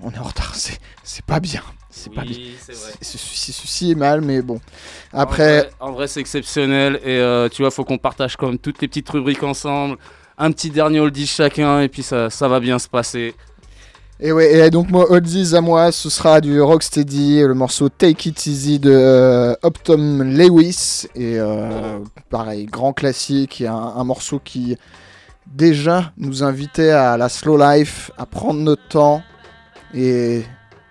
On 0.00 0.12
est 0.12 0.18
en 0.18 0.22
retard, 0.22 0.54
c'est 0.54 1.24
pas 1.24 1.40
bien. 1.40 1.62
C'est 1.98 2.14
pas 2.14 2.22
bien. 2.22 2.36
Ceci 3.00 3.90
est 3.90 3.94
mal, 3.96 4.20
mais 4.20 4.40
bon. 4.40 4.60
En 5.12 5.18
Après, 5.18 5.58
vrai, 5.58 5.70
en 5.80 5.92
vrai, 5.92 6.06
c'est 6.06 6.20
exceptionnel. 6.20 7.00
Et 7.04 7.18
euh, 7.18 7.48
tu 7.48 7.62
vois, 7.62 7.72
faut 7.72 7.84
qu'on 7.84 7.98
partage 7.98 8.36
quand 8.36 8.46
même 8.46 8.58
toutes 8.58 8.80
les 8.80 8.86
petites 8.86 9.08
rubriques 9.08 9.42
ensemble. 9.42 9.96
Un 10.38 10.52
petit 10.52 10.70
dernier 10.70 11.00
oldie 11.00 11.26
chacun, 11.26 11.80
et 11.80 11.88
puis 11.88 12.04
ça, 12.04 12.30
ça 12.30 12.46
va 12.46 12.60
bien 12.60 12.78
se 12.78 12.86
passer. 12.88 13.34
et 14.20 14.30
ouais, 14.30 14.66
et 14.66 14.70
donc 14.70 14.88
moi, 14.90 15.10
Oldies 15.10 15.56
à 15.56 15.60
moi, 15.60 15.90
ce 15.90 16.08
sera 16.08 16.40
du 16.40 16.60
Rocksteady, 16.60 17.40
le 17.40 17.54
morceau 17.54 17.88
Take 17.88 18.28
It 18.28 18.46
Easy 18.46 18.78
de 18.78 18.92
euh, 18.92 19.54
Optum 19.62 20.22
Lewis. 20.22 21.08
Et 21.16 21.40
euh, 21.40 21.98
pareil, 22.30 22.66
grand 22.66 22.92
classique, 22.92 23.60
et 23.60 23.66
un, 23.66 23.74
un 23.74 24.04
morceau 24.04 24.38
qui 24.38 24.76
déjà 25.46 26.12
nous 26.16 26.44
invitait 26.44 26.90
à 26.90 27.16
la 27.16 27.28
slow 27.28 27.56
life, 27.58 28.12
à 28.16 28.24
prendre 28.24 28.60
notre 28.60 28.86
temps. 28.86 29.22
Et 29.94 30.44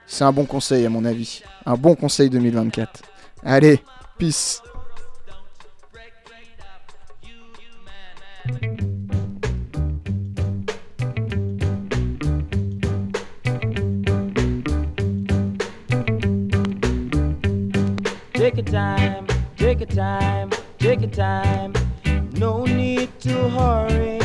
c'est 0.08 0.24
un 0.24 0.32
bon 0.32 0.46
conseil 0.46 0.86
à 0.86 0.90
mon 0.90 1.06
avis. 1.06 1.44
Un 1.66 1.76
bon 1.76 1.96
conseil 1.96 2.30
2024. 2.30 3.02
Allez, 3.44 3.84
peace. 4.18 4.62
Take 18.34 18.56
your 18.58 18.66
time, 18.66 19.28
take 19.58 19.80
your 19.82 19.90
time, 19.90 20.50
take 20.80 21.02
your 21.02 21.12
time. 21.12 21.74
No 22.40 22.64
need 22.66 23.10
to 23.22 23.50
hurry. 23.50 24.20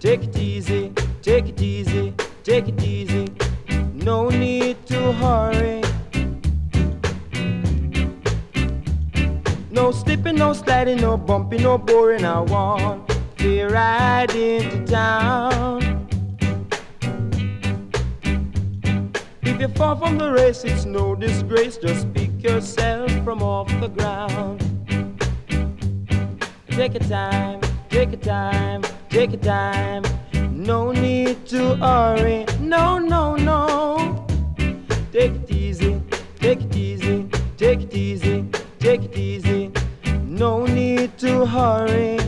Take 0.00 0.24
it 0.24 0.36
easy, 0.36 0.92
take 1.26 1.48
it 1.48 1.60
easy, 1.60 2.14
take 2.44 2.68
it 2.68 2.80
easy. 2.84 3.26
No 3.94 4.28
need 4.28 4.76
to 4.86 5.12
hurry. 5.14 5.82
No 9.72 9.90
slipping, 9.90 10.36
no 10.36 10.52
sliding, 10.52 11.00
no 11.00 11.16
bumping, 11.16 11.64
no 11.64 11.78
boring. 11.78 12.24
I 12.24 12.40
want 12.42 13.10
to 13.38 13.66
ride 13.66 14.36
into 14.36 14.86
town. 14.86 16.06
If 19.42 19.60
you 19.60 19.68
fall 19.74 19.96
from 19.96 20.18
the 20.18 20.30
race, 20.30 20.62
it's 20.62 20.84
no 20.84 21.16
disgrace. 21.16 21.76
Just 21.76 22.14
pick 22.14 22.40
yourself 22.40 23.10
from 23.24 23.42
off 23.42 23.68
the 23.80 23.88
ground. 23.88 24.60
Take 26.68 26.94
your 26.94 27.08
time, 27.08 27.60
take 27.88 28.12
your 28.12 28.20
time, 28.20 28.82
take 29.10 29.32
your 29.32 29.40
time. 29.40 30.04
No 30.66 30.90
need 30.90 31.46
to 31.46 31.76
hurry. 31.76 32.44
No, 32.58 32.98
no, 32.98 33.36
no. 33.36 34.26
Take 35.12 35.34
it 35.34 35.48
easy, 35.48 36.02
take 36.40 36.60
it 36.60 36.74
easy, 36.74 37.28
take 37.56 37.82
it 37.82 37.94
easy, 37.94 38.44
take 38.80 39.04
it 39.04 39.16
easy. 39.16 39.70
No 40.24 40.66
need 40.66 41.16
to 41.18 41.46
hurry. 41.46 42.18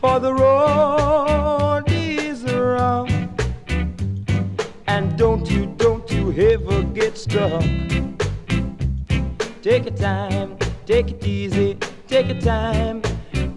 For 0.00 0.20
the 0.20 0.32
road 0.32 1.86
is 1.88 2.44
rough. 2.44 3.10
And 4.86 5.18
don't 5.18 5.50
you, 5.50 5.66
don't 5.76 6.08
you 6.08 6.32
ever 6.50 6.84
get 6.84 7.18
stuck. 7.18 7.64
Take 9.60 9.86
your 9.86 9.96
time, 9.96 10.56
take 10.86 11.10
it 11.10 11.26
easy, 11.26 11.76
take 12.06 12.28
your 12.28 12.40
time. 12.40 13.02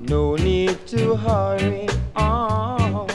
No 0.07 0.35
need 0.35 0.85
to 0.87 1.15
hurry 1.15 1.87
on. 2.15 3.07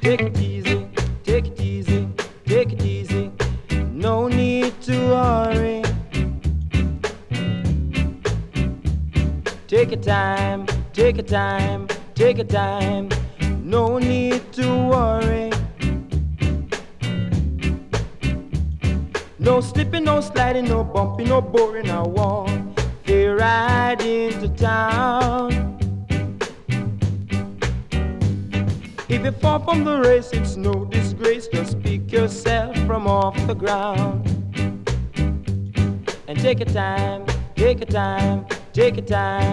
Take 0.00 0.22
it 0.22 0.38
easy, 0.38 0.88
take 1.22 1.46
it 1.46 1.60
easy, 1.60 2.08
take 2.44 2.72
it 2.72 2.82
easy. 2.82 3.30
No 3.92 4.26
need 4.26 4.80
to 4.82 4.92
hurry. 4.92 5.82
Take 9.68 9.90
your 9.92 10.00
time, 10.00 10.66
take 10.92 11.16
your 11.16 11.26
time, 11.26 11.86
take 12.16 12.38
your 12.38 12.46
time. 12.46 13.08
The 33.48 33.54
ground. 33.54 34.28
And 36.28 36.38
take 36.38 36.58
your 36.58 36.68
time, 36.68 37.24
take 37.56 37.78
your 37.78 37.86
time, 37.86 38.46
take 38.74 38.96
your 38.96 39.06
time. 39.06 39.47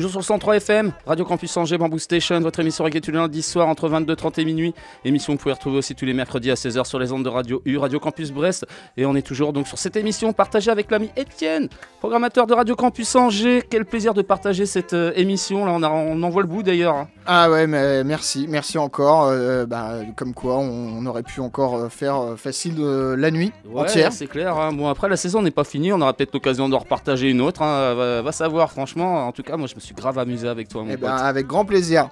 Toujours 0.00 0.12
sur 0.12 0.20
le 0.20 0.24
103 0.24 0.56
FM, 0.56 0.92
Radio 1.04 1.26
Campus 1.26 1.54
Angers, 1.58 1.76
Bamboo 1.76 1.98
Station, 1.98 2.40
votre 2.40 2.58
émission 2.60 2.84
reggae 2.84 3.02
tous 3.02 3.10
les 3.10 3.18
lundis 3.18 3.42
soirs 3.42 3.68
entre 3.68 3.86
22h30 3.86 4.40
et 4.40 4.44
minuit. 4.46 4.74
Émission 5.04 5.34
que 5.34 5.38
vous 5.38 5.42
pouvez 5.42 5.52
retrouver 5.52 5.76
aussi 5.76 5.94
tous 5.94 6.06
les 6.06 6.14
mercredis 6.14 6.50
à 6.50 6.54
16h 6.54 6.86
sur 6.86 6.98
les 6.98 7.12
ondes 7.12 7.22
de 7.22 7.28
Radio 7.28 7.60
U, 7.66 7.76
Radio 7.76 8.00
Campus 8.00 8.30
Brest. 8.32 8.64
Et 8.96 9.04
on 9.04 9.14
est 9.14 9.20
toujours 9.20 9.52
donc 9.52 9.68
sur 9.68 9.76
cette 9.76 9.96
émission 9.96 10.32
partagée 10.32 10.70
avec 10.70 10.90
l'ami 10.90 11.10
Étienne, 11.18 11.68
programmateur 11.98 12.46
de 12.46 12.54
Radio 12.54 12.76
Campus 12.76 13.14
Angers. 13.14 13.62
Quel 13.68 13.84
plaisir 13.84 14.14
de 14.14 14.22
partager 14.22 14.64
cette 14.64 14.94
euh, 14.94 15.12
émission. 15.16 15.66
Là, 15.66 15.72
on, 15.74 15.82
a- 15.82 15.90
on 15.90 16.22
en 16.22 16.30
voit 16.30 16.40
le 16.42 16.48
bout 16.48 16.62
d'ailleurs. 16.62 16.94
hein. 16.94 17.08
Ah 17.26 17.50
ouais, 17.50 17.66
mais 17.66 18.02
merci, 18.02 18.46
merci 18.48 18.78
encore. 18.78 19.24
euh, 19.24 19.66
bah, 19.66 19.96
comme 20.16 20.32
quoi, 20.32 20.56
on, 20.56 20.96
on 20.98 21.04
aurait 21.04 21.22
pu 21.24 21.40
encore 21.42 21.74
euh, 21.76 21.88
faire 21.90 22.38
facile 22.38 22.76
euh, 22.78 23.16
la 23.18 23.30
nuit 23.30 23.52
Ouais, 23.70 23.82
entière. 23.82 24.14
c'est 24.14 24.28
clair. 24.28 24.56
hein. 24.56 24.72
Bon, 24.72 24.88
après, 24.88 25.10
la 25.10 25.18
saison 25.18 25.42
n'est 25.42 25.50
pas 25.50 25.64
finie. 25.64 25.92
On 25.92 26.00
aura 26.00 26.14
peut-être 26.14 26.32
l'occasion 26.32 26.70
d'en 26.70 26.78
repartager 26.78 27.28
une 27.28 27.42
autre. 27.42 27.60
hein. 27.60 27.92
Va, 27.94 28.22
va 28.22 28.32
savoir, 28.32 28.70
franchement. 28.72 29.26
En 29.28 29.32
tout 29.32 29.42
cas, 29.42 29.58
moi, 29.58 29.66
je 29.68 29.74
me 29.74 29.80
suis 29.80 29.89
grave 29.94 30.18
amusé 30.18 30.48
avec 30.48 30.68
toi, 30.68 30.82
mon 30.82 30.90
Eh 30.90 30.96
pote. 30.96 31.08
ben, 31.08 31.16
avec 31.16 31.46
grand 31.46 31.64
plaisir. 31.64 32.08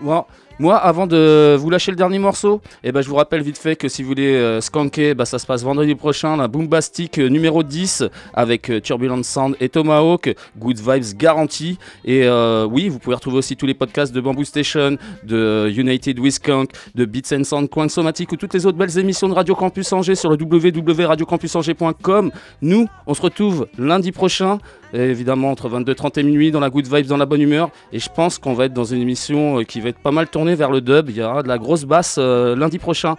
Moi, 0.00 0.26
moi, 0.58 0.76
avant 0.78 1.06
de 1.06 1.54
vous 1.58 1.68
lâcher 1.70 1.90
le 1.92 1.96
dernier 1.96 2.18
morceau, 2.18 2.60
eh 2.82 2.92
ben, 2.92 3.02
je 3.02 3.08
vous 3.08 3.14
rappelle 3.14 3.42
vite 3.42 3.58
fait 3.58 3.76
que 3.76 3.88
si 3.88 4.02
vous 4.02 4.08
voulez 4.08 4.34
euh, 4.34 4.60
skanker, 4.60 5.14
bah, 5.14 5.26
ça 5.26 5.38
se 5.38 5.46
passe 5.46 5.62
vendredi 5.62 5.94
prochain, 5.94 6.36
la 6.38 6.48
Boombastic 6.48 7.18
euh, 7.18 7.28
numéro 7.28 7.62
10 7.62 8.04
avec 8.32 8.70
euh, 8.70 8.80
Turbulent 8.80 9.22
Sound 9.22 9.54
et 9.60 9.68
Tomahawk, 9.68 10.34
Good 10.58 10.78
Vibes 10.78 11.16
garantie. 11.16 11.78
Et 12.04 12.24
euh, 12.24 12.64
oui, 12.64 12.88
vous 12.88 12.98
pouvez 12.98 13.14
retrouver 13.14 13.36
aussi 13.38 13.54
tous 13.56 13.66
les 13.66 13.74
podcasts 13.74 14.12
de 14.14 14.20
Bamboo 14.20 14.44
Station, 14.44 14.96
de 15.24 15.68
United 15.70 16.18
with 16.18 16.34
Skunk, 16.34 16.70
de 16.94 17.04
Beats 17.04 17.34
and 17.36 17.44
Sound, 17.44 17.68
Coin 17.68 17.88
Somatique 17.88 18.32
ou 18.32 18.36
toutes 18.36 18.54
les 18.54 18.64
autres 18.66 18.78
belles 18.78 18.98
émissions 18.98 19.28
de 19.28 19.34
Radio 19.34 19.54
Campus 19.54 19.92
Angers 19.92 20.14
sur 20.16 20.30
le 20.30 20.36
www.radiocampusangers.com. 20.40 22.30
Nous, 22.62 22.88
on 23.06 23.14
se 23.14 23.22
retrouve 23.22 23.66
lundi 23.78 24.10
prochain, 24.10 24.58
évidemment 24.92 25.50
entre 25.50 25.68
22h30 25.68 26.20
et 26.20 26.22
minuit, 26.22 26.50
dans 26.50 26.60
la 26.60 26.70
good 26.70 26.86
vibes, 26.86 27.06
dans 27.06 27.16
la 27.16 27.26
bonne 27.26 27.40
humeur. 27.40 27.70
Et 27.92 27.98
je 27.98 28.08
pense 28.08 28.38
qu'on 28.38 28.54
va 28.54 28.66
être 28.66 28.74
dans 28.74 28.84
une 28.84 29.00
émission 29.00 29.60
euh, 29.60 29.64
qui 29.64 29.80
va 29.80 29.88
être 29.88 29.98
pas 29.98 30.10
mal 30.10 30.28
tournée 30.28 30.54
vers 30.54 30.70
le 30.70 30.80
dub. 30.80 31.10
Il 31.10 31.16
y 31.16 31.22
aura 31.22 31.42
de 31.42 31.48
la 31.48 31.58
grosse 31.58 31.84
basse 31.84 32.16
euh, 32.18 32.56
lundi 32.56 32.78
prochain. 32.78 33.16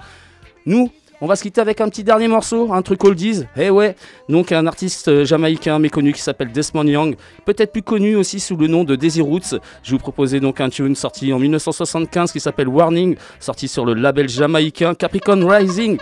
Nous, 0.66 0.90
on 1.22 1.26
va 1.26 1.38
se 1.38 1.44
quitter 1.44 1.62
avec 1.62 1.80
un 1.80 1.88
petit 1.88 2.04
dernier 2.04 2.28
morceau, 2.28 2.74
un 2.74 2.82
truc 2.82 3.04
oldies. 3.04 3.46
Eh 3.56 3.70
ouais, 3.70 3.96
donc 4.28 4.52
un 4.52 4.68
artiste 4.68 5.08
euh, 5.08 5.26
jamaïcain 5.26 5.80
méconnu 5.80 6.12
qui 6.12 6.22
s'appelle 6.22 6.52
Desmond 6.52 6.86
Young, 6.86 7.16
peut-être 7.46 7.72
plus 7.72 7.82
connu 7.82 8.16
aussi 8.16 8.40
sous 8.42 8.58
le 8.58 8.68
nom 8.68 8.84
de 8.84 8.96
Daisy 8.96 9.22
Roots. 9.22 9.56
Je 9.84 9.92
vous 9.92 10.00
proposais 10.00 10.40
donc 10.40 10.60
un 10.60 10.70
tune 10.70 10.96
sorti 10.96 11.32
en 11.32 11.40
1975 11.40 12.32
qui 12.32 12.40
s'appelle 12.40 12.68
Warning, 12.68 13.16
sorti 13.40 13.68
sur 13.68 13.86
le 13.86 13.94
label 13.94 14.28
jamaïcain 14.28 14.96
Capricorn 14.96 15.44
Rising. 15.44 15.98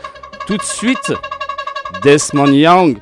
Tout 0.47 0.57
de 0.57 0.63
suite, 0.63 1.13
Desmond 2.03 2.51
Young. 2.51 2.97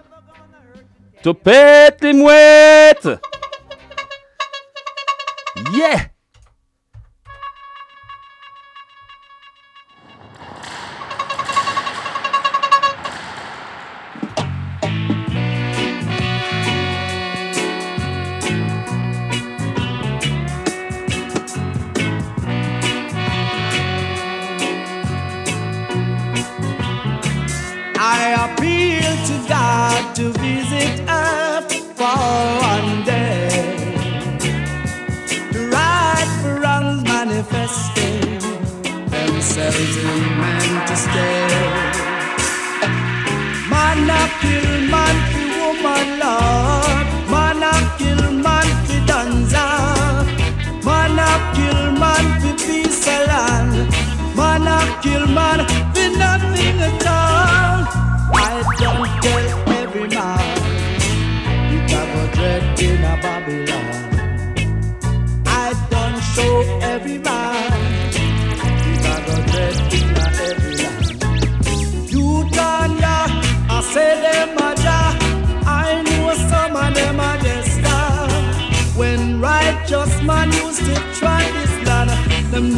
Topette 1.22 2.02
les 2.02 2.14
mouettes. 2.14 3.10
Yeah 5.74 6.09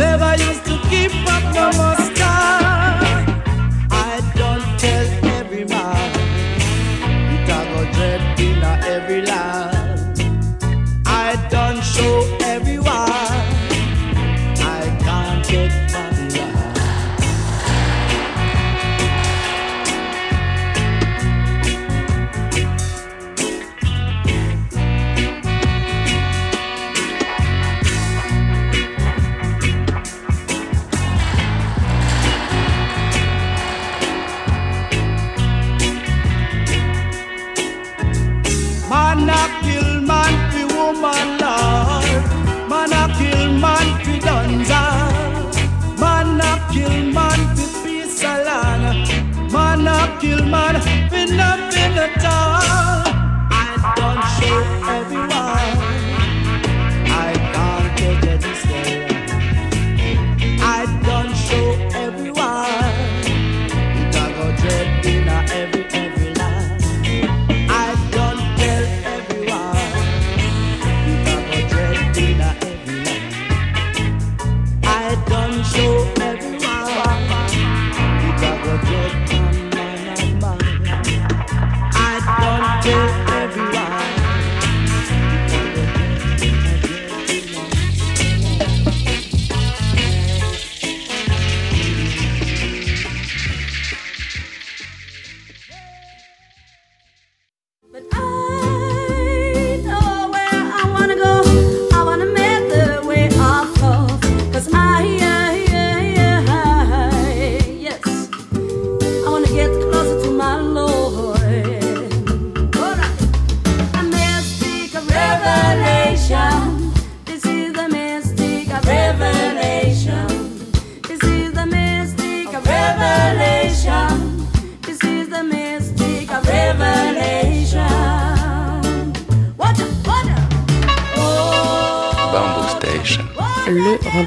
Leva 0.02 0.32
aí 0.32 0.51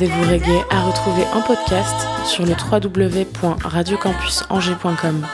rendez-vous 0.05 0.31
reggae 0.31 0.63
à 0.71 0.83
retrouver 0.83 1.25
en 1.35 1.43
podcast 1.43 2.07
sur 2.27 2.45
le 2.45 2.53
www.radiocampusangers.com. 2.53 5.27